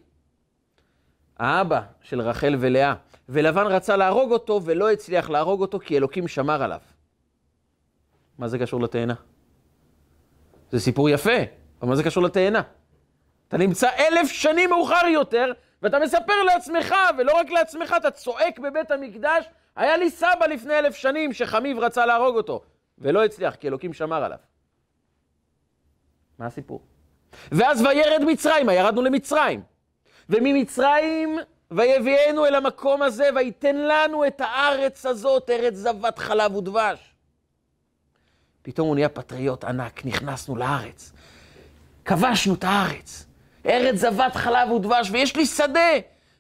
האבא 1.38 1.80
של 2.02 2.20
רחל 2.20 2.56
ולאה. 2.60 2.94
ולבן 3.28 3.66
רצה 3.66 3.96
להרוג 3.96 4.32
אותו 4.32 4.60
ולא 4.64 4.90
הצליח 4.90 5.30
להרוג 5.30 5.60
אותו 5.60 5.78
כי 5.78 5.96
אלוקים 5.96 6.28
שמר 6.28 6.62
עליו. 6.62 6.80
מה 8.38 8.48
זה 8.48 8.58
קשור 8.58 8.80
לתאנה? 8.80 9.14
זה 10.70 10.80
סיפור 10.80 11.10
יפה, 11.10 11.36
אבל 11.80 11.88
מה 11.88 11.96
זה 11.96 12.02
קשור 12.02 12.22
לתאנה? 12.22 12.62
אתה 13.48 13.56
נמצא 13.56 13.88
אלף 13.98 14.28
שנים 14.28 14.70
מאוחר 14.70 15.06
יותר, 15.06 15.52
ואתה 15.82 15.98
מספר 15.98 16.42
לעצמך, 16.42 16.94
ולא 17.18 17.32
רק 17.38 17.50
לעצמך, 17.50 17.94
אתה 17.96 18.10
צועק 18.10 18.58
בבית 18.58 18.90
המקדש, 18.90 19.44
היה 19.76 19.96
לי 19.96 20.10
סבא 20.10 20.46
לפני 20.50 20.78
אלף 20.78 20.94
שנים 20.94 21.32
שחמיב 21.32 21.78
רצה 21.78 22.06
להרוג 22.06 22.36
אותו, 22.36 22.62
ולא 22.98 23.24
הצליח, 23.24 23.54
כי 23.54 23.68
אלוקים 23.68 23.92
שמר 23.92 24.24
עליו. 24.24 24.38
מה 26.38 26.46
הסיפור? 26.46 26.82
ואז 27.52 27.82
וירד 27.82 28.24
מצרימה, 28.26 28.74
ירדנו 28.74 29.02
למצרים. 29.02 29.62
וממצרים 30.30 31.38
ויביאנו 31.70 32.46
אל 32.46 32.54
המקום 32.54 33.02
הזה, 33.02 33.28
ויתן 33.34 33.76
לנו 33.76 34.26
את 34.26 34.40
הארץ 34.40 35.06
הזאת, 35.06 35.50
ארץ 35.50 35.74
זבת 35.74 36.18
חלב 36.18 36.56
ודבש. 36.56 37.14
פתאום 38.62 38.88
הוא 38.88 38.94
נהיה 38.94 39.08
פטריוט 39.08 39.64
ענק, 39.64 40.04
נכנסנו 40.04 40.56
לארץ. 40.56 41.12
כבשנו 42.04 42.54
את 42.54 42.64
הארץ. 42.64 43.26
ארץ 43.66 43.94
זבת 43.96 44.34
חלב 44.34 44.70
ודבש, 44.70 45.10
ויש 45.10 45.36
לי 45.36 45.46
שדה, 45.46 45.90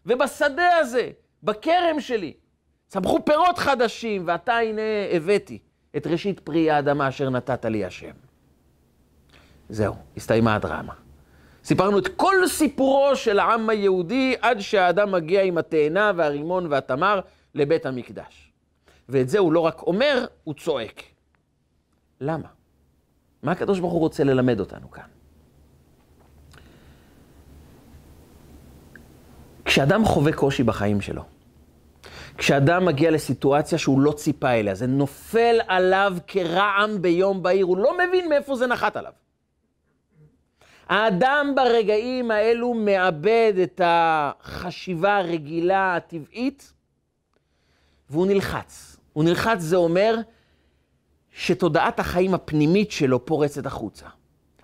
ובשדה 0.06 0.76
הזה, 0.76 1.10
בכרם 1.42 2.00
שלי, 2.00 2.32
צמחו 2.88 3.24
פירות 3.24 3.58
חדשים, 3.58 4.22
ועתה 4.26 4.54
הנה 4.54 4.82
הבאתי 5.12 5.58
את 5.96 6.06
ראשית 6.06 6.40
פרי 6.40 6.70
האדמה 6.70 7.08
אשר 7.08 7.30
נתת 7.30 7.64
לי 7.64 7.84
השם. 7.84 8.12
זהו, 9.68 9.94
הסתיימה 10.16 10.54
הדרמה. 10.54 11.05
סיפרנו 11.66 11.98
את 11.98 12.08
כל 12.16 12.34
סיפורו 12.48 13.16
של 13.16 13.38
העם 13.38 13.68
היהודי 13.68 14.36
עד 14.40 14.60
שהאדם 14.60 15.12
מגיע 15.12 15.42
עם 15.42 15.58
התאנה 15.58 16.12
והרימון 16.16 16.66
והתמר 16.70 17.20
לבית 17.54 17.86
המקדש. 17.86 18.52
ואת 19.08 19.28
זה 19.28 19.38
הוא 19.38 19.52
לא 19.52 19.60
רק 19.60 19.82
אומר, 19.82 20.26
הוא 20.44 20.54
צועק. 20.54 21.02
למה? 22.20 22.48
מה 23.42 23.52
הקדוש 23.52 23.80
ברוך 23.80 23.92
הוא 23.92 24.00
רוצה 24.00 24.24
ללמד 24.24 24.60
אותנו 24.60 24.90
כאן? 24.90 25.04
כשאדם 29.64 30.04
חווה 30.04 30.32
קושי 30.32 30.62
בחיים 30.62 31.00
שלו, 31.00 31.22
כשאדם 32.38 32.84
מגיע 32.84 33.10
לסיטואציה 33.10 33.78
שהוא 33.78 34.00
לא 34.00 34.12
ציפה 34.12 34.50
אליה, 34.50 34.74
זה 34.74 34.86
נופל 34.86 35.56
עליו 35.66 36.16
כרעם 36.26 37.02
ביום 37.02 37.42
בהיר, 37.42 37.66
הוא 37.66 37.78
לא 37.78 37.98
מבין 37.98 38.28
מאיפה 38.28 38.56
זה 38.56 38.66
נחת 38.66 38.96
עליו. 38.96 39.12
האדם 40.88 41.52
ברגעים 41.56 42.30
האלו 42.30 42.74
מאבד 42.74 43.52
את 43.62 43.80
החשיבה 43.84 45.16
הרגילה, 45.16 45.96
הטבעית, 45.96 46.72
והוא 48.10 48.26
נלחץ. 48.26 48.96
הוא 49.12 49.24
נלחץ, 49.24 49.58
זה 49.60 49.76
אומר 49.76 50.16
שתודעת 51.32 52.00
החיים 52.00 52.34
הפנימית 52.34 52.90
שלו 52.90 53.24
פורצת 53.24 53.66
החוצה. 53.66 54.06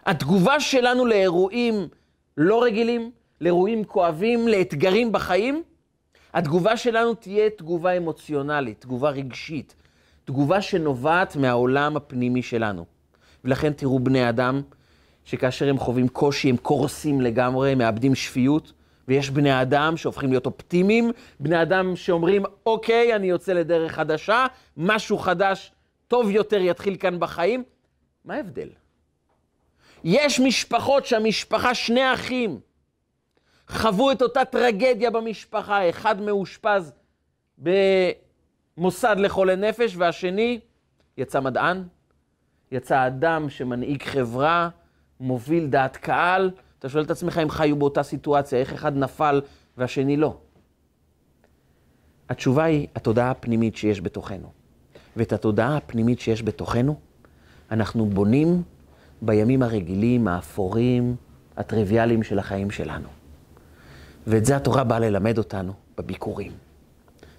התגובה 0.07 0.61
שלנו 0.61 1.07
לאירועים 1.07 1.89
לא 2.37 2.63
רגילים, 2.63 3.11
לאירועים 3.41 3.85
כואבים, 3.85 4.49
לאתגרים 4.49 5.13
בחיים, 5.13 5.63
התגובה 6.35 6.77
שלנו 6.77 7.15
תהיה 7.15 7.51
תגובה 7.51 7.93
אמוציונלית, 7.93 8.81
תגובה 8.81 9.11
רגשית, 9.11 9.75
תגובה 10.25 10.63
שנובעת 10.63 11.37
מהעולם 11.37 11.97
הפנימי 11.97 12.43
שלנו. 12.43 12.85
ולכן 13.45 13.73
תראו 13.73 13.99
בני 13.99 14.29
אדם, 14.29 14.63
שכאשר 15.25 15.69
הם 15.69 15.79
חווים 15.79 16.09
קושי, 16.09 16.51
הם 16.51 16.57
קורסים 16.57 17.21
לגמרי, 17.21 17.75
מאבדים 17.75 18.15
שפיות, 18.15 18.73
ויש 19.09 19.31
בני 19.31 19.63
אדם 19.63 19.97
שהופכים 19.97 20.31
להיות 20.31 20.47
אופטימיים, 20.47 21.11
בני 21.41 21.63
אדם 21.63 21.97
שאומרים, 21.97 22.43
אוקיי, 22.67 23.17
אני 23.17 23.27
יוצא 23.27 23.53
לדרך 23.53 23.93
חדשה, 23.93 24.47
משהו 24.77 25.19
חדש, 25.19 25.73
טוב 26.09 26.31
יותר 26.31 26.61
יתחיל 26.61 26.97
כאן 26.97 27.21
בחיים. 27.21 27.65
מה 28.25 28.35
ההבדל? 28.35 28.69
יש 30.05 30.41
משפחות 30.41 31.07
שהמשפחה, 31.07 31.75
שני 31.75 32.15
אחים, 32.15 32.61
חוו 33.69 34.11
את 34.13 34.23
אותה 34.23 34.45
טרגדיה 34.45 35.11
במשפחה, 35.11 35.89
אחד 35.89 36.21
מאושפז 36.21 36.93
במוסד 37.59 39.17
לחולי 39.19 39.57
נפש, 39.57 39.97
והשני 39.97 40.61
יצא 41.17 41.41
מדען, 41.41 41.83
יצא 42.73 43.07
אדם 43.07 43.51
שמנהיג 43.51 44.03
חברה, 44.03 44.69
מוביל 45.23 45.67
דעת 45.67 45.97
קהל. 45.97 46.51
אתה 46.79 46.89
שואל 46.89 47.05
את 47.05 47.11
עצמך 47.11 47.41
אם 47.43 47.51
חיו 47.51 47.77
באותה 47.77 48.03
סיטואציה, 48.03 48.59
איך 48.59 48.73
אחד 48.73 48.97
נפל 48.97 49.41
והשני 49.77 50.17
לא. 50.17 50.37
התשובה 52.29 52.65
היא 52.65 52.87
התודעה 52.95 53.31
הפנימית 53.31 53.77
שיש 53.77 54.01
בתוכנו. 54.01 54.53
ואת 55.17 55.33
התודעה 55.33 55.77
הפנימית 55.77 56.21
שיש 56.21 56.43
בתוכנו, 56.43 57.01
אנחנו 57.71 58.07
בונים 58.07 58.63
בימים 59.23 59.63
הרגילים, 59.63 60.29
האפורים, 60.29 61.17
הטריוויאליים 61.57 62.23
של 62.23 62.39
החיים 62.39 62.71
שלנו. 62.71 63.09
ואת 64.27 64.45
זה 64.45 64.57
התורה 64.57 64.85
באה 64.85 64.99
ללמד 64.99 65.39
אותנו 65.39 65.73
בביקורים. 65.99 66.53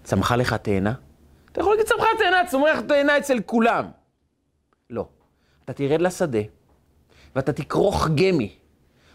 צמחה 0.04 0.36
לך 0.36 0.54
תאנה? 0.54 0.93
אתה 1.52 1.62
יכול 1.62 1.74
להגיד 1.74 1.86
צמחה 1.86 2.08
תאנה, 2.19 2.50
צומח 2.50 2.80
תאנה 2.88 3.17
אצל 3.17 3.39
כולם. 3.46 3.86
לא. 4.89 5.08
אתה 5.65 5.74
תרד 5.74 6.02
לשדה, 6.02 6.39
ואתה 7.36 7.54
תכרוך 7.54 8.08
גמי. 8.08 8.56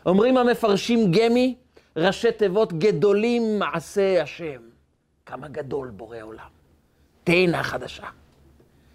אומרים 0.07 0.37
המפרשים 0.37 1.12
גמי, 1.12 1.54
ראשי 1.96 2.33
תיבות 2.33 2.72
גדולים 2.72 3.59
מעשה 3.59 4.22
השם. 4.22 4.61
כמה 5.26 5.48
גדול 5.48 5.90
בורא 5.90 6.16
עולם. 6.22 6.48
תאנה 7.24 7.62
חדשה. 7.62 8.07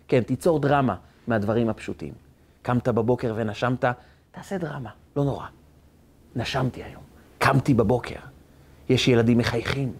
כן, 0.07 0.21
תיצור 0.21 0.59
דרמה 0.59 0.95
מהדברים 1.27 1.69
הפשוטים. 1.69 2.13
קמת 2.61 2.87
בבוקר 2.87 3.33
ונשמת, 3.37 3.85
תעשה 4.31 4.57
דרמה, 4.57 4.89
לא 5.15 5.23
נורא. 5.23 5.45
נשמתי 6.35 6.83
היום, 6.83 7.03
קמתי 7.37 7.73
בבוקר. 7.73 8.19
יש 8.89 9.07
ילדים 9.07 9.37
מחייכים. 9.37 9.93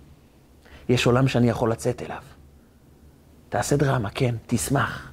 יש 0.90 1.06
עולם 1.06 1.28
שאני 1.28 1.50
יכול 1.50 1.72
לצאת 1.72 2.02
אליו. 2.02 2.24
תעשה 3.50 3.76
דרמה, 3.76 4.10
כן, 4.10 4.36
תשמח. 4.48 5.12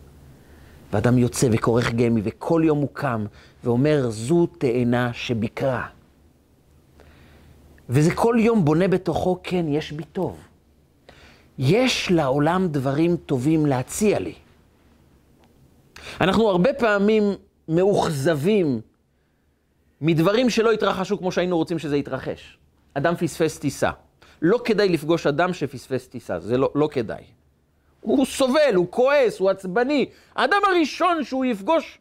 ואדם 0.93 1.19
יוצא 1.19 1.49
וכורך 1.53 1.93
גמי, 1.93 2.21
וכל 2.25 2.63
יום 2.65 2.79
הוא 2.79 2.89
קם 2.93 3.27
ואומר, 3.65 4.11
זו 4.11 4.47
תאנה 4.47 5.13
שביקרה. 5.13 5.87
וזה 7.89 8.15
כל 8.15 8.37
יום 8.39 8.65
בונה 8.65 8.89
בתוכו, 8.89 9.41
כן, 9.43 9.65
יש 9.69 9.93
בי 9.93 10.05
טוב. 10.05 10.39
יש 11.59 12.11
לעולם 12.11 12.69
דברים 12.69 13.17
טובים 13.17 13.67
להציע 13.67 14.19
לי. 14.19 14.35
אנחנו 16.21 16.49
הרבה 16.49 16.73
פעמים 16.73 17.23
מאוכזבים 17.69 18.81
מדברים 20.01 20.51
שלא 20.51 20.73
התרחשו 20.73 21.19
כמו 21.19 21.33
שהיינו 21.33 21.57
רוצים 21.57 21.79
שזה 21.79 21.97
יתרחש. 21.97 22.59
אדם 22.95 23.15
פספס 23.17 23.59
טיסה. 23.59 23.91
לא 24.43 24.61
כדאי 24.65 24.89
לפגוש 24.89 25.27
אדם 25.27 25.53
שפספס 25.53 26.09
טיסה, 26.09 26.41
זה 26.41 26.59
לא, 26.59 26.71
לא 26.75 26.89
כדאי. 26.93 27.25
הוא 28.01 28.27
סובל, 28.27 28.75
הוא 28.75 28.87
כועס, 28.91 29.39
הוא 29.39 29.51
עצבני. 29.51 30.07
האדם 30.37 30.59
הראשון 30.67 31.25
שהוא 31.25 31.45
יפגוש, 31.45 31.99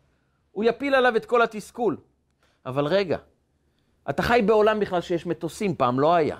הוא 0.51 0.63
יפיל 0.63 0.95
עליו 0.95 1.15
את 1.15 1.25
כל 1.25 1.41
התסכול. 1.41 1.97
אבל 2.65 2.85
רגע, 2.85 3.17
אתה 4.09 4.21
חי 4.23 4.41
בעולם 4.45 4.79
בכלל 4.79 5.01
שיש 5.01 5.25
מטוסים, 5.25 5.75
פעם 5.75 5.99
לא 5.99 6.13
היה. 6.13 6.37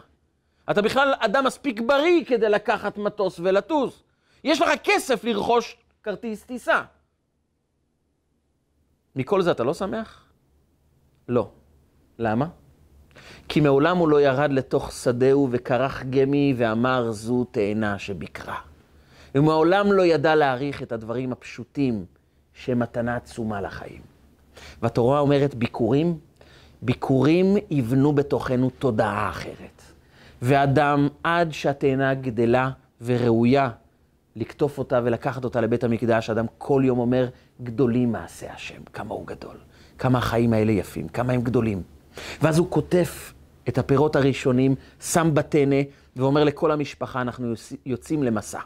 אתה 0.71 0.81
בכלל 0.81 1.13
אדם 1.19 1.45
מספיק 1.45 1.81
בריא 1.81 2.25
כדי 2.25 2.49
לקחת 2.49 2.97
מטוס 2.97 3.39
ולטוס. 3.39 4.03
יש 4.43 4.61
לך 4.61 4.69
כסף 4.83 5.23
לרכוש 5.23 5.77
כרטיס 6.03 6.43
טיסה. 6.43 6.81
מכל 9.15 9.41
זה 9.41 9.51
אתה 9.51 9.63
לא 9.63 9.73
שמח? 9.73 10.25
לא. 11.27 11.49
למה? 12.19 12.47
כי 13.49 13.61
מעולם 13.61 13.97
הוא 13.97 14.09
לא 14.09 14.21
ירד 14.21 14.51
לתוך 14.51 14.91
שדהו 14.91 15.47
וכרך 15.51 16.03
גמי 16.09 16.53
ואמר 16.57 17.11
זו 17.11 17.43
תאנה 17.43 17.99
שביקרה. 17.99 18.57
ומעולם 19.35 19.91
לא 19.91 20.01
ידע 20.01 20.35
להעריך 20.35 20.83
את 20.83 20.91
הדברים 20.91 21.31
הפשוטים 21.31 22.05
שהם 22.59 22.79
מתנה 22.79 23.15
עצומה 23.15 23.61
לחיים. 23.61 24.01
והתורה 24.81 25.19
אומרת 25.19 25.55
ביקורים, 25.55 26.17
ביקורים 26.81 27.57
יבנו 27.69 28.13
בתוכנו 28.13 28.69
תודעה 28.69 29.29
אחרת. 29.29 29.81
ואדם, 30.41 31.07
עד 31.23 31.51
שהתאנה 31.51 32.13
גדלה 32.13 32.69
וראויה 33.01 33.69
לקטוף 34.35 34.77
אותה 34.77 34.99
ולקחת 35.03 35.43
אותה 35.43 35.61
לבית 35.61 35.83
המקדש, 35.83 36.29
אדם 36.29 36.45
כל 36.57 36.81
יום 36.85 36.99
אומר, 36.99 37.27
גדולים 37.63 38.11
מעשה 38.11 38.53
השם, 38.53 38.81
כמה 38.93 39.13
הוא 39.13 39.27
גדול, 39.27 39.55
כמה 39.97 40.17
החיים 40.17 40.53
האלה 40.53 40.71
יפים, 40.71 41.07
כמה 41.07 41.33
הם 41.33 41.41
גדולים. 41.41 41.83
ואז 42.41 42.57
הוא 42.57 42.67
קוטף 42.67 43.33
את 43.69 43.77
הפירות 43.77 44.15
הראשונים, 44.15 44.75
שם 45.01 45.31
בטנא, 45.33 45.81
ואומר 46.15 46.43
לכל 46.43 46.71
המשפחה, 46.71 47.21
אנחנו 47.21 47.53
יוצאים 47.85 48.23
למסע. 48.23 48.59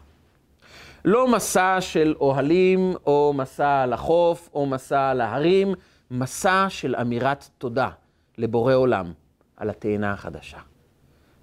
לא 1.06 1.28
מסע 1.28 1.78
של 1.82 2.16
אוהלים, 2.20 2.94
או 3.06 3.34
מסע 3.36 3.86
לחוף, 3.86 4.50
או 4.54 4.66
מסע 4.66 5.14
להרים, 5.14 5.74
מסע 6.12 6.66
של 6.70 6.96
אמירת 6.96 7.50
תודה 7.58 7.90
לבורא 8.38 8.74
עולם 8.74 9.14
על 9.58 9.70
התאנה 9.70 10.12
החדשה, 10.12 10.58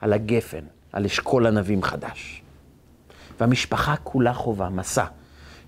על 0.01 0.12
הגפן, 0.12 0.64
על 0.92 1.05
אשכול 1.05 1.46
ענבים 1.46 1.83
חדש. 1.83 2.42
והמשפחה 3.40 3.96
כולה 3.96 4.35
חובה 4.35 4.68
מסע 4.68 5.05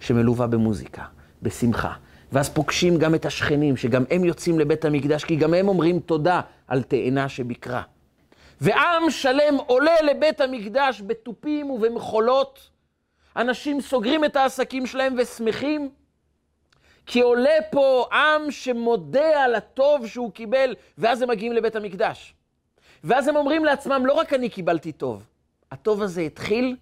שמלווה 0.00 0.46
במוזיקה, 0.46 1.04
בשמחה. 1.42 1.92
ואז 2.32 2.48
פוגשים 2.48 2.98
גם 2.98 3.14
את 3.14 3.26
השכנים, 3.26 3.76
שגם 3.76 4.04
הם 4.10 4.24
יוצאים 4.24 4.58
לבית 4.58 4.84
המקדש, 4.84 5.24
כי 5.24 5.36
גם 5.36 5.54
הם 5.54 5.68
אומרים 5.68 6.00
תודה 6.00 6.40
על 6.68 6.82
תאנה 6.82 7.28
שביקרה. 7.28 7.82
ועם 8.60 9.10
שלם 9.10 9.56
עולה 9.66 10.02
לבית 10.02 10.40
המקדש 10.40 11.02
בתופים 11.06 11.70
ובמחולות. 11.70 12.71
אנשים 13.36 13.80
סוגרים 13.80 14.24
את 14.24 14.36
העסקים 14.36 14.86
שלהם 14.86 15.14
ושמחים, 15.18 15.90
כי 17.06 17.20
עולה 17.20 17.56
פה 17.70 18.06
עם 18.12 18.50
שמודה 18.50 19.44
על 19.44 19.54
הטוב 19.54 20.06
שהוא 20.06 20.32
קיבל, 20.32 20.74
ואז 20.98 21.22
הם 21.22 21.30
מגיעים 21.30 21.52
לבית 21.52 21.76
המקדש. 21.76 22.34
ואז 23.04 23.28
הם 23.28 23.36
אומרים 23.36 23.64
לעצמם, 23.64 24.06
לא 24.06 24.12
רק 24.12 24.32
אני 24.32 24.48
קיבלתי 24.48 24.92
טוב, 24.92 25.26
הטוב 25.70 26.02
הזה 26.02 26.20
התחיל 26.20 26.76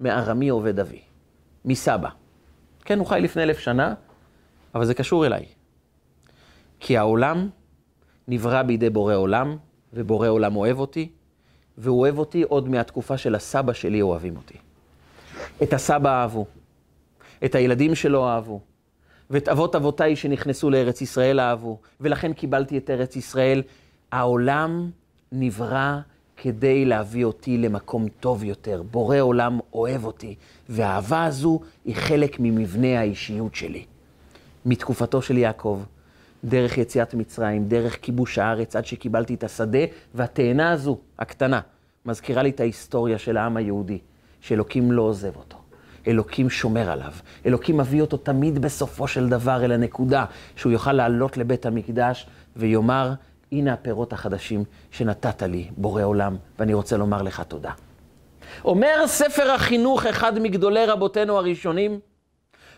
מארמי 0.00 0.48
עובד 0.48 0.80
אבי, 0.80 1.00
מסבא. 1.64 2.08
כן, 2.84 2.98
הוא 2.98 3.06
חי 3.06 3.20
לפני 3.20 3.42
אלף 3.42 3.58
שנה, 3.58 3.94
אבל 4.74 4.84
זה 4.84 4.94
קשור 4.94 5.26
אליי. 5.26 5.46
כי 6.80 6.96
העולם 6.98 7.48
נברא 8.28 8.62
בידי 8.62 8.90
בורא 8.90 9.14
עולם, 9.14 9.56
ובורא 9.92 10.28
עולם 10.28 10.56
אוהב 10.56 10.78
אותי, 10.78 11.12
והוא 11.78 12.00
אוהב 12.00 12.18
אותי 12.18 12.42
עוד 12.42 12.68
מהתקופה 12.68 13.18
של 13.18 13.34
הסבא 13.34 13.72
שלי 13.72 14.02
אוהבים 14.02 14.36
אותי. 14.36 14.58
את 15.62 15.72
הסבא 15.72 16.22
אהבו, 16.22 16.46
את 17.44 17.54
הילדים 17.54 17.94
שלו 17.94 18.28
אהבו, 18.28 18.60
ואת 19.30 19.48
אבות 19.48 19.74
אבותיי 19.74 20.16
שנכנסו 20.16 20.70
לארץ 20.70 21.00
ישראל 21.00 21.40
אהבו, 21.40 21.78
ולכן 22.00 22.32
קיבלתי 22.32 22.78
את 22.78 22.90
ארץ 22.90 23.16
ישראל. 23.16 23.62
העולם 24.12 24.90
נברא 25.32 25.98
כדי 26.36 26.84
להביא 26.84 27.24
אותי 27.24 27.58
למקום 27.58 28.08
טוב 28.08 28.44
יותר. 28.44 28.82
בורא 28.90 29.20
עולם 29.20 29.60
אוהב 29.72 30.04
אותי, 30.04 30.34
והאהבה 30.68 31.24
הזו 31.24 31.60
היא 31.84 31.96
חלק 31.96 32.36
ממבנה 32.40 33.00
האישיות 33.00 33.54
שלי. 33.54 33.84
מתקופתו 34.66 35.22
של 35.22 35.38
יעקב, 35.38 35.82
דרך 36.44 36.78
יציאת 36.78 37.14
מצרים, 37.14 37.68
דרך 37.68 37.98
כיבוש 38.02 38.38
הארץ, 38.38 38.76
עד 38.76 38.86
שקיבלתי 38.86 39.34
את 39.34 39.44
השדה, 39.44 39.78
והתאנה 40.14 40.72
הזו, 40.72 40.98
הקטנה, 41.18 41.60
מזכירה 42.06 42.42
לי 42.42 42.50
את 42.50 42.60
ההיסטוריה 42.60 43.18
של 43.18 43.36
העם 43.36 43.56
היהודי, 43.56 43.98
שאלוקים 44.42 44.92
לא 44.92 45.02
עוזב 45.02 45.36
אותו. 45.36 45.56
אלוקים 46.06 46.50
שומר 46.50 46.90
עליו. 46.90 47.12
אלוקים 47.46 47.76
מביא 47.76 48.00
אותו 48.00 48.16
תמיד 48.16 48.58
בסופו 48.58 49.08
של 49.08 49.28
דבר 49.28 49.64
אל 49.64 49.72
הנקודה 49.72 50.24
שהוא 50.56 50.72
יוכל 50.72 50.92
לעלות 50.92 51.36
לבית 51.36 51.66
המקדש 51.66 52.26
ויאמר, 52.56 53.12
הנה 53.52 53.72
הפירות 53.72 54.12
החדשים 54.12 54.64
שנתת 54.90 55.42
לי, 55.42 55.70
בורא 55.76 56.02
עולם, 56.02 56.36
ואני 56.58 56.74
רוצה 56.74 56.96
לומר 56.96 57.22
לך 57.22 57.42
תודה. 57.48 57.70
אומר 58.64 59.06
ספר 59.06 59.50
החינוך, 59.50 60.06
אחד 60.06 60.38
מגדולי 60.38 60.86
רבותינו 60.86 61.38
הראשונים, 61.38 62.00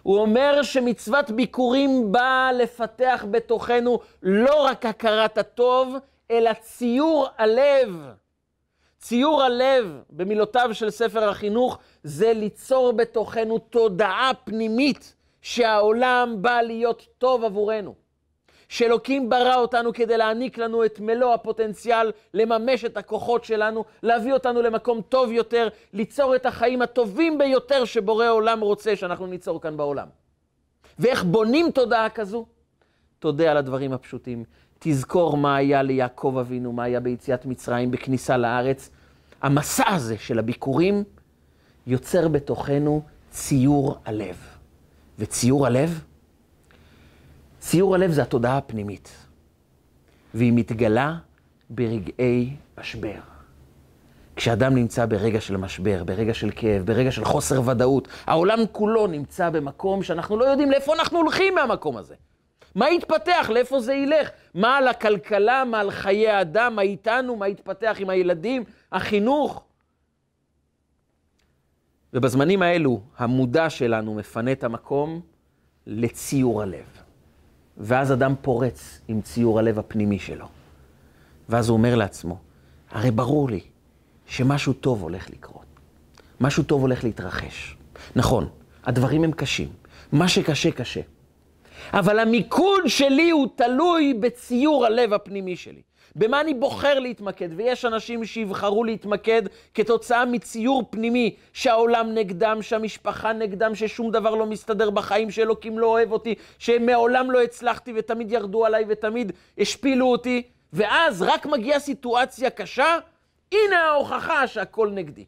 הוא 0.03 0.19
אומר 0.19 0.63
שמצוות 0.63 1.31
ביקורים 1.31 2.13
באה 2.13 2.53
לפתח 2.53 3.25
בתוכנו 3.31 3.99
לא 4.23 4.65
רק 4.65 4.87
הכרת 4.87 5.39
הטוב, 5.39 5.97
אלא 6.31 6.51
ציור 6.61 7.29
הלב. 7.39 8.15
ציור 9.05 9.43
הלב, 9.43 10.03
במילותיו 10.11 10.71
של 10.73 10.91
ספר 10.91 11.29
החינוך, 11.29 11.79
זה 12.03 12.33
ליצור 12.33 12.93
בתוכנו 12.93 13.59
תודעה 13.59 14.31
פנימית 14.45 15.15
שהעולם 15.43 16.37
בא 16.41 16.61
להיות 16.61 17.07
טוב 17.19 17.45
עבורנו. 17.45 17.95
שאלוקים 18.69 19.29
ברא 19.29 19.57
אותנו 19.57 19.93
כדי 19.93 20.17
להעניק 20.17 20.59
לנו 20.59 20.85
את 20.85 21.01
מלוא 21.01 21.35
הפוטנציאל, 21.35 22.13
לממש 22.35 22.85
את 22.85 22.97
הכוחות 22.97 23.45
שלנו, 23.45 23.85
להביא 24.03 24.33
אותנו 24.33 24.63
למקום 24.63 25.01
טוב 25.09 25.33
יותר, 25.33 25.69
ליצור 25.93 26.37
את 26.37 26.47
החיים 26.47 26.83
הטובים 26.83 27.39
ביותר 27.39 27.85
שבורא 27.85 28.29
עולם 28.29 28.61
רוצה 28.61 28.97
שאנחנו 28.97 29.27
ניצור 29.27 29.61
כאן 29.61 29.77
בעולם. 29.77 30.07
ואיך 30.99 31.25
בונים 31.25 31.71
תודעה 31.71 32.11
כזו? 32.11 32.47
תודה 33.19 33.51
על 33.51 33.57
הדברים 33.57 33.93
הפשוטים. 33.93 34.45
תזכור 34.87 35.37
מה 35.37 35.57
היה 35.57 35.83
ליעקב 35.83 36.37
אבינו, 36.41 36.73
מה 36.73 36.85
היה 36.85 37.01
ביציאת 37.01 37.47
מצרים, 37.47 37.91
בכניסה 37.91 38.37
לארץ. 38.37 38.91
המסע 39.43 39.91
הזה 39.91 40.19
של 40.19 40.39
הביקורים 40.39 41.05
יוצר 41.87 42.29
בתוכנו 42.29 43.03
ציור 43.31 43.97
הלב. 44.05 44.37
וציור 45.19 45.67
הלב, 45.67 46.05
ציור 47.61 47.95
הלב 47.95 48.11
זה 48.11 48.23
התודעה 48.23 48.57
הפנימית, 48.57 49.27
והיא 50.35 50.53
מתגלה 50.53 51.17
ברגעי 51.71 52.57
משבר. 52.79 53.21
כשאדם 54.37 54.75
נמצא 54.75 55.07
ברגע 55.07 55.41
של 55.41 55.57
משבר, 55.57 56.05
ברגע 56.05 56.35
של 56.35 56.51
כאב, 56.57 56.83
ברגע 56.87 57.13
של 57.13 57.25
חוסר 57.25 57.69
ודאות, 57.69 58.09
העולם 58.27 58.59
כולו 58.73 59.07
נמצא 59.07 59.51
במקום 59.51 60.03
שאנחנו 60.03 60.37
לא 60.37 60.45
יודעים 60.45 60.71
לאיפה 60.71 60.95
אנחנו 60.95 61.19
הולכים 61.19 61.55
מהמקום 61.55 61.97
הזה. 61.97 62.15
מה 62.75 62.91
יתפתח? 62.91 63.51
לאיפה 63.51 63.81
זה 63.81 63.95
ילך? 63.95 64.31
מה 64.55 64.77
על 64.77 64.89
הכלכלה? 64.89 65.65
מה 65.65 65.81
על 65.81 65.91
חיי 65.91 66.29
האדם? 66.29 66.77
מה 66.77 66.83
איתנו? 66.83 67.37
מה 67.37 67.49
יתפתח 67.49 67.97
עם 68.01 68.11
הילדים? 68.11 68.65
החינוך? 68.93 69.65
ובזמנים 72.13 72.63
האלו, 72.63 73.01
המודע 73.19 73.71
שלנו 73.71 74.15
מפנה 74.15 74.53
את 74.53 74.65
המקום 74.65 75.21
לציור 75.87 76.63
הלב. 76.63 76.85
ואז 77.77 78.13
אדם 78.13 78.35
פורץ 78.43 79.01
עם 79.09 79.21
ציור 79.21 79.59
הלב 79.59 79.79
הפנימי 79.79 80.19
שלו. 80.19 80.47
ואז 81.49 81.69
הוא 81.69 81.77
אומר 81.77 81.95
לעצמו, 81.95 82.39
הרי 82.91 83.11
ברור 83.11 83.51
לי 83.51 83.61
שמשהו 84.27 84.73
טוב 84.73 85.03
הולך 85.03 85.31
לקרות. 85.31 85.65
משהו 86.41 86.63
טוב 86.63 86.81
הולך 86.81 87.05
להתרחש. 87.05 87.77
נכון, 88.17 88.49
הדברים 88.85 89.25
הם 89.25 89.33
קשים. 89.33 89.69
מה 90.13 90.29
שקשה, 90.29 90.71
קשה. 90.71 91.01
אבל 91.99 92.19
המיקוד 92.19 92.83
שלי 92.87 93.31
הוא 93.31 93.49
תלוי 93.57 94.15
בציור 94.15 94.87
הלב 94.87 95.13
הפנימי 95.13 95.57
שלי. 95.57 95.83
במה 96.17 96.41
אני 96.41 96.55
בוחר 96.55 96.99
להתמקד, 96.99 97.49
ויש 97.57 97.85
אנשים 97.85 98.25
שיבחרו 98.25 98.85
להתמקד 98.85 99.43
כתוצאה 99.75 100.25
מציור 100.25 100.83
פנימי, 100.91 101.35
שהעולם 101.53 102.15
נגדם, 102.15 102.59
שהמשפחה 102.63 103.33
נגדם, 103.33 103.75
ששום 103.75 104.11
דבר 104.11 104.35
לא 104.35 104.47
מסתדר 104.47 104.91
בחיים, 104.91 105.31
שאלוקים 105.31 105.79
לא 105.79 105.87
אוהב 105.87 106.13
אותי, 106.13 106.35
שמעולם 106.59 107.31
לא 107.31 107.43
הצלחתי 107.43 107.93
ותמיד 107.97 108.33
ירדו 108.33 108.65
עליי 108.65 108.85
ותמיד 108.89 109.33
השפילו 109.59 110.07
אותי, 110.07 110.43
ואז 110.73 111.23
רק 111.23 111.47
מגיעה 111.47 111.81
סיטואציה 111.81 112.51
קשה, 112.51 112.99
הנה 113.53 113.77
ההוכחה 113.77 114.47
שהכל 114.47 114.91
נגדי. 114.91 115.25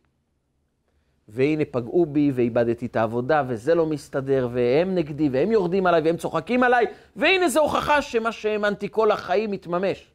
והנה 1.29 1.65
פגעו 1.71 2.07
בי 2.07 2.33
ואיבדתי 2.35 2.87
את 2.87 2.97
העבודה, 2.97 3.43
וזה 3.49 3.75
לא 3.75 3.87
מסתדר, 3.87 4.49
והם 4.53 4.95
נגדי, 4.95 5.29
והם 5.29 5.53
יורדים 5.53 5.87
עליי, 5.87 6.01
והם 6.01 6.17
צוחקים 6.17 6.62
עליי, 6.62 6.87
והנה 7.17 7.49
זו 7.49 7.61
הוכחה 7.61 8.03
שמה 8.03 8.33
שהאמנתי 8.33 8.89
כל 8.91 9.11
החיים 9.11 9.51
מתממש. 9.51 10.11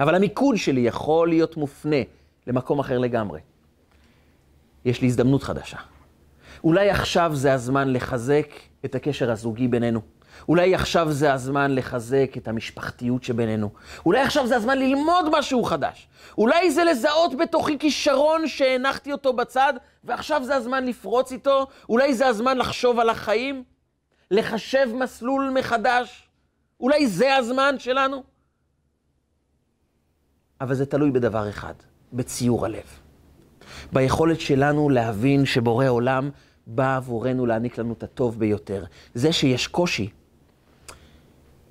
אבל 0.00 0.14
המיקוד 0.14 0.56
שלי 0.56 0.80
יכול 0.80 1.28
להיות 1.28 1.56
מופנה 1.56 1.96
למקום 2.46 2.78
אחר 2.78 2.98
לגמרי. 2.98 3.40
יש 4.84 5.00
לי 5.00 5.06
הזדמנות 5.06 5.42
חדשה. 5.42 5.78
אולי 6.64 6.90
עכשיו 6.90 7.30
זה 7.34 7.54
הזמן 7.54 7.92
לחזק 7.92 8.46
את 8.84 8.94
הקשר 8.94 9.30
הזוגי 9.30 9.68
בינינו. 9.68 10.00
אולי 10.48 10.74
עכשיו 10.74 11.12
זה 11.12 11.32
הזמן 11.32 11.74
לחזק 11.74 12.34
את 12.36 12.48
המשפחתיות 12.48 13.24
שבינינו. 13.24 13.70
אולי 14.06 14.20
עכשיו 14.20 14.46
זה 14.46 14.56
הזמן 14.56 14.78
ללמוד 14.78 15.38
משהו 15.38 15.64
חדש. 15.64 16.08
אולי 16.38 16.70
זה 16.70 16.84
לזהות 16.84 17.34
בתוכי 17.34 17.78
כישרון 17.78 18.48
שהנחתי 18.48 19.12
אותו 19.12 19.32
בצד, 19.32 19.74
ועכשיו 20.04 20.44
זה 20.44 20.56
הזמן 20.56 20.86
לפרוץ 20.86 21.32
איתו. 21.32 21.66
אולי 21.88 22.14
זה 22.14 22.26
הזמן 22.26 22.58
לחשוב 22.58 23.00
על 23.00 23.10
החיים, 23.10 23.64
לחשב 24.30 24.88
מסלול 24.94 25.50
מחדש. 25.54 26.28
אולי 26.80 27.06
זה 27.06 27.36
הזמן 27.36 27.78
שלנו. 27.78 28.22
אבל 30.60 30.74
זה 30.74 30.86
תלוי 30.86 31.10
בדבר 31.10 31.48
אחד, 31.48 31.74
בציור 32.12 32.66
הלב. 32.66 33.00
ביכולת 33.92 34.40
שלנו 34.40 34.88
להבין 34.88 35.44
שבורא 35.44 35.88
עולם 35.88 36.30
בא 36.66 36.96
עבורנו 36.96 37.46
להעניק 37.46 37.78
לנו 37.78 37.92
את 37.92 38.02
הטוב 38.02 38.38
ביותר. 38.38 38.84
זה 39.14 39.32
שיש 39.32 39.66
קושי, 39.66 40.10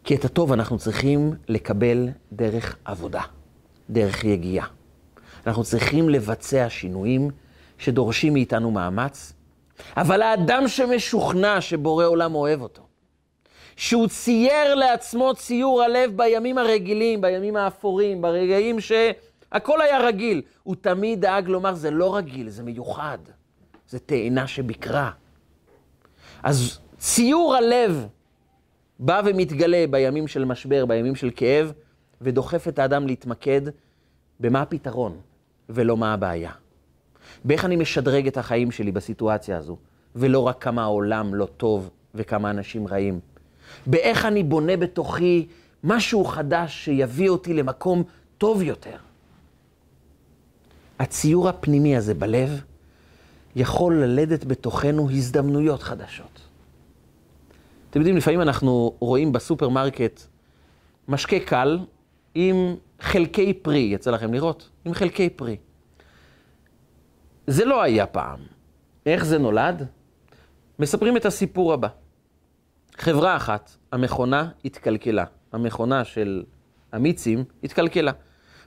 כי 0.10 0.16
את 0.16 0.26
הטוב 0.26 0.52
אנחנו 0.52 0.78
צריכים 0.78 1.34
לקבל 1.48 2.10
דרך 2.32 2.78
עבודה, 2.86 3.22
דרך 3.90 4.24
יגיעה. 4.24 4.68
אנחנו 5.48 5.64
צריכים 5.64 6.10
לבצע 6.10 6.66
שינויים 6.70 7.30
שדורשים 7.78 8.34
מאיתנו 8.34 8.72
מאמץ, 8.72 9.34
אבל 9.98 10.22
האדם 10.22 10.68
שמשוכנע 10.68 11.62
שבורא 11.62 12.06
עולם 12.06 12.36
אוהב 12.36 12.62
אותו, 12.62 12.82
שהוא 13.76 14.08
צייר 14.08 14.76
לעצמו 14.76 15.34
ציור 15.36 15.82
הלב 15.82 16.18
בימים 16.18 16.58
הרגילים, 16.58 17.22
בימים 17.22 17.56
האפורים, 17.56 18.22
ברגעים 18.22 18.80
שהכל 18.80 19.82
היה 19.82 20.00
רגיל, 20.00 20.42
הוא 20.64 20.76
תמיד 20.82 21.22
דאג 21.22 21.48
לומר, 21.48 21.74
זה 21.74 21.92
לא 21.92 22.16
רגיל, 22.16 22.50
זה 22.50 22.64
מיוחד, 22.64 23.20
זה 23.88 24.00
תאנה 24.00 24.48
שביקרה. 24.48 25.12
אז 26.44 26.80
ציור 26.98 27.56
הלב 27.56 28.08
בא 29.00 29.22
ומתגלה 29.26 29.86
בימים 29.90 30.28
של 30.28 30.46
משבר, 30.46 30.86
בימים 30.86 31.16
של 31.16 31.30
כאב, 31.36 31.72
ודוחף 32.22 32.68
את 32.68 32.80
האדם 32.80 33.08
להתמקד 33.08 33.62
במה 34.40 34.62
הפתרון 34.62 35.18
ולא 35.70 35.98
מה 35.98 36.14
הבעיה. 36.14 36.52
באיך 37.46 37.66
אני 37.66 37.76
משדרג 37.76 38.28
את 38.28 38.38
החיים 38.38 38.72
שלי 38.72 38.92
בסיטואציה 38.92 39.58
הזו, 39.58 39.78
ולא 40.16 40.40
רק 40.40 40.64
כמה 40.64 40.84
העולם 40.84 41.36
לא 41.36 41.48
טוב 41.58 41.90
וכמה 42.16 42.50
אנשים 42.50 42.88
רעים. 42.88 43.20
באיך 43.86 44.26
אני 44.26 44.44
בונה 44.44 44.78
בתוכי 44.78 45.48
משהו 45.84 46.26
חדש 46.26 46.86
שיביא 46.86 47.30
אותי 47.30 47.54
למקום 47.54 48.04
טוב 48.38 48.62
יותר. 48.62 48.96
הציור 51.00 51.50
הפנימי 51.50 51.98
הזה 51.98 52.14
בלב 52.14 52.62
יכול 53.56 54.04
ללדת 54.04 54.46
בתוכנו 54.46 55.10
הזדמנויות 55.10 55.84
חדשות. 55.84 56.49
אתם 57.90 58.00
יודעים, 58.00 58.18
לפעמים 58.18 58.42
אנחנו 58.42 58.96
רואים 59.00 59.32
בסופרמרקט 59.32 60.22
משקה 61.08 61.40
קל 61.40 61.80
עם 62.36 62.76
חלקי 63.00 63.54
פרי, 63.54 63.80
יצא 63.80 64.12
לכם 64.12 64.34
לראות? 64.34 64.70
עם 64.86 64.94
חלקי 64.94 65.30
פרי. 65.30 65.58
זה 67.48 67.66
לא 67.66 67.82
היה 67.82 68.06
פעם. 68.06 68.40
איך 69.06 69.26
זה 69.26 69.38
נולד? 69.38 69.88
מספרים 70.80 71.18
את 71.18 71.26
הסיפור 71.26 71.74
הבא. 71.74 71.88
חברה 72.98 73.36
אחת, 73.36 73.72
המכונה 73.92 74.50
התקלקלה. 74.66 75.24
המכונה 75.52 76.04
של 76.04 76.44
המיצים 76.92 77.44
התקלקלה. 77.64 78.12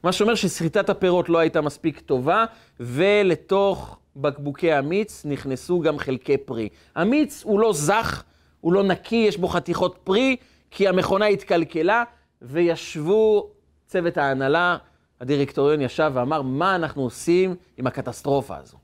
מה 0.05 0.13
שאומר 0.13 0.35
שסחיטת 0.35 0.91
הפירות 0.91 1.29
לא 1.29 1.39
הייתה 1.39 1.61
מספיק 1.61 2.01
טובה, 2.01 2.45
ולתוך 2.81 3.99
בקבוקי 4.17 4.73
המיץ 4.73 5.25
נכנסו 5.25 5.81
גם 5.81 5.99
חלקי 5.99 6.37
פרי. 6.37 6.69
המיץ 6.95 7.43
הוא 7.45 7.61
לא 7.61 7.73
זך, 7.73 8.25
הוא 8.63 8.73
לא 8.73 8.83
נקי, 8.83 9.25
יש 9.29 9.37
בו 9.37 9.49
חתיכות 9.49 9.99
פרי, 10.05 10.37
כי 10.71 10.89
המכונה 10.89 11.27
התקלקלה, 11.27 12.05
וישבו 12.43 13.51
צוות 13.87 14.17
ההנהלה, 14.17 14.77
הדירקטוריון 15.21 15.81
ישב 15.81 16.11
ואמר, 16.15 16.43
מה 16.43 16.75
אנחנו 16.75 17.03
עושים 17.03 17.55
עם 17.77 17.87
הקטסטרופה 17.87 18.57
הזו? 18.57 18.77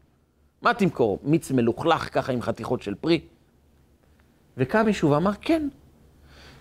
מה 0.63 0.75
תמכור? 0.75 1.19
מיץ 1.23 1.51
מלוכלך 1.51 2.15
ככה 2.15 2.33
עם 2.33 2.43
חתיכות 2.43 2.83
של 2.83 2.95
פרי? 2.95 3.21
וקם 4.57 4.87
מישהו 4.87 5.11
ואמר, 5.11 5.31
כן, 5.41 5.69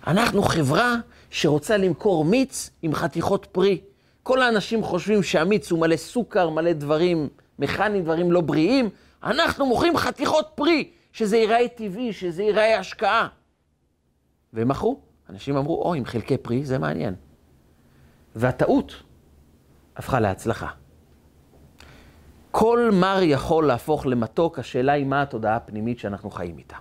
אנחנו 0.06 0.42
חברה 0.42 0.94
שרוצה 1.30 1.76
למכור 1.76 2.24
מיץ 2.24 2.70
עם 2.82 2.94
חתיכות 2.94 3.46
פרי. 3.52 3.80
כל 4.22 4.42
האנשים 4.42 4.82
חושבים 4.82 5.22
שהמיץ 5.22 5.70
הוא 5.70 5.80
מלא 5.80 5.96
סוכר, 5.96 6.50
מלא 6.50 6.72
דברים 6.72 7.28
מכניים, 7.58 8.02
דברים 8.02 8.32
לא 8.32 8.40
בריאים. 8.40 8.90
אנחנו 9.22 9.66
מוכרים 9.66 9.96
חתיכות 9.96 10.48
פרי, 10.54 10.90
שזה 11.18 11.36
ייראה 11.36 11.68
טבעי, 11.68 12.12
שזה 12.12 12.42
ייראה 12.42 12.78
השקעה. 12.78 13.28
והם 14.52 14.68
מכרו. 14.68 15.00
אנשים 15.30 15.56
אמרו, 15.56 15.82
או, 15.82 15.94
עם 15.94 16.04
חלקי 16.04 16.36
פרי, 16.36 16.64
זה 16.64 16.78
מעניין. 16.78 17.14
והטעות 18.34 19.02
הפכה 19.96 20.20
להצלחה. 20.20 20.68
כל 22.50 22.90
מר 22.92 23.18
יכול 23.22 23.66
להפוך 23.66 24.06
למתוק, 24.06 24.58
השאלה 24.58 24.92
היא 24.92 25.06
מה 25.06 25.22
התודעה 25.22 25.56
הפנימית 25.56 25.98
שאנחנו 25.98 26.30
חיים 26.30 26.58
איתה. 26.58 26.76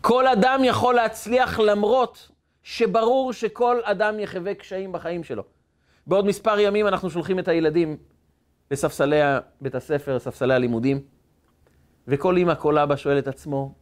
כל 0.00 0.26
אדם 0.26 0.60
יכול 0.64 0.94
להצליח 0.94 1.58
למרות 1.58 2.30
שברור 2.62 3.32
שכל 3.32 3.80
אדם 3.84 4.20
יחווה 4.20 4.54
קשיים 4.54 4.92
בחיים 4.92 5.24
שלו. 5.24 5.42
בעוד 6.06 6.26
מספר 6.26 6.58
ימים 6.58 6.86
אנחנו 6.86 7.10
שולחים 7.10 7.38
את 7.38 7.48
הילדים 7.48 7.96
לספסלי 8.70 9.20
בית 9.60 9.74
הספר, 9.74 10.18
ספסלי 10.18 10.54
הלימודים, 10.54 11.17
וכל 12.08 12.38
אמא, 12.38 12.54
כל 12.54 12.78
אבא 12.78 12.96
שואל 12.96 13.18
את 13.18 13.28
עצמו, 13.28 13.74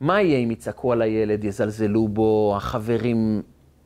מה 0.00 0.22
יהיה 0.22 0.38
אם 0.38 0.50
יצעקו 0.50 0.92
על 0.92 1.02
הילד, 1.02 1.44
יזלזלו 1.44 2.08
בו, 2.08 2.54
החברים 2.56 3.42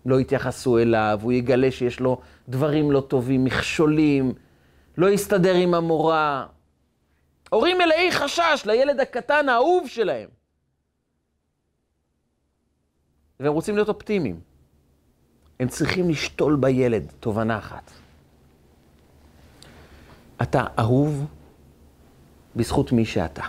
לא 0.07 0.21
יתייחסו 0.21 0.79
אליו, 0.79 1.21
הוא 1.23 1.33
יגלה 1.33 1.71
שיש 1.71 2.01
לו 2.01 2.21
דברים 2.49 2.91
לא 2.91 3.01
טובים, 3.01 3.45
מכשולים, 3.45 4.33
לא 4.99 5.11
יסתדר 5.11 5.55
עם 5.55 5.75
המורה. 5.75 6.47
הורים 7.51 7.79
מלאי 7.79 8.13
חשש 8.13 8.63
לילד 8.67 9.01
הקטן 9.01 9.49
האהוב 9.49 9.89
שלהם. 9.89 10.29
והם 13.41 13.53
רוצים 13.53 13.75
להיות 13.75 13.89
אופטימיים. 13.89 14.41
הם 15.61 15.69
צריכים 15.69 16.11
לשתול 16.11 16.57
בילד 16.57 17.13
תובנה 17.21 17.59
אחת. 17.59 17.91
אתה 20.43 20.65
אהוב 20.79 21.27
בזכות 22.57 22.93
מי 22.93 23.05
שאתה. 23.05 23.43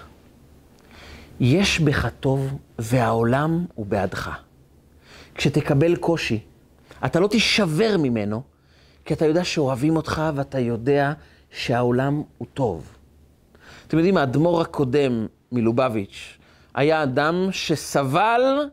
יש 1.39 1.80
בך 1.80 2.08
טוב 2.20 2.58
והעולם 2.80 3.66
הוא 3.76 3.86
בעדך. 3.86 4.32
כשתקבל 5.36 5.95
קושי, 5.95 6.39
אתה 7.06 7.20
לא 7.20 7.28
תישבר 7.28 7.97
ממנו, 7.97 8.41
כי 9.06 9.14
אתה 9.14 9.26
יודע 9.26 9.43
שאוהבים 9.43 9.95
אותך 9.95 10.22
ואתה 10.36 10.60
יודע 10.60 11.14
שהעולם 11.52 12.24
הוא 12.38 12.47
טוב. 12.54 12.93
אתם 13.88 13.97
יודעים, 13.97 14.18
האדמו"ר 14.18 14.62
הקודם 14.62 15.28
מלובביץ' 15.52 16.38
היה 16.74 17.04
אדם 17.04 17.47
שסבל 17.52 18.70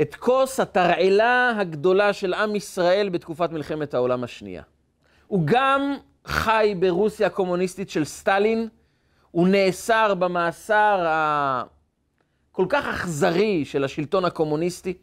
את 0.00 0.14
כוס 0.14 0.60
התרעלה 0.60 1.54
הגדולה 1.58 2.12
של 2.12 2.34
עם 2.34 2.56
ישראל 2.56 3.08
בתקופת 3.08 3.52
מלחמת 3.52 3.94
העולם 3.94 4.24
השנייה. 4.24 4.62
הוא 5.26 5.42
גם 5.44 5.96
חי 6.26 6.74
ברוסיה 6.78 7.26
הקומוניסטית 7.26 7.90
של 7.90 8.04
סטלין, 8.04 8.68
הוא 9.32 9.48
נאסר 9.48 10.14
במאסר 10.14 11.06
הכל 11.08 12.66
כך 12.68 12.86
אכזרי 12.86 13.64
של 13.64 13.84
השלטון 13.84 14.24
הקומוניסטי, 14.24 14.94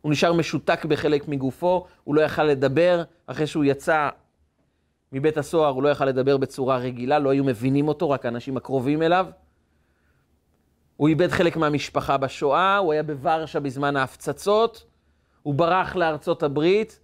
הוא 0.00 0.12
נשאר 0.12 0.32
משותק 0.32 0.84
בחלק 0.84 1.28
מגופו, 1.28 1.86
הוא 2.04 2.14
לא 2.14 2.20
יכל 2.20 2.44
לדבר, 2.44 3.02
אחרי 3.26 3.46
שהוא 3.46 3.64
יצא 3.64 4.08
מבית 5.12 5.38
הסוהר 5.38 5.72
הוא 5.72 5.82
לא 5.82 5.88
יכל 5.88 6.04
לדבר 6.04 6.36
בצורה 6.36 6.76
רגילה, 6.76 7.18
לא 7.18 7.30
היו 7.30 7.44
מבינים 7.44 7.88
אותו, 7.88 8.10
רק 8.10 8.26
האנשים 8.26 8.56
הקרובים 8.56 9.02
אליו. 9.02 9.26
הוא 10.96 11.08
איבד 11.08 11.28
חלק 11.28 11.56
מהמשפחה 11.56 12.16
בשואה, 12.16 12.76
הוא 12.76 12.92
היה 12.92 13.02
בוורשה 13.02 13.60
בזמן 13.60 13.96
ההפצצות, 13.96 14.84
הוא 15.42 15.54
ברח 15.54 15.96
לארצות 15.96 16.42
הברית, 16.42 17.00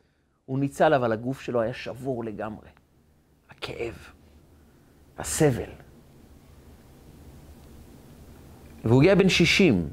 הוא 0.47 0.59
ניצל, 0.59 0.95
אבל 0.95 1.12
הגוף 1.12 1.41
שלו 1.41 1.61
היה 1.61 1.75
שבור 1.75 2.25
לגמרי. 2.25 2.68
הכאב, 3.51 3.95
הסבל. 5.18 5.82
והוא 8.85 9.03
הגיע 9.03 9.14
בן 9.14 9.28
60 9.28 9.89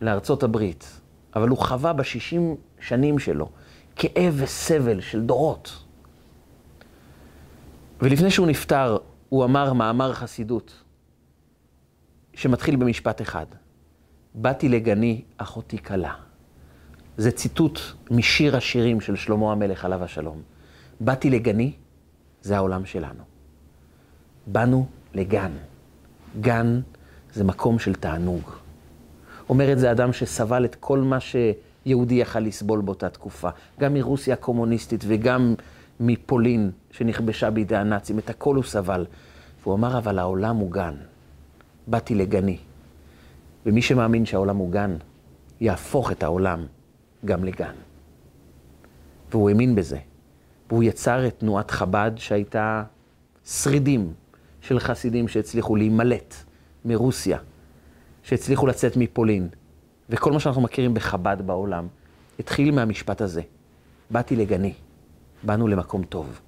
לארצות 0.00 0.42
הברית, 0.42 1.00
אבל 1.36 1.48
הוא 1.48 1.58
חווה 1.58 1.92
ב-60 1.92 2.40
שנים 2.80 3.18
שלו 3.18 3.48
כאב 3.96 4.34
וסבל 4.36 5.00
של 5.00 5.22
דורות. 5.22 5.84
ולפני 8.00 8.30
שהוא 8.30 8.46
נפטר, 8.46 8.96
הוא 9.28 9.44
אמר 9.44 9.72
מאמר 9.72 10.12
חסידות. 10.12 10.82
שמתחיל 12.34 12.76
במשפט 12.76 13.22
אחד. 13.22 13.46
באתי 14.34 14.68
לגני, 14.68 15.22
אחותי 15.36 15.78
כלה. 15.78 16.14
זה 17.16 17.30
ציטוט 17.30 17.80
משיר 18.10 18.56
השירים 18.56 19.00
של 19.00 19.16
שלמה 19.16 19.52
המלך 19.52 19.84
עליו 19.84 20.04
השלום. 20.04 20.42
באתי 21.00 21.30
לגני, 21.30 21.72
זה 22.42 22.56
העולם 22.56 22.84
שלנו. 22.84 23.24
באנו 24.46 24.86
לגן. 25.14 25.52
גן 26.40 26.80
זה 27.34 27.44
מקום 27.44 27.78
של 27.78 27.94
תענוג. 27.94 28.50
אומר 29.48 29.72
את 29.72 29.78
זה 29.78 29.90
אדם 29.90 30.12
שסבל 30.12 30.64
את 30.64 30.74
כל 30.80 30.98
מה 30.98 31.18
שיהודי 31.20 32.14
יכל 32.14 32.40
לסבול 32.40 32.80
באותה 32.80 33.08
תקופה. 33.08 33.48
גם 33.80 33.94
מרוסיה 33.94 34.34
הקומוניסטית 34.34 35.04
וגם 35.06 35.54
מפולין 36.00 36.70
שנכבשה 36.90 37.50
בידי 37.50 37.76
הנאצים, 37.76 38.18
את 38.18 38.30
הכל 38.30 38.54
הוא 38.54 38.64
סבל. 38.64 39.06
והוא 39.62 39.74
אמר, 39.74 39.98
אבל 39.98 40.18
העולם 40.18 40.56
הוא 40.56 40.70
גן. 40.70 40.94
באתי 41.86 42.14
לגני. 42.14 42.58
ומי 43.66 43.82
שמאמין 43.82 44.26
שהעולם 44.26 44.56
הוא 44.56 44.70
גן, 44.70 44.96
יהפוך 45.60 46.12
את 46.12 46.22
העולם 46.22 46.66
גם 47.24 47.44
לגן. 47.44 47.74
והוא 49.30 49.48
האמין 49.48 49.74
בזה. 49.74 49.98
והוא 50.68 50.82
יצר 50.82 51.26
את 51.26 51.38
תנועת 51.38 51.70
חב"ד 51.70 52.10
שהייתה 52.16 52.82
שרידים 53.46 54.12
של 54.60 54.78
חסידים 54.78 55.28
שהצליחו 55.28 55.76
להימלט 55.76 56.34
מרוסיה, 56.84 57.38
שהצליחו 58.22 58.66
לצאת 58.66 58.96
מפולין. 58.96 59.48
וכל 60.10 60.32
מה 60.32 60.40
שאנחנו 60.40 60.62
מכירים 60.62 60.94
בחב"ד 60.94 61.36
בעולם 61.46 61.86
התחיל 62.38 62.70
מהמשפט 62.70 63.20
הזה. 63.20 63.42
באתי 64.10 64.36
לגני, 64.36 64.74
באנו 65.42 65.68
למקום 65.68 66.04
טוב. 66.04 66.40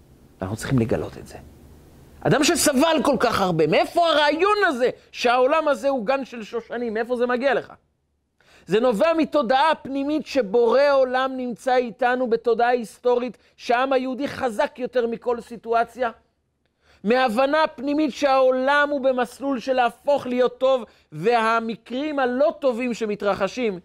אנחנו 0.42 0.56
צריכים 0.56 0.78
לגלות 0.78 1.18
את 1.18 1.26
זה. 1.26 1.36
אדם 2.20 2.44
שסבל 2.44 2.96
כל 3.04 3.16
כך 3.20 3.40
הרבה, 3.40 3.66
מאיפה 3.66 4.08
הרעיון 4.08 4.56
הזה 4.66 4.90
שהעולם 5.12 5.68
הזה 5.68 5.88
הוא 5.88 6.06
גן 6.06 6.24
של 6.24 6.42
שושנים? 6.42 6.94
מאיפה 6.94 7.16
זה 7.16 7.26
מגיע 7.26 7.54
לך? 7.54 7.72
זה 8.66 8.80
נובע 8.80 9.12
מתודעה 9.16 9.74
פנימית 9.82 10.26
שבורא 10.26 10.80
עולם 10.92 11.32
נמצא 11.36 11.76
איתנו 11.76 12.30
בתודעה 12.30 12.68
היסטורית 12.68 13.38
שהעם 13.56 13.92
היהודי 13.92 14.28
חזק 14.28 14.78
יותר 14.78 15.06
מכל 15.06 15.40
סיטואציה. 15.40 16.10
מהבנה 17.06 17.66
פנימית 17.74 18.12
שהעולם 18.12 18.88
הוא 18.90 19.00
במסלול 19.00 19.60
של 19.60 19.72
להפוך 19.72 20.26
להיות 20.26 20.58
טוב, 20.58 20.84
והמקרים 21.12 22.18
הלא 22.18 22.54
טובים 22.60 22.94
שמתרחשים 22.94 23.78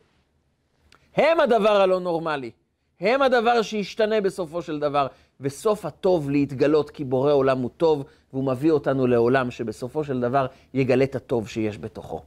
הם 1.15 1.39
הדבר 1.39 1.81
הלא 1.81 1.99
נורמלי. 1.99 2.51
הם 2.99 3.21
הדבר 3.21 3.61
שישתנה 3.61 4.21
בסופו 4.21 4.61
של 4.61 4.79
דבר. 4.79 5.07
וסוף 5.41 5.85
הטוב 5.85 6.29
להתגלות, 6.29 6.89
כי 6.89 7.03
בורא 7.03 7.33
עולם 7.33 7.61
הוא 7.61 7.69
טוב, 7.77 8.03
והוא 8.33 8.43
מביא 8.43 8.71
אותנו 8.71 9.07
לעולם 9.07 9.51
שבסופו 9.51 10.03
של 10.03 10.19
דבר 10.19 10.45
יגלה 10.73 11.03
את 11.03 11.15
הטוב 11.15 11.47
שיש 11.47 11.79
בתוכו. 11.79 12.21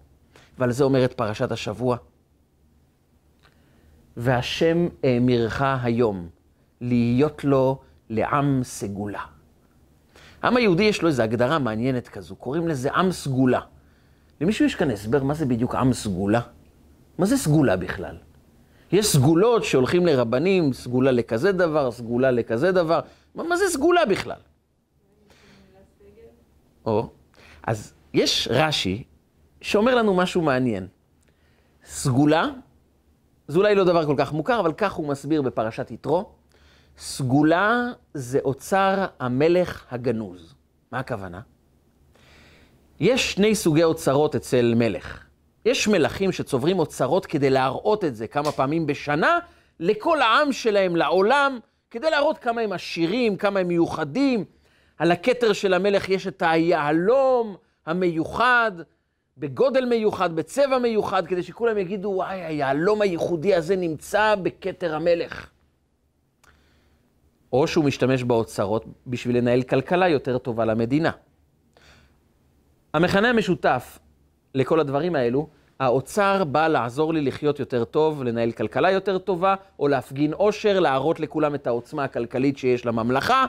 ועל 0.59 0.73
זה 0.73 0.85
אומרת 0.85 1.13
פרשת 1.13 1.53
השבוע. 1.53 1.97
והשם 4.17 4.89
האמירך 5.05 5.63
היום 5.83 6.29
להיות 6.81 7.45
לו 7.45 7.79
לעם 8.11 8.61
סגולה. 8.63 9.34
העם 10.45 10.57
היהודי 10.57 10.83
יש 10.83 11.03
לו 11.03 11.09
איזו 11.09 11.23
הגדרה 11.23 11.59
מעניינת 11.59 12.09
כזו, 12.09 12.37
קוראים 12.37 12.69
לזה 12.69 12.93
עם 12.93 13.13
סגולה. 13.13 13.61
למישהו 14.41 14.65
יש 14.65 14.75
כאן 14.75 14.91
הסבר 14.91 15.23
מה 15.23 15.35
זה 15.35 15.47
בדיוק 15.47 15.75
עם 15.75 15.93
סגולה? 15.93 16.41
מה 17.19 17.27
זה 17.27 17.37
סגולה 17.37 17.77
בכלל? 17.77 18.17
יש 18.93 19.07
סגולות 19.07 19.65
שהולכים 19.65 20.07
לרבנים, 20.07 20.73
סגולה 20.73 21.11
לכזה 21.11 21.53
דבר, 21.53 21.91
סגולה 21.91 22.31
לכזה 22.31 22.73
דבר. 22.73 23.01
מה, 23.35 23.43
מה 23.43 23.57
זה 23.57 23.65
סגולה 23.69 24.07
בכלל? 24.07 24.41
או, 26.87 27.09
אז 27.67 27.95
יש 28.15 28.49
רש"י 28.51 29.05
שאומר 29.61 29.95
לנו 29.95 30.15
משהו 30.15 30.43
מעניין. 30.43 30.87
סגולה, 31.85 32.49
זה 33.49 33.59
אולי 33.59 33.75
לא 33.75 33.85
דבר 33.85 34.07
כל 34.07 34.15
כך 34.19 34.33
מוכר, 34.33 34.61
אבל 34.61 34.73
כך 34.73 34.93
הוא 34.93 35.09
מסביר 35.09 35.43
בפרשת 35.43 35.91
יתרו. 35.91 36.34
סגולה 36.99 37.93
זה 38.15 38.39
אוצר 38.45 39.07
המלך 39.21 39.85
הגנוז. 39.91 40.55
מה 40.93 40.99
הכוונה? 40.99 41.41
יש 43.01 43.33
שני 43.33 43.55
סוגי 43.55 43.85
אוצרות 43.85 44.35
אצל 44.35 44.73
מלך. 44.77 45.25
יש 45.65 45.89
מלכים 45.89 46.33
שצוברים 46.33 46.79
אוצרות 46.79 47.27
כדי 47.27 47.51
להראות 47.51 48.05
את 48.05 48.17
זה 48.17 48.27
כמה 48.27 48.53
פעמים 48.53 48.87
בשנה 48.87 49.39
לכל 49.81 50.23
העם 50.23 50.53
שלהם, 50.53 50.97
לעולם, 50.97 51.59
כדי 51.91 52.11
להראות 52.11 52.39
כמה 52.39 52.61
הם 52.61 52.73
עשירים, 52.73 53.37
כמה 53.37 53.61
הם 53.61 53.69
מיוחדים. 53.69 54.45
על 54.99 55.13
הכתר 55.13 55.53
של 55.53 55.75
המלך 55.75 56.09
יש 56.09 56.27
את 56.27 56.43
היהלום 56.47 57.57
המיוחד, 57.87 58.73
בגודל 59.39 59.85
מיוחד, 59.85 60.37
בצבע 60.37 60.79
מיוחד, 60.79 61.27
כדי 61.27 61.43
שכולם 61.43 61.79
יגידו, 61.79 62.09
וואי, 62.09 62.41
היהלום 62.41 63.03
הייחודי 63.03 63.55
הזה 63.55 63.77
נמצא 63.77 64.35
בכתר 64.43 64.95
המלך. 64.95 65.54
או 67.55 67.67
שהוא 67.67 67.85
משתמש 67.85 68.23
באוצרות 68.23 68.85
בשביל 69.07 69.37
לנהל 69.37 69.63
כלכלה 69.63 70.09
יותר 70.09 70.39
טובה 70.39 70.65
למדינה. 70.65 71.11
המכנה 72.95 73.31
המשותף 73.31 73.99
לכל 74.55 74.81
הדברים 74.81 75.15
האלו, 75.15 75.49
האוצר 75.81 76.45
בא 76.45 76.69
לעזור 76.69 77.15
לי 77.15 77.21
לחיות 77.21 77.61
יותר 77.61 77.85
טוב, 77.85 78.23
לנהל 78.23 78.53
כלכלה 78.53 78.91
יותר 78.91 79.19
טובה, 79.19 79.55
או 79.79 79.89
להפגין 79.89 80.33
עושר, 80.33 80.81
להראות 80.81 81.21
לכולם 81.21 81.55
את 81.55 81.67
העוצמה 81.67 82.05
הכלכלית 82.05 82.59
שיש 82.59 82.87
לממלכה. 82.87 83.47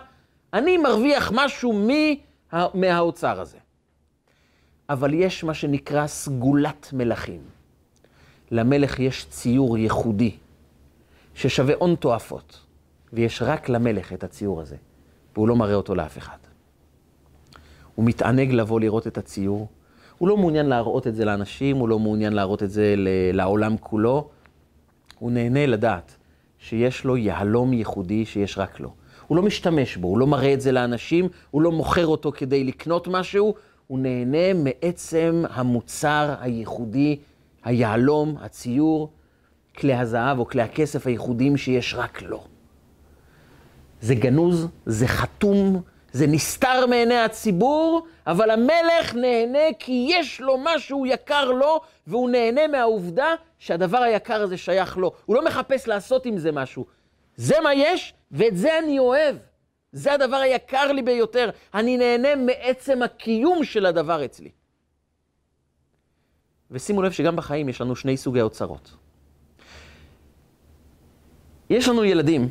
אני 0.54 0.78
מרוויח 0.78 1.32
משהו 1.36 1.74
מה... 1.74 2.64
מהאוצר 2.74 3.42
הזה. 3.42 3.58
אבל 4.90 5.14
יש 5.14 5.44
מה 5.44 5.54
שנקרא 5.54 6.08
סגולת 6.08 6.90
מלכים. 6.94 7.42
למלך 8.52 9.00
יש 9.00 9.26
ציור 9.30 9.78
ייחודי, 9.78 10.32
ששווה 11.36 11.74
הון 11.80 11.96
תועפות. 11.96 12.65
ויש 13.14 13.42
רק 13.42 13.70
למלך 13.70 14.14
את 14.14 14.24
הציור 14.24 14.62
הזה, 14.62 14.76
והוא 15.36 15.48
לא 15.48 15.56
מראה 15.56 15.76
אותו 15.76 15.96
לאף 15.96 16.18
אחד. 16.18 16.38
הוא 17.96 18.06
מתענג 18.06 18.52
לבוא 18.52 18.80
לראות 18.80 19.08
את 19.08 19.18
הציור, 19.18 19.68
הוא 20.18 20.30
לא 20.30 20.38
מעוניין 20.38 20.66
להראות 20.66 21.08
את 21.08 21.16
זה 21.16 21.26
לאנשים, 21.26 21.78
הוא 21.78 21.90
לא 21.90 22.00
מעוניין 22.00 22.34
להראות 22.34 22.64
את 22.64 22.72
זה 22.72 22.96
לעולם 23.34 23.78
כולו, 23.78 24.30
הוא 25.20 25.32
נהנה 25.32 25.66
לדעת 25.66 26.16
שיש 26.60 27.06
לו 27.06 27.18
יהלום 27.18 27.74
ייחודי 27.74 28.26
שיש 28.26 28.58
רק 28.58 28.80
לו. 28.80 28.94
הוא 29.28 29.38
לא 29.38 29.44
משתמש 29.44 29.98
בו, 29.98 30.08
הוא 30.08 30.18
לא 30.18 30.28
מראה 30.28 30.54
את 30.54 30.62
זה 30.62 30.72
לאנשים, 30.72 31.28
הוא 31.52 31.62
לא 31.62 31.72
מוכר 31.72 32.08
אותו 32.08 32.32
כדי 32.32 32.64
לקנות 32.64 33.08
משהו, 33.08 33.54
הוא 33.88 34.00
נהנה 34.00 34.54
מעצם 34.54 35.44
המוצר 35.50 36.36
הייחודי, 36.40 37.18
היהלום, 37.64 38.36
הציור, 38.42 39.10
כלי 39.78 39.94
הזהב 39.94 40.40
או 40.40 40.46
כלי 40.46 40.62
הכסף 40.62 41.08
הייחודיים 41.08 41.58
שיש 41.58 41.94
רק 41.98 42.22
לו. 42.22 42.55
זה 44.06 44.16
גנוז, 44.16 44.68
זה 44.86 45.08
חתום, 45.08 45.82
זה 46.12 46.28
נסתר 46.28 46.86
מעיני 46.86 47.18
הציבור, 47.18 48.08
אבל 48.28 48.50
המלך 48.50 49.16
נהנה 49.16 49.74
כי 49.80 50.08
יש 50.10 50.42
לו 50.42 50.58
משהו 50.64 51.06
יקר 51.06 51.52
לו, 51.52 51.82
והוא 52.08 52.30
נהנה 52.30 52.68
מהעובדה 52.68 53.36
שהדבר 53.60 53.98
היקר 53.98 54.42
הזה 54.42 54.58
שייך 54.58 54.98
לו. 54.98 55.12
הוא 55.26 55.36
לא 55.36 55.46
מחפש 55.46 55.88
לעשות 55.88 56.26
עם 56.26 56.38
זה 56.38 56.52
משהו. 56.52 56.86
זה 57.36 57.56
מה 57.64 57.74
יש, 57.74 58.14
ואת 58.32 58.58
זה 58.58 58.80
אני 58.80 59.00
אוהב. 59.00 59.36
זה 59.92 60.14
הדבר 60.14 60.36
היקר 60.36 60.92
לי 60.92 61.02
ביותר. 61.02 61.50
אני 61.74 61.98
נהנה 61.98 62.36
מעצם 62.36 63.04
הקיום 63.04 63.64
של 63.64 63.86
הדבר 63.86 64.26
אצלי. 64.26 64.50
ושימו 66.72 67.02
לב 67.02 67.12
שגם 67.12 67.36
בחיים 67.36 67.70
יש 67.70 67.82
לנו 67.82 67.96
שני 67.96 68.18
סוגי 68.18 68.42
אוצרות. 68.42 68.94
יש 71.70 71.88
לנו 71.88 72.04
ילדים 72.04 72.50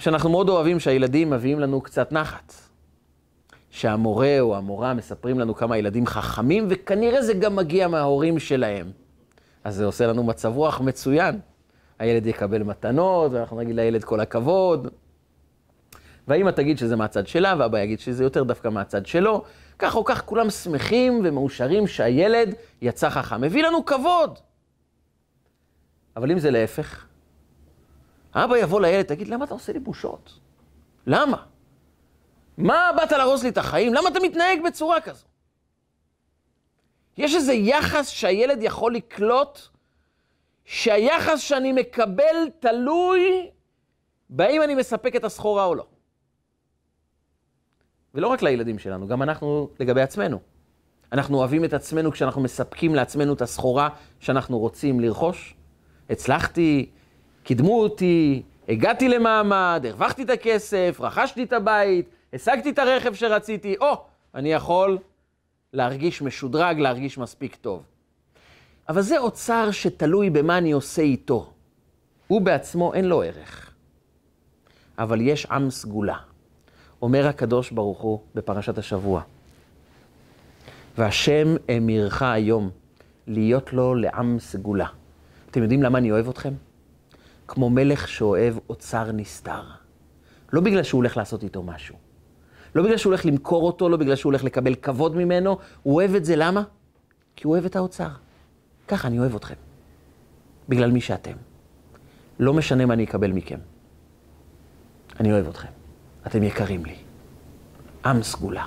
שאנחנו 0.00 0.30
מאוד 0.30 0.48
אוהבים 0.48 0.80
שהילדים 0.80 1.30
מביאים 1.30 1.60
לנו 1.60 1.80
קצת 1.80 2.12
נחת. 2.12 2.54
שהמורה 3.70 4.40
או 4.40 4.56
המורה 4.56 4.94
מספרים 4.94 5.38
לנו 5.38 5.54
כמה 5.54 5.78
ילדים 5.78 6.06
חכמים, 6.06 6.66
וכנראה 6.70 7.22
זה 7.22 7.34
גם 7.34 7.56
מגיע 7.56 7.88
מההורים 7.88 8.38
שלהם. 8.38 8.90
אז 9.64 9.76
זה 9.76 9.84
עושה 9.84 10.06
לנו 10.06 10.22
מצב 10.22 10.56
רוח 10.56 10.80
מצוין. 10.80 11.38
הילד 11.98 12.26
יקבל 12.26 12.62
מתנות, 12.62 13.32
ואנחנו 13.32 13.60
נגיד 13.60 13.76
לילד 13.76 14.04
כל 14.04 14.20
הכבוד. 14.20 14.88
והאמא 16.28 16.50
תגיד 16.50 16.78
שזה 16.78 16.96
מהצד 16.96 17.26
שלה, 17.26 17.54
ואבא 17.58 17.80
יגיד 17.80 18.00
שזה 18.00 18.24
יותר 18.24 18.42
דווקא 18.42 18.68
מהצד 18.68 19.06
שלו. 19.06 19.44
כך 19.78 19.96
או 19.96 20.04
כך 20.04 20.24
כולם 20.24 20.50
שמחים 20.50 21.20
ומאושרים 21.24 21.86
שהילד 21.86 22.54
יצא 22.82 23.10
חכם. 23.10 23.40
מביא 23.40 23.64
לנו 23.64 23.84
כבוד. 23.84 24.38
אבל 26.16 26.30
אם 26.30 26.38
זה 26.38 26.50
להפך, 26.50 27.06
האבא 28.34 28.56
יבוא 28.56 28.80
לילד, 28.80 29.04
תגיד, 29.04 29.28
למה 29.28 29.44
אתה 29.44 29.54
עושה 29.54 29.72
לי 29.72 29.78
בושות? 29.78 30.38
למה? 31.06 31.44
מה 32.58 32.90
באת 32.96 33.12
להרוס 33.12 33.42
לי 33.42 33.48
את 33.48 33.58
החיים? 33.58 33.94
למה 33.94 34.08
אתה 34.08 34.20
מתנהג 34.20 34.58
בצורה 34.66 35.00
כזו? 35.00 35.26
יש 37.16 37.34
איזה 37.34 37.52
יחס 37.52 38.08
שהילד 38.08 38.62
יכול 38.62 38.94
לקלוט, 38.94 39.60
שהיחס 40.64 41.40
שאני 41.40 41.72
מקבל 41.72 42.48
תלוי 42.60 43.50
בהאם 44.30 44.62
אני 44.62 44.74
מספק 44.74 45.16
את 45.16 45.24
הסחורה 45.24 45.64
או 45.64 45.74
לא. 45.74 45.86
ולא 48.14 48.26
רק 48.26 48.42
לילדים 48.42 48.78
שלנו, 48.78 49.06
גם 49.08 49.22
אנחנו 49.22 49.68
לגבי 49.80 50.02
עצמנו. 50.02 50.40
אנחנו 51.12 51.38
אוהבים 51.38 51.64
את 51.64 51.72
עצמנו 51.72 52.12
כשאנחנו 52.12 52.40
מספקים 52.40 52.94
לעצמנו 52.94 53.34
את 53.34 53.42
הסחורה 53.42 53.88
שאנחנו 54.20 54.58
רוצים 54.58 55.00
לרכוש. 55.00 55.54
הצלחתי, 56.10 56.90
קידמו 57.44 57.82
אותי, 57.82 58.42
הגעתי 58.68 59.08
למעמד, 59.08 59.84
הרווחתי 59.88 60.22
את 60.22 60.30
הכסף, 60.30 60.96
רכשתי 61.00 61.42
את 61.42 61.52
הבית, 61.52 62.08
השגתי 62.32 62.70
את 62.70 62.78
הרכב 62.78 63.14
שרציתי, 63.14 63.76
או, 63.80 64.04
אני 64.34 64.52
יכול 64.52 64.98
להרגיש 65.72 66.22
משודרג, 66.22 66.78
להרגיש 66.78 67.18
מספיק 67.18 67.56
טוב. 67.56 67.82
אבל 68.88 69.02
זה 69.02 69.18
אוצר 69.18 69.70
שתלוי 69.70 70.30
במה 70.30 70.58
אני 70.58 70.72
עושה 70.72 71.02
איתו. 71.02 71.52
הוא 72.26 72.40
בעצמו 72.40 72.94
אין 72.94 73.04
לו 73.04 73.22
ערך. 73.22 73.70
אבל 74.98 75.20
יש 75.20 75.46
עם 75.46 75.70
סגולה. 75.70 76.16
אומר 77.02 77.26
הקדוש 77.26 77.70
ברוך 77.70 78.00
הוא 78.00 78.20
בפרשת 78.34 78.78
השבוע, 78.78 79.22
והשם 80.98 81.56
אמירך 81.76 82.22
היום 82.22 82.70
להיות 83.26 83.72
לו 83.72 83.94
לעם 83.94 84.38
סגולה. 84.38 84.86
אתם 85.50 85.62
יודעים 85.62 85.82
למה 85.82 85.98
אני 85.98 86.12
אוהב 86.12 86.28
אתכם? 86.28 86.52
כמו 87.50 87.70
מלך 87.70 88.08
שאוהב 88.08 88.54
אוצר 88.68 89.12
נסתר. 89.12 89.62
לא 90.52 90.60
בגלל 90.60 90.82
שהוא 90.82 90.98
הולך 90.98 91.16
לעשות 91.16 91.42
איתו 91.42 91.62
משהו. 91.62 91.96
לא 92.74 92.82
בגלל 92.82 92.96
שהוא 92.96 93.10
הולך 93.10 93.26
למכור 93.26 93.66
אותו, 93.66 93.88
לא 93.88 93.96
בגלל 93.96 94.16
שהוא 94.16 94.30
הולך 94.30 94.44
לקבל 94.44 94.74
כבוד 94.74 95.16
ממנו, 95.16 95.58
הוא 95.82 95.94
אוהב 95.94 96.14
את 96.14 96.24
זה, 96.24 96.36
למה? 96.36 96.62
כי 97.36 97.46
הוא 97.46 97.52
אוהב 97.52 97.64
את 97.64 97.76
האוצר. 97.76 98.08
ככה 98.88 99.08
אני 99.08 99.18
אוהב 99.18 99.34
אתכם. 99.34 99.54
בגלל 100.68 100.90
מי 100.90 101.00
שאתם. 101.00 101.32
לא 102.38 102.54
משנה 102.54 102.86
מה 102.86 102.94
אני 102.94 103.04
אקבל 103.04 103.32
מכם. 103.32 103.58
אני 105.20 105.32
אוהב 105.32 105.48
אתכם. 105.48 105.68
אתם 106.26 106.42
יקרים 106.42 106.84
לי. 106.84 106.96
עם 108.04 108.22
סגולה. 108.22 108.66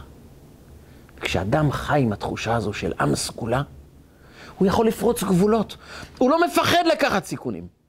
כשאדם 1.21 1.71
חי 1.71 2.01
עם 2.01 2.13
התחושה 2.13 2.55
הזו 2.55 2.73
של 2.73 2.93
עם 2.99 3.15
סגולה, 3.15 3.61
הוא 4.57 4.67
יכול 4.67 4.87
לפרוץ 4.87 5.23
גבולות. 5.23 5.77
הוא 6.17 6.29
לא 6.29 6.45
מפחד 6.47 6.83
לקחת 6.91 7.25
סיכונים. 7.25 7.82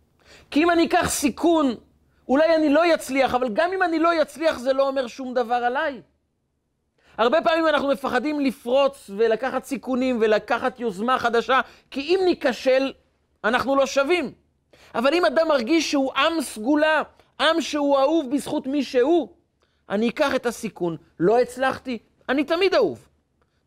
כי 0.54 0.62
אם 0.62 0.70
אני 0.70 0.86
אקח 0.86 1.08
סיכון 1.08 1.74
אולי 2.28 2.54
אני 2.54 2.68
לא 2.68 2.94
אצליח, 2.94 3.34
אבל 3.34 3.48
גם 3.52 3.72
אם 3.72 3.82
אני 3.82 3.98
לא 3.98 4.22
אצליח, 4.22 4.58
זה 4.58 4.72
לא 4.72 4.88
אומר 4.88 5.06
שום 5.06 5.34
דבר 5.34 5.54
עליי. 5.54 6.02
הרבה 7.18 7.42
פעמים 7.42 7.66
אנחנו 7.66 7.88
מפחדים 7.88 8.40
לפרוץ 8.40 9.10
ולקחת 9.16 9.64
סיכונים 9.64 10.18
ולקחת 10.20 10.80
יוזמה 10.80 11.18
חדשה, 11.18 11.60
כי 11.90 12.00
אם 12.00 12.20
ניכשל, 12.24 12.92
אנחנו 13.44 13.76
לא 13.76 13.86
שווים. 13.86 14.32
אבל 14.94 15.14
אם 15.14 15.24
אדם 15.24 15.48
מרגיש 15.48 15.90
שהוא 15.90 16.12
עם 16.12 16.40
סגולה, 16.40 17.02
עם 17.40 17.60
שהוא 17.60 17.98
אהוב 17.98 18.30
בזכות 18.34 18.66
מי 18.66 18.84
שהוא, 18.84 19.28
אני 19.88 20.08
אקח 20.08 20.34
את 20.34 20.46
הסיכון. 20.46 20.96
לא 21.20 21.40
הצלחתי, 21.40 21.98
אני 22.28 22.44
תמיד 22.44 22.74
אהוב. 22.74 23.08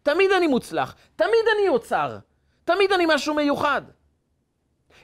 תמיד 0.04 0.32
אני 0.32 0.48
מוצלח, 0.48 0.96
תמיד 1.16 1.46
אני 1.58 1.70
אוצר, 1.70 2.18
תמיד 2.66 2.92
אני 2.92 3.06
משהו 3.08 3.34
מיוחד. 3.34 3.82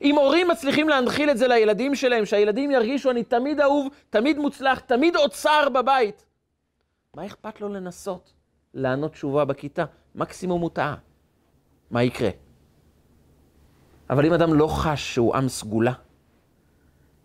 אם 0.01 0.15
הורים 0.15 0.47
מצליחים 0.47 0.89
להנחיל 0.89 1.29
את 1.29 1.37
זה 1.37 1.47
לילדים 1.47 1.95
שלהם, 1.95 2.25
שהילדים 2.25 2.71
ירגישו 2.71 3.11
אני 3.11 3.23
תמיד 3.23 3.61
אהוב, 3.61 3.87
תמיד 4.09 4.37
מוצלח, 4.37 4.79
תמיד 4.79 5.15
אוצר 5.15 5.69
בבית, 5.69 6.25
מה 7.15 7.25
אכפת 7.25 7.61
לו 7.61 7.69
לנסות 7.69 8.33
לענות 8.73 9.11
תשובה 9.11 9.45
בכיתה? 9.45 9.85
מקסימום 10.15 10.61
הוא 10.61 10.69
טעה. 10.69 10.95
מה 11.91 12.03
יקרה? 12.03 12.29
אבל 14.09 14.25
אם 14.25 14.33
אדם 14.33 14.53
לא 14.53 14.67
חש 14.67 15.13
שהוא 15.13 15.35
עם 15.35 15.49
סגולה, 15.49 15.93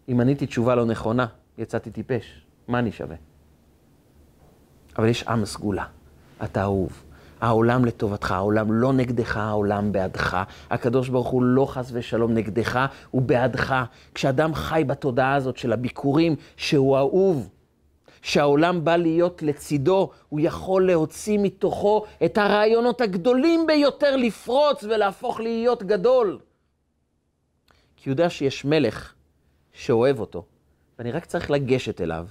אם 0.09 0.21
עניתי 0.21 0.47
תשובה 0.47 0.75
לא 0.75 0.85
נכונה, 0.85 1.27
יצאתי 1.59 1.91
טיפש, 1.91 2.47
מה 2.69 2.79
אני 2.79 2.93
שווה? 2.93 3.17
אבל 4.99 5.09
יש 5.09 5.23
עם 5.23 5.45
סגולה, 5.45 5.85
אתה 6.45 6.63
אהוב, 6.63 7.03
העולם 7.41 7.85
לטובתך, 7.85 8.33
העולם 8.33 8.73
לא 8.73 8.93
נגדך, 8.93 9.37
העולם 9.37 9.93
בעדך. 9.93 10.43
הקדוש 10.71 11.09
ברוך 11.09 11.29
הוא 11.29 11.43
לא 11.43 11.67
חס 11.67 11.91
ושלום 11.93 12.35
נגדך, 12.35 12.87
הוא 13.11 13.23
בעדך. 13.23 13.85
כשאדם 14.15 14.55
חי 14.55 14.83
בתודעה 14.87 15.35
הזאת 15.35 15.57
של 15.57 15.73
הביקורים, 15.73 16.37
שהוא 16.57 16.97
אהוב, 16.97 17.49
שהעולם 18.23 18.85
בא 18.85 18.97
להיות 18.97 19.43
לצידו, 19.43 20.11
הוא 20.29 20.41
יכול 20.43 20.87
להוציא 20.87 21.39
מתוכו 21.43 22.05
את 22.25 22.39
הרעיונות 22.39 23.01
הגדולים 23.01 23.67
ביותר 23.67 24.17
לפרוץ 24.17 24.85
ולהפוך 24.85 25.41
להיות 25.41 25.83
גדול. 25.83 26.39
כי 27.97 28.09
הוא 28.09 28.13
יודע 28.13 28.31
שיש 28.31 28.65
מלך 28.65 29.15
שאוהב 29.73 30.21
אותו, 30.21 30.45
ואני 30.99 31.13
רק 31.13 31.25
צריך 31.25 31.51
לגשת 31.51 32.01
אליו 32.01 32.27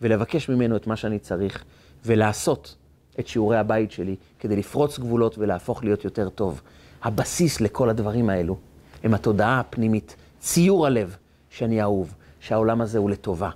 ולבקש 0.00 0.48
ממנו 0.48 0.76
את 0.76 0.86
מה 0.86 0.96
שאני 0.96 1.18
צריך 1.18 1.64
ולעשות. 2.04 2.76
את 3.20 3.28
שיעורי 3.28 3.58
הבית 3.58 3.92
שלי 3.92 4.16
כדי 4.40 4.56
לפרוץ 4.56 4.98
גבולות 4.98 5.38
ולהפוך 5.38 5.84
להיות 5.84 6.04
יותר 6.04 6.28
טוב. 6.28 6.60
הבסיס 7.02 7.60
לכל 7.60 7.88
הדברים 7.88 8.30
האלו 8.30 8.56
הם 9.04 9.14
התודעה 9.14 9.60
הפנימית, 9.60 10.16
ציור 10.40 10.86
הלב 10.86 11.16
שאני 11.50 11.82
אהוב, 11.82 12.14
שהעולם 12.40 12.80
הזה 12.80 12.98
הוא 12.98 13.10
לטובה, 13.10 13.50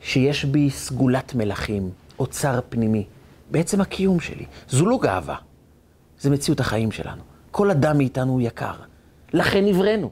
שיש 0.00 0.44
בי 0.44 0.70
סגולת 0.70 1.34
מלכים, 1.34 1.90
אוצר 2.18 2.60
פנימי, 2.68 3.04
בעצם 3.50 3.80
הקיום 3.80 4.20
שלי. 4.20 4.46
זו 4.68 4.86
לא 4.86 4.98
גאווה, 5.02 5.36
זה 6.20 6.30
מציאות 6.30 6.60
החיים 6.60 6.92
שלנו. 6.92 7.22
כל 7.50 7.70
אדם 7.70 7.98
מאיתנו 7.98 8.32
הוא 8.32 8.40
יקר, 8.40 8.74
לכן 9.32 9.64
נבראנו. 9.64 10.10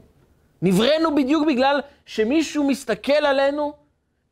נבראנו 0.61 1.15
בדיוק 1.15 1.47
בגלל 1.47 1.79
שמישהו 2.05 2.67
מסתכל 2.67 3.11
עלינו 3.13 3.73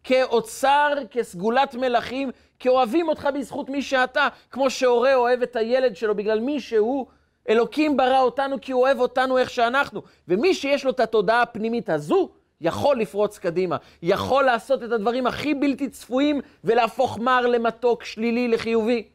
כאוצר, 0.09 0.93
כסגולת 1.11 1.75
מלכים, 1.75 2.31
כי 2.59 2.69
אוהבים 2.69 3.07
אותך 3.07 3.29
בזכות 3.35 3.69
מי 3.69 3.81
שאתה, 3.81 4.27
כמו 4.51 4.69
שהורה 4.69 5.15
אוהב 5.15 5.41
את 5.41 5.55
הילד 5.55 5.95
שלו 5.95 6.15
בגלל 6.15 6.39
מי 6.39 6.59
שהוא. 6.59 7.05
אלוקים 7.49 7.97
ברא 7.97 8.21
אותנו 8.21 8.61
כי 8.61 8.71
הוא 8.71 8.81
אוהב 8.81 8.99
אותנו 8.99 9.37
איך 9.37 9.49
שאנחנו. 9.49 10.01
ומי 10.27 10.53
שיש 10.53 10.85
לו 10.85 10.91
את 10.91 10.99
התודעה 10.99 11.41
הפנימית 11.41 11.89
הזו, 11.89 12.29
יכול 12.61 12.99
לפרוץ 12.99 13.37
קדימה, 13.37 13.77
יכול 14.01 14.43
לעשות 14.43 14.83
את 14.83 14.91
הדברים 14.91 15.27
הכי 15.27 15.53
בלתי 15.53 15.89
צפויים 15.89 16.41
ולהפוך 16.63 17.19
מר 17.19 17.45
למתוק, 17.47 18.03
שלילי, 18.03 18.47
לחיובי. 18.47 19.07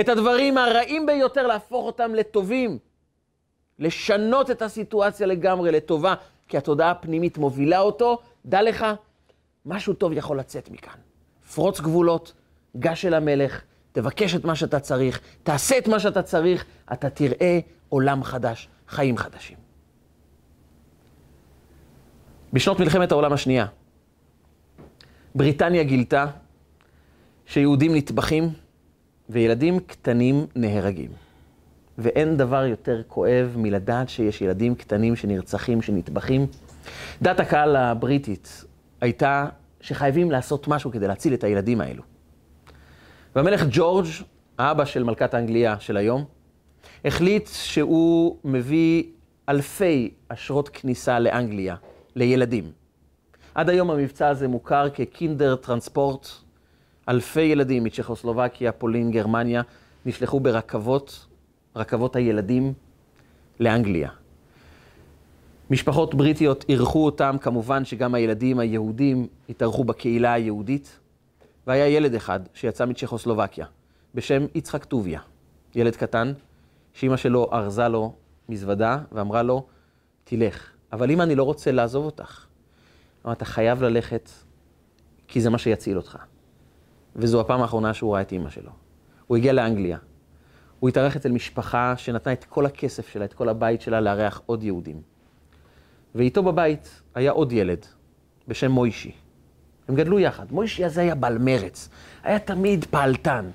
את 0.00 0.08
הדברים 0.08 0.58
הרעים 0.58 1.06
ביותר, 1.06 1.46
להפוך 1.46 1.86
אותם 1.86 2.14
לטובים. 2.14 2.78
לשנות 3.78 4.50
את 4.50 4.62
הסיטואציה 4.62 5.26
לגמרי 5.26 5.72
לטובה, 5.72 6.14
כי 6.48 6.56
התודעה 6.56 6.90
הפנימית 6.90 7.38
מובילה 7.38 7.80
אותו. 7.80 8.18
דע 8.46 8.62
לך, 8.62 8.86
משהו 9.66 9.94
טוב 9.94 10.12
יכול 10.12 10.38
לצאת 10.38 10.70
מכאן. 10.70 10.98
פרוץ 11.54 11.80
גבולות, 11.80 12.32
גש 12.76 13.04
אל 13.04 13.14
המלך, 13.14 13.62
תבקש 13.92 14.34
את 14.34 14.44
מה 14.44 14.54
שאתה 14.54 14.80
צריך, 14.80 15.20
תעשה 15.42 15.78
את 15.78 15.88
מה 15.88 16.00
שאתה 16.00 16.22
צריך, 16.22 16.64
אתה 16.92 17.10
תראה 17.10 17.58
עולם 17.88 18.24
חדש, 18.24 18.68
חיים 18.88 19.16
חדשים. 19.16 19.56
בשנות 22.52 22.80
מלחמת 22.80 23.12
העולם 23.12 23.32
השנייה, 23.32 23.66
בריטניה 25.34 25.82
גילתה 25.82 26.26
שיהודים 27.46 27.96
נטבחים 27.96 28.48
וילדים 29.28 29.80
קטנים 29.80 30.46
נהרגים. 30.56 31.10
ואין 31.98 32.36
דבר 32.36 32.64
יותר 32.64 33.02
כואב 33.08 33.54
מלדעת 33.56 34.08
שיש 34.08 34.42
ילדים 34.42 34.74
קטנים 34.74 35.16
שנרצחים, 35.16 35.82
שנטבחים. 35.82 36.46
דת 37.22 37.40
הקהל 37.40 37.76
הבריטית 37.76 38.64
הייתה 39.00 39.46
שחייבים 39.80 40.30
לעשות 40.30 40.68
משהו 40.68 40.90
כדי 40.90 41.08
להציל 41.08 41.34
את 41.34 41.44
הילדים 41.44 41.80
האלו. 41.80 42.02
והמלך 43.36 43.64
ג'ורג', 43.70 44.06
האבא 44.58 44.84
של 44.84 45.02
מלכת 45.02 45.34
האנגליה 45.34 45.80
של 45.80 45.96
היום, 45.96 46.24
החליט 47.04 47.48
שהוא 47.52 48.36
מביא 48.44 49.04
אלפי 49.48 50.10
אשרות 50.28 50.68
כניסה 50.68 51.18
לאנגליה, 51.18 51.76
לילדים. 52.16 52.72
עד 53.54 53.68
היום 53.68 53.90
המבצע 53.90 54.28
הזה 54.28 54.48
מוכר 54.48 54.90
כקינדר 54.90 55.56
טרנספורט. 55.56 56.28
אלפי 57.08 57.40
ילדים 57.40 57.84
מצ'כוסלובקיה, 57.84 58.72
פולין, 58.72 59.10
גרמניה, 59.10 59.62
נשלחו 60.06 60.40
ברכבות, 60.40 61.26
רכבות 61.76 62.16
הילדים, 62.16 62.72
לאנגליה. 63.60 64.10
משפחות 65.70 66.14
בריטיות 66.14 66.64
אירחו 66.68 67.04
אותם, 67.04 67.36
כמובן 67.40 67.84
שגם 67.84 68.14
הילדים 68.14 68.58
היהודים 68.58 69.26
התארחו 69.48 69.84
בקהילה 69.84 70.32
היהודית. 70.32 71.00
והיה 71.66 71.88
ילד 71.88 72.14
אחד 72.14 72.40
שיצא 72.54 72.84
מצ'כוסלובקיה, 72.84 73.66
בשם 74.14 74.46
יצחק 74.54 74.84
טוביה, 74.84 75.20
ילד 75.74 75.96
קטן, 75.96 76.32
שאימא 76.92 77.16
שלו 77.16 77.48
ארזה 77.52 77.88
לו 77.88 78.12
מזוודה 78.48 78.98
ואמרה 79.12 79.42
לו, 79.42 79.66
תלך. 80.24 80.70
אבל 80.92 81.10
אם 81.10 81.20
אני 81.20 81.34
לא 81.34 81.42
רוצה 81.42 81.72
לעזוב 81.72 82.04
אותך, 82.04 82.46
אמר, 83.24 83.32
אתה 83.32 83.44
חייב 83.44 83.82
ללכת, 83.82 84.30
כי 85.28 85.40
זה 85.40 85.50
מה 85.50 85.58
שיציל 85.58 85.96
אותך. 85.96 86.18
וזו 87.16 87.40
הפעם 87.40 87.62
האחרונה 87.62 87.94
שהוא 87.94 88.14
ראה 88.14 88.20
את 88.20 88.32
אימא 88.32 88.50
שלו. 88.50 88.70
הוא 89.26 89.36
הגיע 89.36 89.52
לאנגליה. 89.52 89.98
הוא 90.80 90.88
התארח 90.88 91.16
אצל 91.16 91.32
משפחה 91.32 91.96
שנתנה 91.96 92.32
את 92.32 92.44
כל 92.44 92.66
הכסף 92.66 93.08
שלה, 93.08 93.24
את 93.24 93.32
כל 93.32 93.48
הבית 93.48 93.80
שלה, 93.80 94.00
לארח 94.00 94.42
עוד 94.46 94.62
יהודים. 94.62 95.02
ואיתו 96.14 96.42
בבית 96.42 97.00
היה 97.14 97.30
עוד 97.30 97.52
ילד, 97.52 97.86
בשם 98.48 98.70
מוישי. 98.70 99.12
הם 99.88 99.94
גדלו 99.94 100.18
יחד. 100.18 100.52
מוישי 100.52 100.84
הזה 100.84 101.00
היה 101.00 101.14
בעל 101.14 101.38
מרץ, 101.38 101.88
היה 102.22 102.38
תמיד 102.38 102.84
פעלתן, 102.84 103.50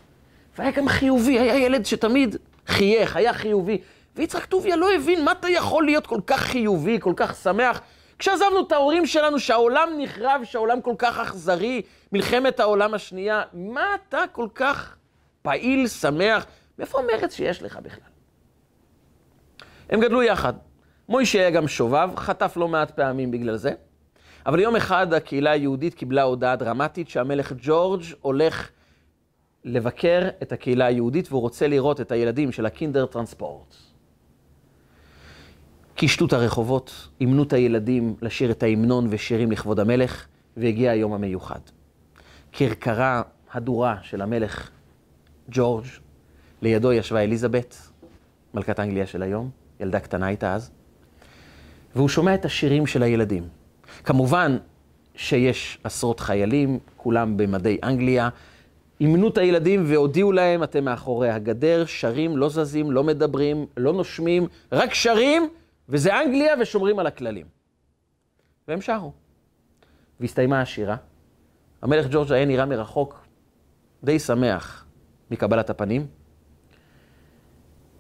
והיה 0.58 0.72
גם 0.72 0.88
חיובי, 0.88 1.40
היה 1.40 1.58
ילד 1.58 1.86
שתמיד 1.86 2.36
חייך, 2.68 3.16
היה 3.16 3.34
חיובי. 3.34 3.82
ויצחק 4.16 4.46
טוביה 4.46 4.76
לא 4.76 4.94
הבין 4.94 5.26
מה 5.26 5.32
אתה 5.32 5.50
יכול 5.50 5.86
להיות 5.86 6.08
כל 6.08 6.20
כך 6.28 6.42
חיובי, 6.42 6.98
כל 7.02 7.14
כך 7.16 7.36
שמח. 7.36 7.82
כשעזבנו 8.20 8.62
את 8.68 8.72
ההורים 8.72 9.06
שלנו, 9.06 9.40
שהעולם 9.40 9.90
נחרב, 9.98 10.42
שהעולם 10.44 10.82
כל 10.82 10.96
כך 10.98 11.20
אכזרי, 11.20 11.82
מלחמת 12.12 12.60
העולם 12.60 12.94
השנייה, 12.94 13.44
מה 13.54 13.86
אתה 13.96 14.24
כל 14.32 14.48
כך 14.56 14.96
פעיל, 15.42 15.88
שמח? 15.88 16.46
מאיפה 16.80 17.00
המרץ 17.00 17.34
שיש 17.36 17.64
לך 17.64 17.78
בכלל? 17.78 18.10
הם 19.90 20.00
גדלו 20.00 20.24
יחד. 20.24 20.54
מוישה 21.10 21.40
היה 21.40 21.50
גם 21.50 21.68
שובב, 21.68 22.10
חטף 22.16 22.58
לא 22.58 22.68
מעט 22.68 22.92
פעמים 22.92 23.32
בגלל 23.32 23.56
זה. 23.56 23.72
אבל 24.46 24.60
יום 24.60 24.76
אחד 24.76 25.14
הקהילה 25.14 25.52
היהודית 25.52 25.94
קיבלה 25.94 26.24
הודעה 26.24 26.56
דרמטית 26.56 27.10
שהמלך 27.10 27.54
ג'ורג' 27.62 28.04
הולך 28.22 28.70
לבקר 29.64 30.30
את 30.42 30.52
הקהילה 30.52 30.86
היהודית 30.86 31.28
והוא 31.32 31.42
רוצה 31.42 31.68
לראות 31.68 32.02
את 32.02 32.12
הילדים 32.12 32.52
של 32.52 32.66
הקינדר 32.66 33.06
טרנספורט. 33.06 33.76
קישטו 35.96 36.26
את 36.26 36.34
הרחובות, 36.34 37.10
אימנו 37.22 37.44
את 37.44 37.54
הילדים 37.54 38.16
לשיר 38.22 38.52
את 38.52 38.64
ההמנון 38.64 39.08
ושירים 39.10 39.52
לכבוד 39.52 39.80
המלך, 39.80 40.28
והגיע 40.58 40.92
היום 40.92 41.14
המיוחד. 41.14 41.60
כרכרה 42.52 43.22
הדורה 43.52 43.98
של 44.02 44.22
המלך 44.22 44.70
ג'ורג', 45.50 45.86
לידו 46.62 46.94
ישבה 46.94 47.24
אליזבת, 47.24 47.78
מלכת 48.54 48.80
אנגליה 48.80 49.06
של 49.06 49.22
היום, 49.22 49.50
ילדה 49.80 50.00
קטנה 50.00 50.26
הייתה 50.26 50.54
אז, 50.54 50.72
והוא 51.96 52.10
שומע 52.10 52.36
את 52.36 52.46
השירים 52.46 52.88
של 52.88 53.04
הילדים. 53.04 53.48
כמובן 54.04 54.58
שיש 55.16 55.80
עשרות 55.84 56.20
חיילים, 56.20 56.80
כולם 56.98 57.38
במדי 57.38 57.78
אנגליה, 57.84 58.30
אימנו 59.00 59.28
את 59.28 59.38
הילדים 59.38 59.84
והודיעו 59.88 60.32
להם, 60.32 60.64
אתם 60.64 60.86
מאחורי 60.86 61.30
הגדר, 61.30 61.86
שרים, 61.86 62.38
לא 62.38 62.50
זזים, 62.50 62.92
לא 62.92 63.04
מדברים, 63.04 63.66
לא 63.78 63.94
נושמים, 63.94 64.48
רק 64.72 64.94
שרים, 64.94 65.50
וזה 65.90 66.22
אנגליה 66.22 66.54
ושומרים 66.62 67.00
על 67.00 67.08
הכללים. 67.08 67.46
והם 68.68 68.82
שרו. 68.82 69.12
והסתיימה 70.20 70.62
השירה. 70.62 70.96
המלך 71.82 72.08
ג'ורג' 72.12 72.32
היה 72.32 72.46
נראה 72.46 72.66
מרחוק 72.66 73.26
די 74.04 74.20
שמח 74.20 74.86
מקבלת 75.32 75.70
הפנים, 75.70 76.08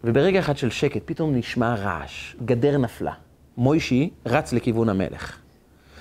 וברגע 0.03 0.39
אחד 0.39 0.57
של 0.57 0.69
שקט 0.69 1.01
פתאום 1.05 1.35
נשמע 1.35 1.75
רעש, 1.75 2.35
גדר 2.45 2.77
נפלה. 2.77 3.13
מוישי 3.57 4.09
רץ 4.25 4.53
לכיוון 4.53 4.89
המלך. 4.89 5.39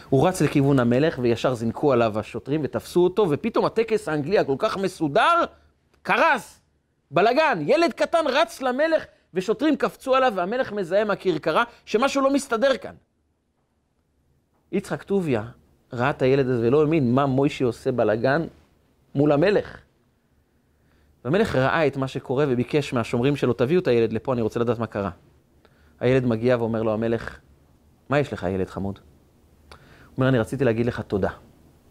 הוא 0.09 0.29
רץ 0.29 0.43
לכיוון 0.43 0.79
המלך 0.79 1.19
וישר 1.23 1.55
זינקו 1.55 1.93
עליו 1.93 2.19
השוטרים 2.19 2.61
ותפסו 2.65 3.05
אותו, 3.05 3.27
ופתאום 3.31 3.65
הטקס 3.65 4.09
האנגלי 4.09 4.39
הכל 4.39 4.55
כך 4.59 4.77
מסודר, 4.77 5.45
קרס, 6.03 6.61
בלגן, 7.11 7.59
ילד 7.67 7.93
קטן 7.93 8.25
רץ 8.27 8.63
למלך 8.63 9.05
ושוטרים 9.35 9.77
קפצו 9.77 10.15
עליו 10.15 10.33
והמלך 10.37 10.73
מזהה 10.73 11.05
מהכרכרה 11.05 11.65
שמשהו 11.85 12.23
לא 12.23 12.33
מסתדר 12.33 12.77
כאן. 12.77 12.95
יצחק 14.73 15.03
טוביה 15.03 15.45
ראה 15.93 16.11
את 16.11 16.23
הילד 16.23 16.49
הזה 16.49 16.69
ולא 16.69 16.81
האמין 16.81 17.15
מה 17.15 17.27
מוישי 17.27 17.65
עושה 17.65 17.93
בלגן 17.93 18.47
מול 19.15 19.33
המלך. 19.33 19.79
והמלך 21.25 21.55
ראה 21.55 21.87
את 21.87 21.97
מה 21.97 22.09
שקורה 22.09 22.45
וביקש 22.49 22.93
מהשומרים 22.93 23.37
שלו, 23.37 23.53
תביאו 23.53 23.81
את 23.81 23.87
הילד 23.87 24.13
לפה, 24.13 24.33
אני 24.33 24.43
רוצה 24.43 24.61
לדעת 24.61 24.79
מה 24.79 24.87
קרה. 24.87 25.11
הילד 26.05 26.27
מגיע 26.27 26.57
ואומר 26.57 26.83
לו, 26.83 26.93
המלך, 26.93 27.39
מה 28.09 28.19
יש 28.19 28.33
לך, 28.33 28.47
ילד 28.51 28.71
חמוד? 28.71 28.99
הוא 29.69 29.79
אומר, 30.17 30.29
אני 30.29 30.39
רציתי 30.39 30.65
להגיד 30.65 30.87
לך 30.87 31.01
תודה. 31.01 31.31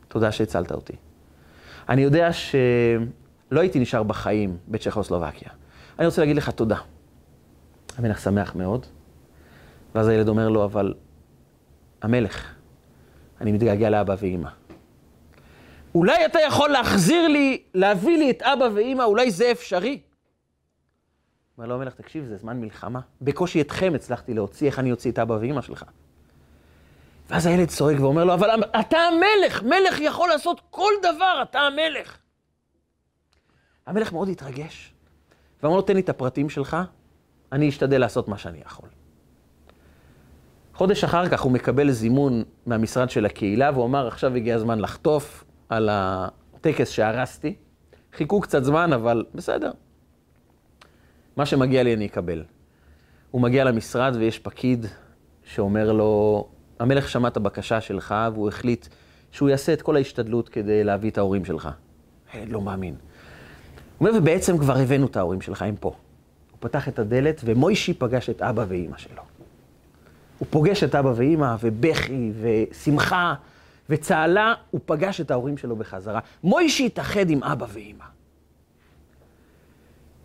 תודה 0.07 0.31
שהצלת 0.31 0.71
אותי. 0.71 0.93
אני 1.89 2.01
יודע 2.01 2.33
שלא 2.33 3.59
הייתי 3.61 3.79
נשאר 3.79 4.03
בחיים 4.03 4.57
בצ'כוסלובקיה. 4.67 5.49
אני 5.99 6.05
רוצה 6.05 6.21
להגיד 6.21 6.35
לך 6.35 6.49
תודה. 6.49 6.77
המלך 7.97 8.19
שמח 8.19 8.55
מאוד, 8.55 8.85
ואז 9.95 10.07
הילד 10.07 10.27
אומר 10.27 10.49
לו, 10.49 10.65
אבל 10.65 10.93
המלך, 12.01 12.53
אני 13.41 13.51
מתגעגע 13.51 13.89
לאבא 13.89 14.15
ואימא. 14.19 14.49
אולי 15.95 16.25
אתה 16.25 16.39
יכול 16.47 16.69
להחזיר 16.69 17.27
לי, 17.27 17.63
להביא 17.73 18.17
לי 18.17 18.29
את 18.29 18.41
אבא 18.41 18.65
ואימא, 18.73 19.03
אולי 19.03 19.31
זה 19.31 19.51
אפשרי. 19.51 19.99
אומר 21.57 21.67
לו 21.67 21.75
המלך, 21.75 21.93
תקשיב, 21.93 22.25
זה 22.25 22.37
זמן 22.37 22.61
מלחמה. 22.61 22.99
בקושי 23.21 23.61
אתכם 23.61 23.91
הצלחתי 23.95 24.33
להוציא, 24.33 24.67
איך 24.67 24.79
אני 24.79 24.91
אוציא 24.91 25.11
את 25.11 25.19
אבא 25.19 25.33
ואימא 25.33 25.61
שלך? 25.61 25.85
ואז 27.29 27.45
הילד 27.45 27.67
צועק 27.67 27.99
ואומר 27.99 28.23
לו, 28.23 28.33
אבל 28.33 28.63
אתה 28.79 28.97
המלך, 28.97 29.63
מלך 29.63 29.99
יכול 29.99 30.29
לעשות 30.29 30.61
כל 30.69 30.91
דבר, 30.99 31.43
אתה 31.49 31.59
המלך. 31.59 32.17
המלך 33.85 34.13
מאוד 34.13 34.29
התרגש, 34.29 34.93
ואמר 35.63 35.75
לו, 35.75 35.81
תן 35.81 35.93
לי 35.93 35.99
את 35.99 36.09
הפרטים 36.09 36.49
שלך, 36.49 36.77
אני 37.51 37.69
אשתדל 37.69 37.97
לעשות 37.97 38.27
מה 38.27 38.37
שאני 38.37 38.59
יכול. 38.65 38.89
חודש 40.73 41.03
אחר 41.03 41.29
כך 41.29 41.41
הוא 41.41 41.51
מקבל 41.51 41.91
זימון 41.91 42.43
מהמשרד 42.65 43.09
של 43.09 43.25
הקהילה, 43.25 43.71
והוא 43.73 43.85
אמר, 43.85 44.07
עכשיו 44.07 44.35
הגיע 44.35 44.55
הזמן 44.55 44.79
לחטוף 44.79 45.43
על 45.69 45.89
הטקס 45.91 46.89
שהרסתי. 46.89 47.55
חיכו 48.13 48.41
קצת 48.41 48.63
זמן, 48.63 48.93
אבל 48.93 49.25
בסדר. 49.35 49.71
מה 51.37 51.45
שמגיע 51.45 51.83
לי 51.83 51.93
אני 51.93 52.05
אקבל. 52.05 52.43
הוא 53.31 53.41
מגיע 53.41 53.63
למשרד 53.63 54.15
ויש 54.15 54.39
פקיד 54.39 54.85
שאומר 55.43 55.91
לו, 55.91 56.47
המלך 56.79 57.09
שמע 57.09 57.27
את 57.27 57.37
הבקשה 57.37 57.81
שלך 57.81 58.15
והוא 58.33 58.47
החליט 58.47 58.87
שהוא 59.31 59.49
יעשה 59.49 59.73
את 59.73 59.81
כל 59.81 59.95
ההשתדלות 59.95 60.49
כדי 60.49 60.83
להביא 60.83 61.11
את 61.11 61.17
ההורים 61.17 61.45
שלך. 61.45 61.69
הילד 62.33 62.51
לא 62.51 62.61
מאמין. 62.61 62.95
הוא 63.97 64.07
אומר, 64.07 64.19
ובעצם 64.19 64.57
כבר 64.57 64.77
הבאנו 64.77 65.07
את 65.07 65.17
ההורים 65.17 65.41
שלך, 65.41 65.61
הם 65.61 65.75
פה. 65.79 65.89
הוא 66.51 66.57
פתח 66.59 66.87
את 66.87 66.99
הדלת 66.99 67.41
ומוישי 67.45 67.93
פגש 67.93 68.29
את 68.29 68.41
אבא 68.41 68.65
ואימא 68.67 68.97
שלו. 68.97 69.21
הוא 70.39 70.47
פוגש 70.49 70.83
את 70.83 70.95
אבא 70.95 71.13
ואימא, 71.15 71.55
ובכי, 71.59 72.31
ושמחה, 72.41 73.33
וצהלה, 73.89 74.53
הוא 74.71 74.81
פגש 74.85 75.21
את 75.21 75.31
ההורים 75.31 75.57
שלו 75.57 75.75
בחזרה. 75.75 76.19
מוישי 76.43 76.85
התאחד 76.85 77.29
עם 77.29 77.43
אבא 77.43 77.65
ואימא. 77.69 78.12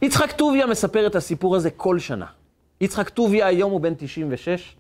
יצחק 0.02 0.32
טוביה 0.32 0.66
מספר 0.66 1.06
את 1.06 1.14
הסיפור 1.14 1.56
הזה 1.56 1.70
כל 1.70 1.98
שנה. 1.98 2.26
יצחק 2.80 3.08
טוביה 3.08 3.46
היום 3.46 3.72
הוא 3.72 3.80
בן 3.80 3.94
96, 3.96 4.76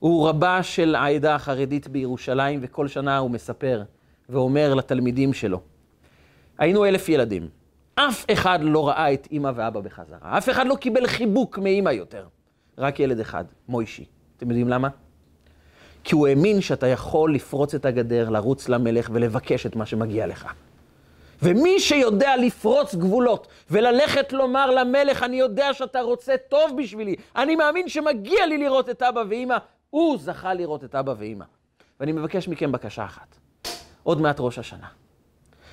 הוא 0.00 0.28
רבה 0.28 0.62
של 0.62 0.94
העדה 0.94 1.34
החרדית 1.34 1.88
בירושלים, 1.88 2.60
וכל 2.62 2.88
שנה 2.88 3.18
הוא 3.18 3.30
מספר 3.30 3.82
ואומר 4.28 4.74
לתלמידים 4.74 5.32
שלו, 5.32 5.60
היינו 6.58 6.84
אלף 6.84 7.08
ילדים, 7.08 7.48
אף 7.94 8.24
אחד 8.32 8.58
לא 8.62 8.88
ראה 8.88 9.12
את 9.12 9.28
אימא 9.30 9.50
ואבא 9.54 9.80
בחזרה, 9.80 10.38
אף 10.38 10.48
אחד 10.48 10.66
לא 10.66 10.74
קיבל 10.74 11.06
חיבוק 11.06 11.58
מאימא 11.58 11.90
יותר, 11.90 12.26
רק 12.78 13.00
ילד 13.00 13.20
אחד, 13.20 13.44
מוישי. 13.68 14.04
אתם 14.36 14.48
יודעים 14.48 14.68
למה? 14.68 14.88
כי 16.04 16.14
הוא 16.14 16.28
האמין 16.28 16.60
שאתה 16.60 16.86
יכול 16.86 17.34
לפרוץ 17.34 17.74
את 17.74 17.84
הגדר, 17.84 18.28
לרוץ 18.30 18.68
למלך 18.68 19.10
ולבקש 19.12 19.66
את 19.66 19.76
מה 19.76 19.86
שמגיע 19.86 20.26
לך. 20.26 20.52
ומי 21.42 21.80
שיודע 21.80 22.36
לפרוץ 22.36 22.94
גבולות 22.94 23.46
וללכת 23.70 24.32
לומר 24.32 24.70
למלך, 24.70 25.22
אני 25.22 25.36
יודע 25.36 25.74
שאתה 25.74 26.00
רוצה 26.00 26.34
טוב 26.48 26.76
בשבילי, 26.78 27.16
אני 27.36 27.56
מאמין 27.56 27.88
שמגיע 27.88 28.46
לי 28.46 28.58
לראות 28.58 28.90
את 28.90 29.02
אבא 29.02 29.22
ואימא, 29.28 29.56
הוא 29.90 30.18
זכה 30.18 30.54
לראות 30.54 30.84
את 30.84 30.94
אבא 30.94 31.14
ואימא. 31.18 31.44
ואני 32.00 32.12
מבקש 32.12 32.48
מכם 32.48 32.72
בקשה 32.72 33.04
אחת, 33.04 33.36
עוד 34.02 34.20
מעט 34.20 34.36
ראש 34.40 34.58
השנה. 34.58 34.86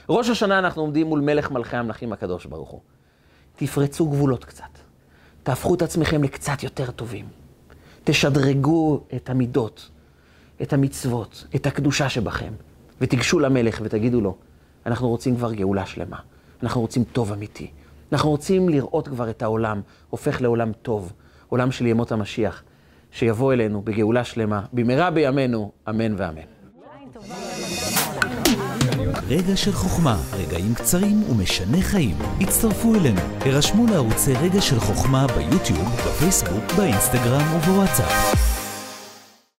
ראש 0.09 0.29
השנה 0.29 0.59
אנחנו 0.59 0.81
עומדים 0.81 1.07
מול 1.07 1.19
מלך 1.19 1.51
מלכי 1.51 1.77
המלכים 1.77 2.13
הקדוש 2.13 2.45
ברוך 2.45 2.69
הוא. 2.69 2.81
תפרצו 3.55 4.07
גבולות 4.07 4.45
קצת, 4.45 4.79
תהפכו 5.43 5.75
את 5.75 5.81
עצמכם 5.81 6.23
לקצת 6.23 6.63
יותר 6.63 6.91
טובים. 6.91 7.25
תשדרגו 8.03 9.03
את 9.15 9.29
המידות, 9.29 9.89
את 10.61 10.73
המצוות, 10.73 11.45
את 11.55 11.67
הקדושה 11.67 12.09
שבכם, 12.09 12.53
ותיגשו 13.01 13.39
למלך 13.39 13.79
ותגידו 13.83 14.21
לו, 14.21 14.37
אנחנו 14.89 15.09
רוצים 15.09 15.35
כבר 15.35 15.53
גאולה 15.53 15.85
שלמה, 15.85 16.17
אנחנו 16.63 16.81
רוצים 16.81 17.03
טוב 17.03 17.31
אמיתי, 17.31 17.71
אנחנו 18.11 18.29
רוצים 18.29 18.69
לראות 18.69 19.07
כבר 19.07 19.29
את 19.29 19.41
העולם 19.41 19.81
הופך 20.09 20.41
לעולם 20.41 20.71
טוב, 20.81 21.13
עולם 21.49 21.71
של 21.71 21.85
ימות 21.85 22.11
המשיח, 22.11 22.63
שיבוא 23.11 23.53
אלינו 23.53 23.81
בגאולה 23.81 24.23
שלמה, 24.23 24.61
במהרה 24.73 25.11
בימינו, 25.11 25.71
אמן 25.89 26.15
ואמן. 26.17 26.41
רגע 29.27 29.55
של 29.55 29.71
חוכמה, 29.71 30.17
רגעים 30.33 30.73
קצרים 30.73 31.23
ומשנה 31.31 31.81
חיים. 31.81 32.15
הצטרפו 32.41 32.95
אלינו, 32.95 33.21
הרשמו 33.45 33.85
לערוצי 33.87 34.33
רגע 34.33 34.61
של 34.61 34.79
חוכמה 34.79 35.27
ביוטיוב, 35.27 35.95
בפייסבוק, 36.07 36.63
באינסטגרם 36.77 37.55
ובוואטסאפ. 37.55 38.58